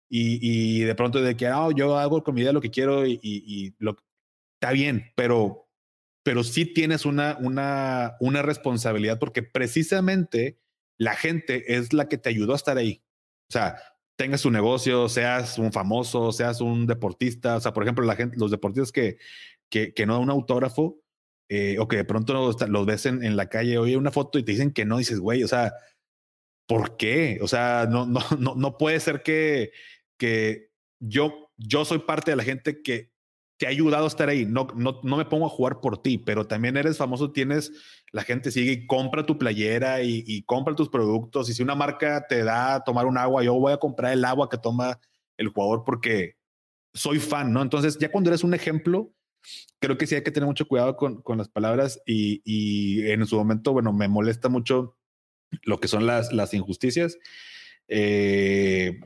[0.09, 3.05] y, y de pronto de que, oh, yo hago con mi vida lo que quiero
[3.05, 3.97] y, lo,
[4.55, 5.69] está bien, pero
[6.24, 10.61] pero sí tienes una, una, una responsabilidad porque precisamente
[10.97, 13.03] la gente es la que te ayudó a estar ahí.
[13.51, 13.74] O sea,
[14.23, 17.57] tengas tu negocio, seas un famoso, seas un deportista.
[17.57, 19.19] O sea, por ejemplo, la gente, los deportistas que,
[19.69, 21.01] que, que no dan un autógrafo
[21.49, 24.44] eh, o que de pronto los, ves en, en, la calle, oye una foto y
[24.44, 25.74] te dicen que no, dices, güey, o sea,
[26.69, 27.40] ¿por qué?
[27.43, 29.73] O sea, no, no, no, no puede ser que,
[30.16, 30.70] que
[31.01, 33.11] yo, yo soy parte de la gente que
[33.57, 34.45] te ha ayudado a estar ahí.
[34.47, 37.73] No, no, no me pongo a jugar por ti, pero también eres famoso, tienes,
[38.12, 41.49] la gente sigue y compra tu playera y, y, compra tus productos.
[41.49, 44.24] Y si una marca te da a tomar un agua, yo voy a comprar el
[44.24, 45.01] agua que toma
[45.37, 46.37] el jugador porque
[46.95, 47.62] soy fan, ¿no?
[47.62, 49.12] Entonces, ya cuando eres un ejemplo,
[49.81, 53.27] creo que sí hay que tener mucho cuidado con, con las palabras y, y, en
[53.27, 54.97] su momento, bueno, me molesta mucho
[55.62, 57.19] lo que son las, las injusticias.
[57.89, 59.01] Eh,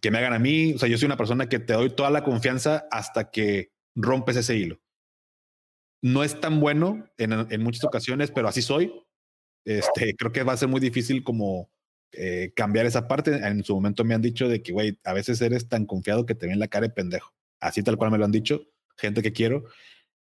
[0.00, 0.74] que me hagan a mí.
[0.74, 4.36] O sea, yo soy una persona que te doy toda la confianza hasta que rompes
[4.36, 4.80] ese hilo.
[6.02, 8.92] No es tan bueno en, muchas ocasiones, pero así soy.
[9.64, 11.70] Este, creo que va a ser muy difícil como
[12.12, 13.34] eh, cambiar esa parte.
[13.34, 16.34] En su momento me han dicho de que, güey, a veces eres tan confiado que
[16.34, 17.34] te ven la cara de pendejo.
[17.60, 18.62] Así tal cual me lo han dicho,
[18.96, 19.64] gente que quiero.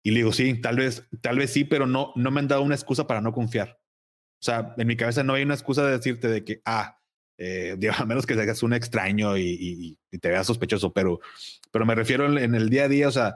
[0.01, 2.63] Y le digo, sí, tal vez, tal vez sí, pero no, no me han dado
[2.63, 3.79] una excusa para no confiar.
[4.39, 6.96] O sea, en mi cabeza no hay una excusa de decirte de que, ah,
[7.37, 11.19] eh, digo, a menos que seas un extraño y, y, y, te veas sospechoso, pero,
[11.71, 13.35] pero me refiero en, en, el día a día, o sea,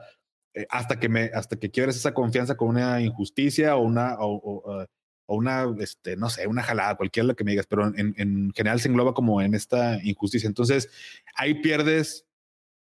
[0.54, 4.36] eh, hasta que me, hasta que quieres esa confianza con una injusticia o una, o,
[4.36, 4.86] o,
[5.28, 8.52] o, una, este, no sé, una jalada, cualquier lo que me digas, pero en, en
[8.54, 10.48] general se engloba como en esta injusticia.
[10.48, 10.90] Entonces,
[11.36, 12.28] ahí pierdes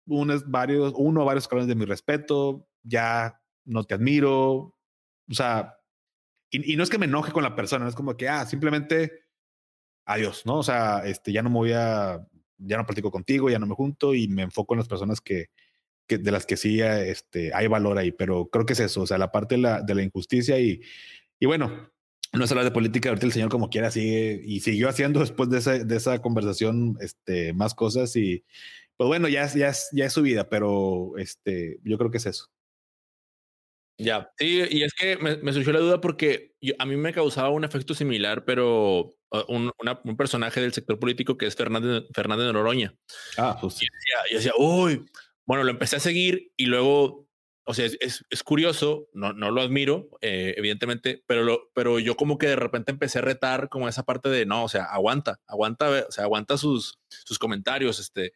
[0.06, 4.44] unos, varios, uno o varios escalones de mi respeto, ya no te admiro,
[5.28, 5.78] o sea,
[6.50, 9.25] y, y no es que me enoje con la persona, es como que, ah, simplemente
[10.06, 10.58] adiós, ¿no?
[10.58, 12.26] O sea, este, ya no me voy a,
[12.58, 15.46] ya no platico contigo, ya no me junto y me enfoco en las personas que,
[16.06, 19.06] que de las que sí este, hay valor ahí, pero creo que es eso, o
[19.06, 20.80] sea, la parte de la, de la injusticia y,
[21.38, 21.90] y bueno,
[22.32, 25.50] no es hablar de política, ahorita el señor como quiera sigue y siguió haciendo después
[25.50, 28.44] de esa, de esa conversación este, más cosas y
[28.96, 32.26] pues bueno, ya, ya, es, ya es su vida, pero este, yo creo que es
[32.26, 32.46] eso.
[33.98, 37.64] Ya, sí, y es que me, surgió la duda porque a mí me causaba un
[37.64, 39.15] efecto similar, pero
[39.48, 39.72] un,
[40.04, 42.94] un, personaje del sector político que es Fernández, Fernández de Noroña.
[43.36, 43.82] Ah, pues.
[43.82, 45.04] Y decía, decía, uy,
[45.44, 47.28] bueno, lo empecé a seguir y luego,
[47.64, 52.16] o sea, es, es, curioso, no, no lo admiro, eh, evidentemente, pero, lo, pero yo
[52.16, 55.40] como que de repente empecé a retar como esa parte de, no, o sea, aguanta,
[55.46, 58.32] aguanta, o sea, aguanta sus, sus comentarios, este,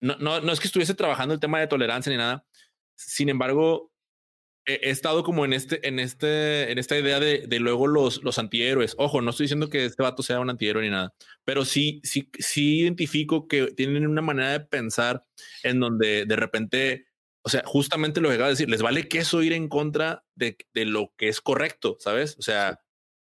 [0.00, 2.44] no, no, no es que estuviese trabajando el tema de tolerancia ni nada,
[2.96, 3.92] sin embargo,
[4.66, 8.38] he, estado como en este, en este, en esta idea de, de, luego los, los
[8.38, 8.94] antihéroes.
[8.98, 11.14] Ojo, no estoy diciendo que este vato sea un antihéroe ni nada,
[11.44, 15.22] pero sí, sí, sí identifico que tienen una manera de pensar
[15.62, 17.06] en donde de repente,
[17.42, 20.56] o sea, justamente lo que acabo de decir, les vale queso ir en contra de,
[20.72, 22.36] de lo que es correcto, ¿sabes?
[22.38, 22.80] O sea,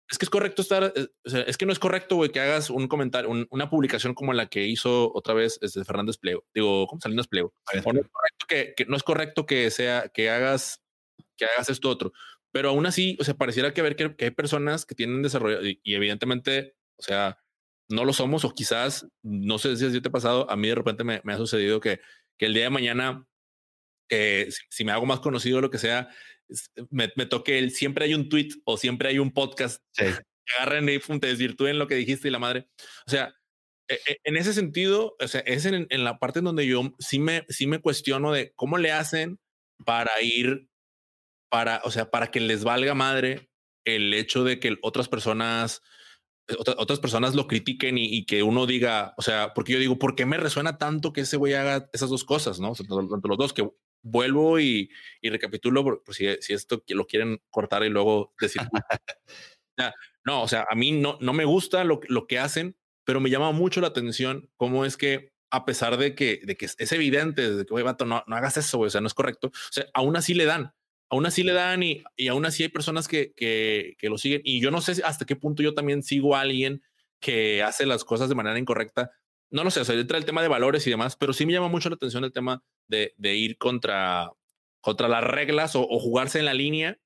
[0.10, 2.40] es que es correcto estar, eh, o sea, es que no es correcto, güey, que
[2.40, 6.88] hagas un comentario, una publicación como la que hizo otra vez este Fernández Pleo, digo,
[6.88, 7.54] como Salinas Pleo.
[7.74, 10.82] no es correcto que, que, no es correcto que sea, que hagas
[11.38, 12.14] que hagas esto otro.
[12.52, 15.80] Pero aún así, o sea, pareciera que ver que, hay personas que tienen desarrollo y,
[15.84, 17.40] evidentemente, o sea,
[17.90, 21.04] no lo somos o quizás, no sé si te ha pasado, a mí de repente
[21.04, 22.00] me, ha sucedido que,
[22.38, 23.28] que el día de mañana,
[24.10, 26.10] eh, si, me hago más conocido o lo que sea,
[26.90, 30.06] me, me toque el siempre hay un tweet o siempre hay un podcast sí.
[30.46, 32.70] que agarren y te desvirtúen lo que dijiste y la madre.
[33.06, 33.36] O sea,
[33.90, 36.94] e, e, en ese sentido, o sea, es en, en, la parte en donde yo
[37.00, 39.40] sí me, sí me cuestiono de cómo le hacen
[39.86, 40.68] para ir
[41.50, 43.50] para, o sea, para que les valga madre
[43.86, 45.82] el hecho de que otras personas,
[46.48, 50.16] eh, otras personas lo critiquen y, que uno diga, o sea, porque yo digo, ¿por
[50.16, 52.74] qué me resuena tanto que ese güey haga esas dos cosas, no?
[52.74, 53.70] tanto los dos, que
[54.04, 54.90] vuelvo y,
[55.22, 58.62] y recapitulo por, si, si, esto lo quieren cortar y luego decir.
[60.26, 63.30] no, o sea, a mí no, no me gusta lo, lo que hacen, pero me
[63.30, 67.56] llama mucho la atención cómo es que a pesar de que, de que es evidente,
[67.56, 69.48] de que, güey, vato, no, no hagas eso, o sea, no es correcto.
[69.48, 70.74] O sea, aún así le dan
[71.10, 74.42] aún así le dan y, y aún así hay personas que, que, que, lo siguen.
[74.44, 76.82] Y yo no sé hasta qué punto yo también sigo a alguien
[77.20, 79.12] que hace las cosas de manera incorrecta.
[79.50, 81.54] No lo sé, o sea, entra el tema de valores y demás, pero sí me
[81.54, 84.30] llama mucho la atención el tema de, de ir contra,
[84.82, 87.00] contra las reglas o, jugarse en la línea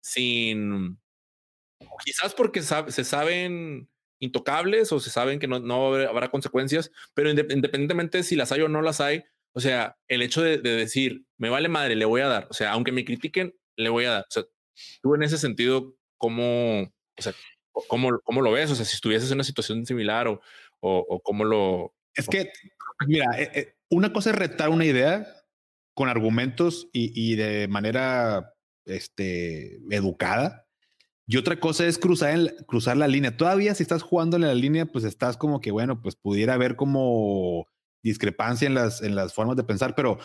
[0.00, 0.98] sin,
[2.04, 3.88] quizás porque se saben
[4.18, 8.68] intocables o se saben que no, no habrá consecuencias, pero independientemente si las hay o
[8.68, 9.24] no las hay,
[9.54, 12.46] o sea, el hecho de, decir, me vale madre, le voy a dar.
[12.50, 14.22] O sea, aunque me critiquen, le voy a dar.
[14.22, 14.44] O sea,
[15.02, 17.34] tú en ese sentido, ¿cómo, o sea,
[17.88, 18.70] cómo, cómo lo ves?
[18.70, 20.40] O sea, si estuvieses en una situación similar o,
[20.80, 21.94] o, cómo lo...
[22.14, 22.50] Es que,
[23.06, 25.26] mira, eh, eh, una cosa es retar una idea
[25.94, 28.54] con argumentos y, y de manera
[28.86, 30.66] este, educada.
[31.26, 33.36] Y otra cosa es cruzar, cruzar la línea.
[33.36, 36.76] Todavía si estás jugando en la línea, pues estás como que, bueno, pues pudiera haber
[36.76, 37.66] como
[38.02, 40.18] discrepancia en las, en las formas de pensar, pero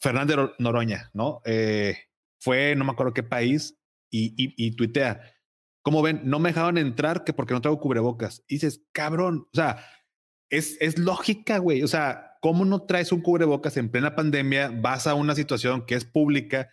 [0.00, 1.40] Fernández Noroña, ¿no?
[1.44, 1.96] Eh,
[2.40, 3.78] fue, no me acuerdo qué país,
[4.10, 5.20] y, y, y, tuitea,
[5.82, 8.44] como ven, no me dejaban entrar que porque no traigo cubrebocas.
[8.46, 9.84] Y dices, cabrón, o sea,
[10.50, 11.82] es, es lógica, güey.
[11.82, 14.70] O sea, ¿cómo no traes un cubrebocas en plena pandemia?
[14.70, 16.70] Vas a una situación que es pública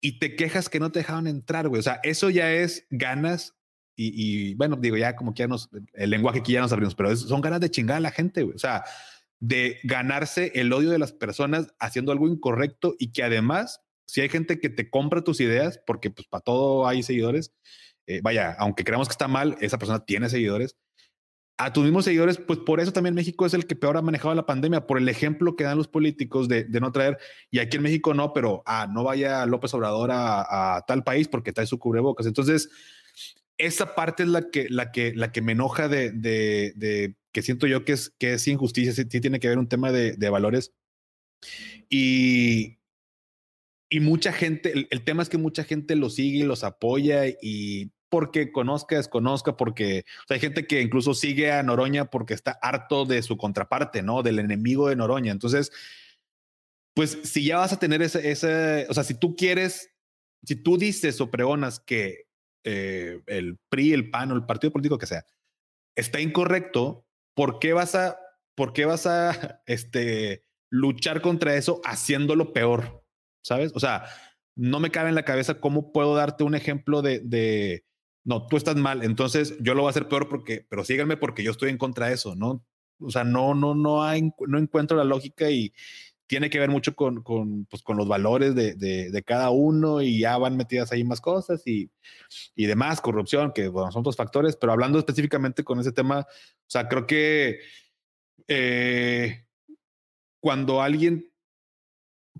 [0.00, 1.80] y te quejas que no te dejaban entrar, güey.
[1.80, 3.56] O sea, eso ya es ganas
[3.94, 4.12] y,
[4.50, 7.14] y, bueno, digo, ya como que ya nos, el lenguaje aquí ya nos abrimos, pero
[7.14, 8.56] son ganas de chingar a la gente, güey.
[8.56, 8.84] O sea,
[9.40, 14.28] de ganarse el odio de las personas haciendo algo incorrecto y que además, si hay
[14.28, 17.54] gente que te compra tus ideas, porque pues para todo hay seguidores,
[18.06, 20.76] eh, vaya, aunque creamos que está mal, esa persona tiene seguidores.
[21.56, 24.34] A tus mismos seguidores, pues por eso también México es el que peor ha manejado
[24.34, 27.18] la pandemia, por el ejemplo que dan los políticos de, no traer,
[27.50, 31.52] y aquí en México no, pero ah, no vaya López Obrador a, tal país porque
[31.52, 32.26] trae su cubrebocas.
[32.26, 32.70] Entonces,
[33.60, 37.66] esa parte es la que, la que, la que me enoja de, de que siento
[37.66, 40.72] yo que es, que es injusticia, sí, tiene que ver un tema de, valores.
[41.88, 42.78] Y,
[43.88, 47.92] y mucha gente, el, tema es que mucha gente lo sigue y los apoya y
[48.08, 53.22] porque conozca, desconozca, porque hay gente que incluso sigue a Noroña porque está harto de
[53.22, 54.22] su contraparte, ¿no?
[54.22, 55.30] Del enemigo de Noroña.
[55.30, 55.70] Entonces,
[56.94, 59.90] pues si ya vas a tener ese, ese o sea, si tú quieres,
[60.42, 62.29] si tú dices o pregonas que
[62.64, 65.24] eh, el PRI, el PAN o el partido político que sea
[66.00, 68.18] está incorrecto, ¿por qué vas a,
[68.54, 73.04] por qué vas a este, luchar contra eso haciéndolo peor?
[73.42, 73.72] ¿Sabes?
[73.74, 74.04] O sea,
[74.56, 77.84] no me cabe en la cabeza cómo puedo darte un ejemplo de,
[78.24, 81.42] no, tú estás mal, entonces yo lo voy a hacer peor porque, pero síganme porque
[81.42, 82.66] yo estoy en contra de eso, ¿no?
[82.98, 85.72] O sea, no, no, no hay, no encuentro la lógica y
[86.30, 90.20] tiene que ver mucho con, con, pues, con los valores de, de, cada uno y
[90.20, 91.90] ya van metidas ahí más cosas y,
[92.54, 96.68] y demás, corrupción, que bueno, son otros factores, pero hablando específicamente con ese tema, o
[96.68, 97.58] sea, creo que
[98.46, 99.44] eh,
[100.38, 101.32] cuando alguien,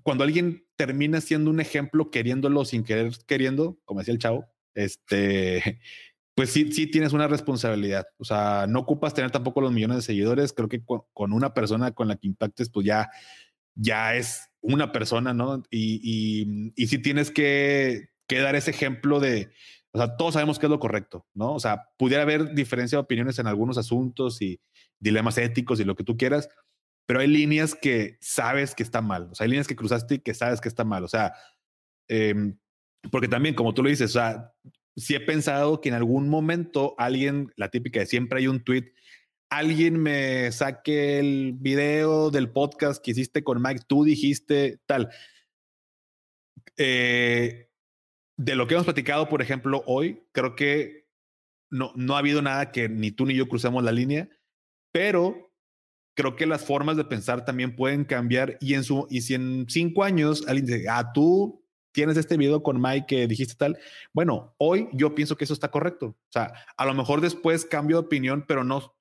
[0.03, 5.81] cuando alguien termina siendo un ejemplo queriéndolo sin querer queriendo, como decía el chavo, este,
[6.33, 8.05] pues sí, sí tienes una responsabilidad.
[8.19, 10.53] O sea, no ocupas tener tampoco los millones de seguidores.
[10.53, 13.09] Creo que con una persona con la que impactes, pues ya
[13.75, 15.63] ya es una persona, ¿no?
[15.69, 19.51] Y, y, sí tienes que, que, dar ese ejemplo de,
[19.91, 21.53] o sea, todos sabemos qué es lo correcto, ¿no?
[21.53, 24.59] O sea, pudiera haber diferencia de opiniones en algunos asuntos y
[24.99, 26.49] dilemas éticos y lo que tú quieras,
[27.07, 30.19] pero hay líneas que sabes que está mal, o sea, hay líneas que cruzaste y
[30.19, 31.33] que sabes que está mal, o sea,
[32.07, 32.53] eh,
[33.09, 34.53] porque también, como tú lo dices, o sea,
[34.95, 38.93] sí he pensado que en algún momento alguien, la típica de siempre hay un tweet
[39.51, 45.09] alguien me saque el video del podcast que hiciste con Mike, tú dijiste tal.
[46.77, 47.69] Eh,
[48.37, 51.09] de lo que hemos platicado, por ejemplo, hoy, creo que
[51.69, 54.29] no, no ha habido nada que ni tú ni yo crucemos la línea,
[54.93, 55.53] pero
[56.15, 59.65] creo que las formas de pensar también pueden cambiar y, en su, y si en
[59.67, 63.77] cinco años alguien dice, ah, tú tienes este video con Mike que dijiste tal,
[64.13, 66.05] bueno, hoy yo pienso que eso está correcto.
[66.05, 68.95] O sea, a lo mejor después cambio de opinión, pero no,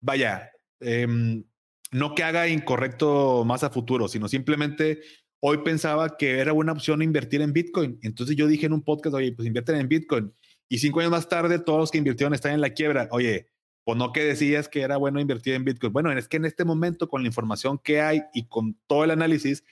[0.00, 0.50] vaya,
[0.80, 1.44] em,
[1.92, 5.00] no que haga incorrecto más a futuro, sino simplemente
[5.40, 7.98] hoy pensaba que era buena opción invertir en Bitcoin.
[8.02, 10.32] Entonces yo dije en un podcast, oye, pues invierten en Bitcoin.
[10.68, 13.08] Y cinco años más tarde, todos los que invirtieron están en la quiebra.
[13.10, 13.48] Oye,
[13.84, 15.92] pues no que decías que era bueno invertir en Bitcoin.
[15.92, 19.10] Bueno, es que en este momento, con la información que hay y con todo el
[19.10, 19.64] análisis,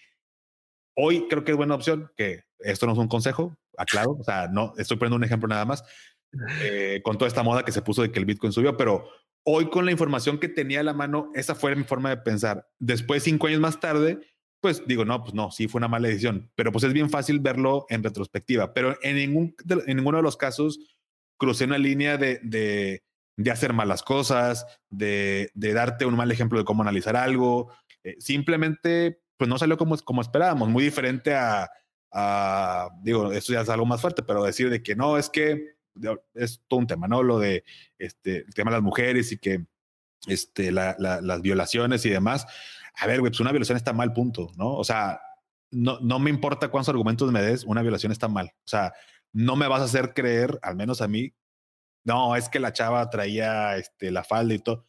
[0.96, 4.48] hoy creo que es buena opción, que esto no es un consejo, aclaro, o sea,
[4.48, 5.84] no, estoy poniendo un ejemplo nada más,
[6.62, 9.08] eh, con toda esta moda que se puso de que el Bitcoin subió, pero
[9.44, 12.68] hoy con la información que tenía a la mano, esa fue mi forma de pensar.
[12.78, 14.20] Después, cinco años más tarde,
[14.60, 17.40] pues digo, no, pues no, sí fue una mala decisión, pero pues es bien fácil
[17.40, 18.74] verlo en retrospectiva.
[18.74, 19.54] Pero en, ningún,
[19.86, 20.78] en ninguno de los casos
[21.38, 23.02] crucé una línea de, de,
[23.36, 27.72] de hacer malas cosas, de, de, darte un mal ejemplo de cómo analizar algo.
[28.02, 31.70] Eh, simplemente, pues no salió como, como esperábamos, muy diferente a,
[32.12, 35.77] a, digo, esto ya es algo más fuerte, pero decir de que no, es que
[36.34, 37.22] es todo un tema, ¿no?
[37.22, 37.64] Lo de
[37.98, 39.66] este, el tema de las mujeres y que
[40.26, 42.46] este, la, la, las violaciones y demás.
[42.94, 44.74] A ver, güey, pues una violación está mal, punto, ¿no?
[44.74, 45.20] O sea,
[45.70, 48.52] no, no me importa cuántos argumentos me des, una violación está mal.
[48.64, 48.92] O sea,
[49.32, 51.34] no me vas a hacer creer, al menos a mí,
[52.04, 54.88] no, es que la chava traía este, la falda y todo.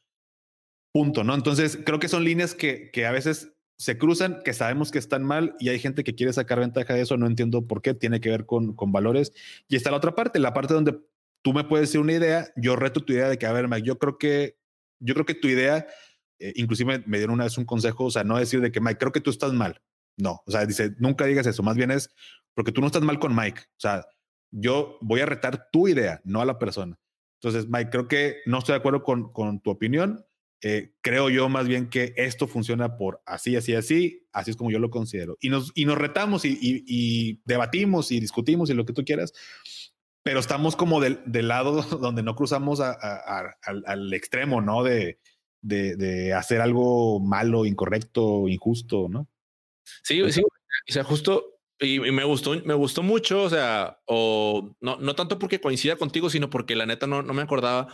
[0.94, 1.36] Punto, ¿no?
[1.36, 5.24] Entonces, creo que son líneas que, que a veces se cruzan, que sabemos que están
[5.24, 8.20] mal y hay gente que quiere sacar ventaja de eso, no entiendo por qué, tiene
[8.20, 9.32] que ver con, con valores.
[9.70, 11.00] Y está la otra parte, la parte donde
[11.42, 13.88] tú me puedes decir una idea, yo reto tu idea de que, a ver, Mike,
[13.88, 14.58] yo creo que,
[15.00, 15.88] yo creo que tu idea,
[16.40, 18.98] eh, inclusive me dieron una vez un consejo, o sea, no decir de que, Mike,
[18.98, 19.82] creo que tú estás mal.
[20.18, 22.14] No, o sea, dice, nunca digas eso, más bien es
[22.54, 23.62] porque tú no estás mal con Mike.
[23.62, 24.06] O sea,
[24.52, 27.00] yo voy a retar tu idea, no a la persona.
[27.42, 30.26] Entonces, Mike, creo que no estoy de acuerdo con, con tu opinión,
[30.62, 34.72] eh, creo yo más bien que esto funciona por así, así, así, así es como
[34.72, 35.38] yo lo considero.
[35.40, 39.04] Y nos, y nos retamos y, y, y debatimos y discutimos y lo que tú
[39.06, 39.34] quieras,
[40.24, 44.62] pero estamos como del, del lado donde no cruzamos a, a, a, al, al, extremo,
[44.62, 44.84] ¿no?
[44.84, 45.20] De,
[45.62, 49.28] de, de, hacer algo malo, incorrecto, injusto, ¿no?
[50.04, 54.98] Sí, sí, o sea, justo y, me gustó, me gustó mucho, o sea, o no,
[54.98, 57.88] no tanto porque coincida contigo, sino porque la neta no, no me acordaba,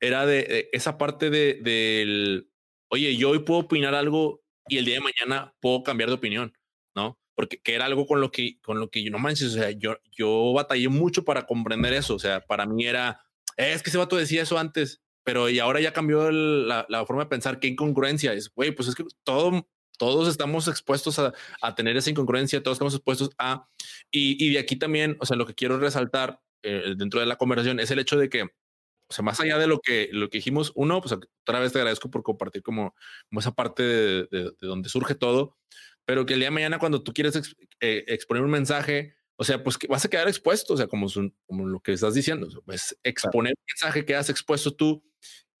[0.00, 2.48] era de, esa parte de, del,
[2.88, 6.56] oye, yo hoy puedo opinar algo y el día de mañana puedo cambiar de opinión,
[6.94, 7.18] ¿no?
[7.34, 9.70] Porque que era algo con lo que, con lo que yo no manches, o sea,
[9.72, 13.24] yo, yo batallé mucho para comprender eso, o sea, para mí era,
[13.56, 17.24] es que ese vato decía eso antes, pero y ahora ya cambió la, la, forma
[17.24, 19.66] de pensar, qué incongruencia es, güey, pues es que todo,
[20.02, 23.68] todos estamos expuestos a, a, tener esa incongruencia, todos estamos expuestos a,
[24.10, 27.36] y, y de aquí también, o sea, lo que quiero resaltar eh, dentro de la
[27.36, 30.38] conversación es el hecho de que, o sea, más allá de lo que, lo que
[30.38, 32.96] dijimos, uno, pues otra vez te agradezco por compartir como,
[33.28, 35.56] como esa parte de, de, de, donde surge todo,
[36.04, 39.44] pero que el día de mañana cuando tú quieres ex, eh, exponer un mensaje, o
[39.44, 41.06] sea, pues que vas a quedar expuesto, o sea, como,
[41.46, 45.04] como lo que estás diciendo, pues exponer un mensaje que has expuesto tú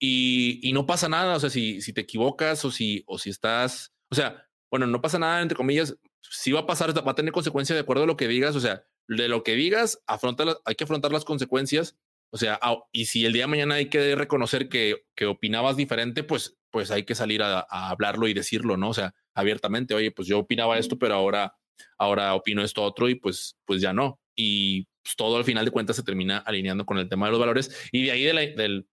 [0.00, 3.30] y, y, no pasa nada, o sea, si, si te equivocas o si, o si
[3.30, 7.14] estás o sea, bueno, no pasa nada, entre comillas, sí va a pasar, va a
[7.14, 10.44] tener consecuencias de acuerdo a lo que digas, o sea, de lo que digas, afronta,
[10.66, 11.98] hay que afrontar las consecuencias,
[12.30, 12.60] o sea,
[12.92, 16.90] y si el día de mañana hay que reconocer que, que opinabas diferente, pues, pues
[16.90, 18.90] hay que salir a, a, hablarlo y decirlo, ¿no?
[18.90, 21.56] O sea, abiertamente, oye, pues yo opinaba esto, pero ahora,
[21.98, 24.20] ahora opino esto otro y pues, pues ya no.
[24.36, 27.40] Y pues todo al final de cuentas se termina alineando con el tema de los
[27.40, 28.86] valores y de ahí de la, del,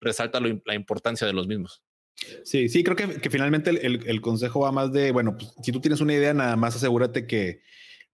[0.00, 1.83] resalta lo, la importancia de los mismos.
[2.44, 6.00] Sí, sí, creo que, finalmente el, consejo va más de, bueno, pues, si tú tienes
[6.00, 7.62] una idea, nada más asegúrate que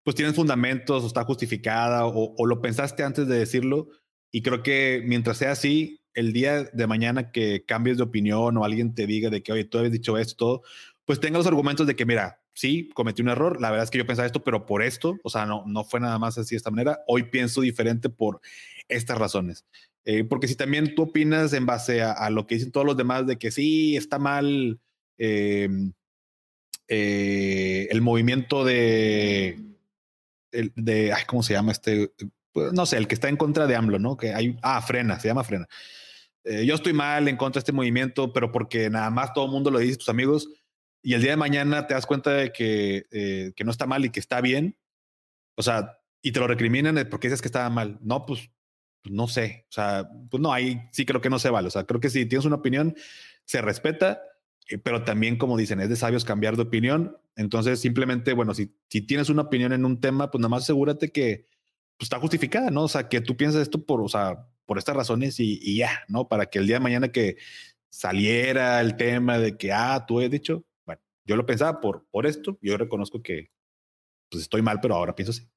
[0.02, 3.88] pues tienes fundamentos o está justificada o, o, lo pensaste antes de decirlo.
[4.32, 8.64] Y creo que mientras sea así, el día de mañana que cambies de opinión o
[8.64, 10.62] alguien te diga de que, oye, tú habías dicho esto,
[11.04, 13.98] pues tenga los argumentos de que, mira, sí, cometí un error, la verdad es que
[13.98, 16.58] yo pensaba esto, pero por esto, o sea, no, no fue nada más así de
[16.58, 18.40] esta manera, hoy pienso diferente por
[18.88, 19.64] estas razones.
[20.04, 23.26] Eh, porque si también tú opinas en base a, lo que dicen todos los demás
[23.26, 24.80] de que sí, está mal
[25.18, 25.68] eh,
[26.88, 29.58] eh, el movimiento de,
[31.26, 32.12] ¿cómo se llama este?
[32.52, 34.16] Pues, no sé, el que está en contra de AMLO, ¿no?
[34.16, 35.68] Que hay, ah, frena, se llama frena.
[36.44, 39.70] yo estoy mal en contra de este movimiento, pero porque nada más todo el mundo
[39.70, 40.48] lo dice, tus amigos,
[41.02, 44.10] y el día de mañana te das cuenta de que, que no está mal y
[44.10, 44.76] que está bien,
[45.56, 47.98] o sea, y te lo recriminan porque dices que estaba mal.
[48.02, 48.50] No, pues,
[49.04, 51.84] no sé, o sea, pues no, ahí sí creo que no se vale, o sea,
[51.84, 52.94] creo que si tienes una opinión,
[53.44, 54.22] se respeta,
[54.68, 58.74] eh, pero también como dicen, es de sabios cambiar de opinión, entonces simplemente, bueno, si,
[58.88, 61.46] si tienes una opinión en un tema, pues nada más asegúrate que
[61.96, 62.84] pues, está justificada, ¿no?
[62.84, 66.28] O sea, que tú piensas esto por, o sea, por estas razones y, ya, ¿no?
[66.28, 67.36] Para que el día de mañana que
[67.90, 72.26] saliera el tema de que, ah, tú he dicho, bueno, yo lo pensaba por, por
[72.26, 73.50] esto, yo reconozco que
[74.30, 75.48] pues estoy mal, pero ahora pienso así.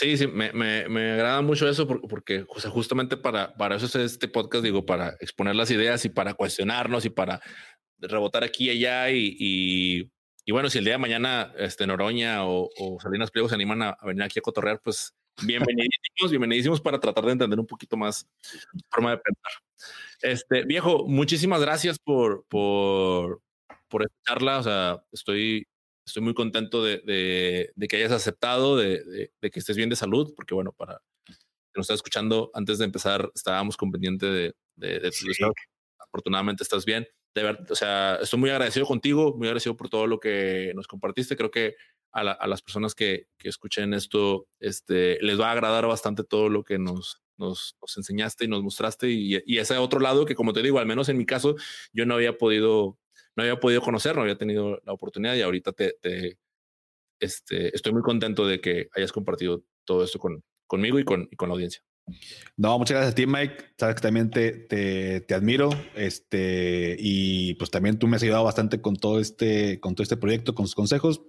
[0.00, 3.84] Sí, sí, me, me, me, agrada mucho eso porque, o sea, justamente para, para eso
[3.84, 7.42] es este podcast, digo, para exponer las ideas y para cuestionarnos y para
[7.98, 9.10] rebotar aquí y allá.
[9.10, 9.36] Y,
[10.46, 13.82] y, bueno, si el día de mañana este, Noroña o, o Salinas Pliego se animan
[13.82, 15.12] a, venir aquí a cotorrear, pues
[15.42, 18.26] bienvenidísimos, bienvenidísimos para tratar de entender un poquito más
[18.90, 19.52] forma de pensar.
[20.22, 23.42] Este, viejo, muchísimas gracias por, por,
[23.88, 24.60] por esta charla.
[24.60, 25.66] O sea, estoy
[26.10, 30.72] estoy muy contento de, que hayas aceptado, de, que estés bien de salud, porque bueno,
[30.72, 35.52] para que nos estás escuchando, antes de empezar estábamos con pendiente de, de, tu
[35.98, 37.06] Afortunadamente estás bien.
[37.32, 40.88] De verdad, o sea, estoy muy agradecido contigo, muy agradecido por todo lo que nos
[40.88, 41.36] compartiste.
[41.36, 41.76] Creo que
[42.12, 46.80] a, las personas que, escuchen esto, este, les va a agradar bastante todo lo que
[46.80, 49.08] nos, nos, enseñaste y nos mostraste.
[49.10, 51.54] Y, y, ese otro lado que, como te digo, al menos en mi caso,
[51.92, 52.98] yo no había podido
[53.36, 55.96] no había podido conocer, no había tenido la oportunidad y ahorita te,
[57.20, 61.48] este, estoy muy contento de que hayas compartido todo esto con, conmigo y con, la
[61.48, 61.82] audiencia.
[62.56, 63.56] No, muchas gracias a ti, Mike.
[63.78, 65.70] Sabes que también te, admiro.
[65.94, 70.16] Este, y pues también tú me has ayudado bastante con todo este, con todo este
[70.16, 71.22] proyecto, con sus consejos.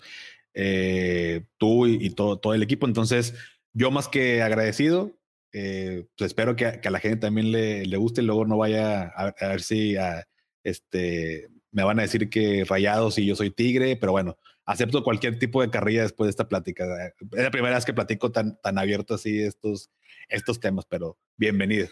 [0.53, 2.87] Eh, tú y, todo, todo el equipo.
[2.87, 3.35] Entonces,
[3.73, 5.17] yo más que agradecido,
[5.53, 9.03] eh, pues espero que, a la gente también le, le guste y luego no vaya
[9.03, 10.27] a, a ver si a,
[10.63, 15.39] este, me van a decir que rayados y yo soy tigre, pero bueno, acepto cualquier
[15.39, 16.85] tipo de carrilla después de esta plática.
[17.31, 19.89] Es la primera vez que platico tan, tan abierto así estos,
[20.27, 21.87] estos temas, pero bienvenido.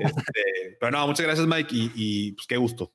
[0.00, 2.92] Este, pero no, muchas gracias Mike y, pues qué gusto.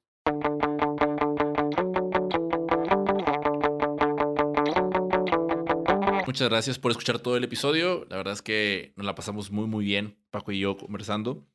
[6.26, 8.06] Muchas gracias por escuchar todo el episodio.
[8.10, 11.48] La verdad es que nos la pasamos muy, muy bien, Paco y yo conversando.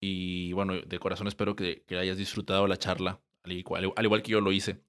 [0.00, 4.52] Y bueno, de corazón espero que hayas disfrutado la charla al igual, que yo lo
[4.52, 4.80] hice.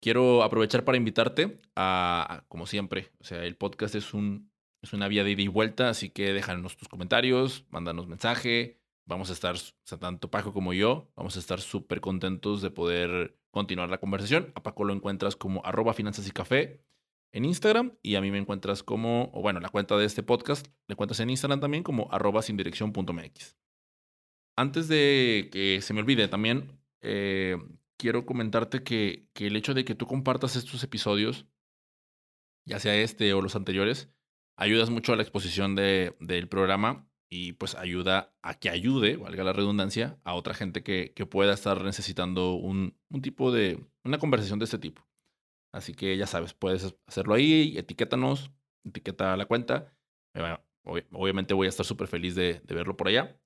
[0.00, 4.50] Quiero aprovechar para invitarte a, como siempre, o sea, el podcast es, un,
[4.82, 8.80] es una vía de ida y vuelta, así que déjanos tus comentarios, mándanos mensaje.
[9.04, 12.70] Vamos a estar, o sea, tanto Paco como yo, vamos a estar súper contentos de
[12.70, 14.52] poder continuar la conversación.
[14.54, 16.80] A Paco lo encuentras como arroba finanzas y café
[17.32, 20.66] en Instagram y a mí me encuentras como, o bueno, la cuenta de este podcast,
[20.86, 23.56] le encuentras en Instagram también como arroba sin dirección.mx.
[24.56, 27.56] Antes de que se me olvide también, eh,
[28.02, 31.46] quiero comentarte que, que el hecho de que tú compartas estos episodios,
[32.66, 34.10] ya sea este o los anteriores,
[34.58, 39.44] ayudas mucho a la exposición de, del programa y pues ayuda a que ayude, valga
[39.44, 44.18] la redundancia, a otra gente que, que pueda estar necesitando un, un, tipo de, una
[44.18, 45.08] conversación de este tipo.
[45.72, 48.50] Así que ya sabes, puedes hacerlo ahí, etiquétanos,
[48.84, 49.96] etiqueta la cuenta.
[50.84, 53.40] obviamente voy a estar súper feliz de, de verlo por allá.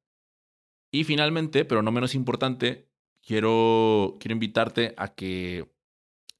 [0.91, 2.86] Y finalmente, pero no menos importante,
[3.27, 5.69] quiero, quiero invitarte a que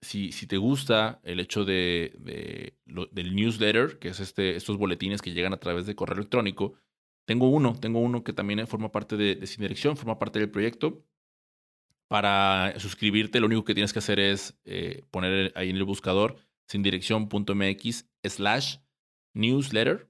[0.01, 2.79] si, si te gusta el hecho de, de
[3.11, 6.75] del newsletter, que es este, estos boletines que llegan a través de correo electrónico,
[7.27, 11.05] tengo uno, tengo uno que también forma parte de, de Sin forma parte del proyecto.
[12.09, 16.37] Para suscribirte, lo único que tienes que hacer es eh, poner ahí en el buscador
[16.69, 18.77] sindirección.mx slash
[19.35, 20.09] newsletter.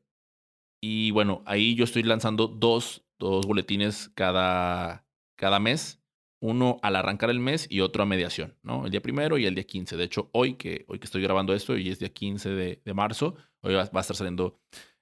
[0.82, 6.02] Y bueno, ahí yo estoy lanzando dos, dos boletines cada, cada mes
[6.46, 8.86] uno al arrancar el mes y otro a mediación, ¿no?
[8.86, 9.96] El día primero y el día 15.
[9.96, 12.94] De hecho, hoy que, hoy que estoy grabando esto y es día 15 de, de
[12.94, 14.58] marzo, hoy va, a estar saliendo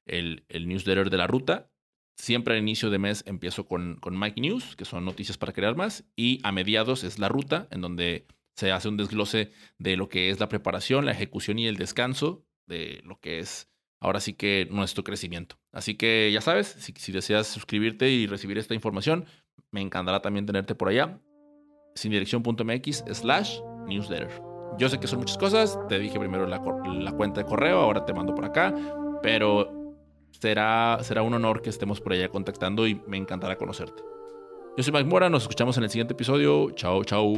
[0.07, 1.71] el, el, newsletter de la ruta.
[2.17, 5.77] Siempre al inicio de mes empiezo con, con Mike News, que son noticias para crear
[5.77, 8.27] más, y a mediados es la ruta, en donde
[8.57, 12.47] se hace un desglose de lo que es la preparación, la ejecución y el descanso
[12.67, 13.69] de lo que es
[14.01, 15.59] ahora sí que nuestro crecimiento.
[15.73, 19.25] Así que ya sabes, si, deseas suscribirte y recibir esta información,
[19.71, 21.21] me encantará también tenerte por allá,
[21.95, 24.31] sindirección.mx slash newsletter.
[24.79, 28.13] Yo sé que son muchas cosas, te dije primero la, cuenta de correo, ahora te
[28.13, 28.75] mando por acá,
[29.23, 29.95] pero
[30.33, 34.03] será, será un honor que estemos por allá contactando y me encantará conocerte.
[34.77, 36.71] Yo soy Mike Mora, nos escuchamos en el siguiente episodio.
[36.73, 37.33] Chao, chao.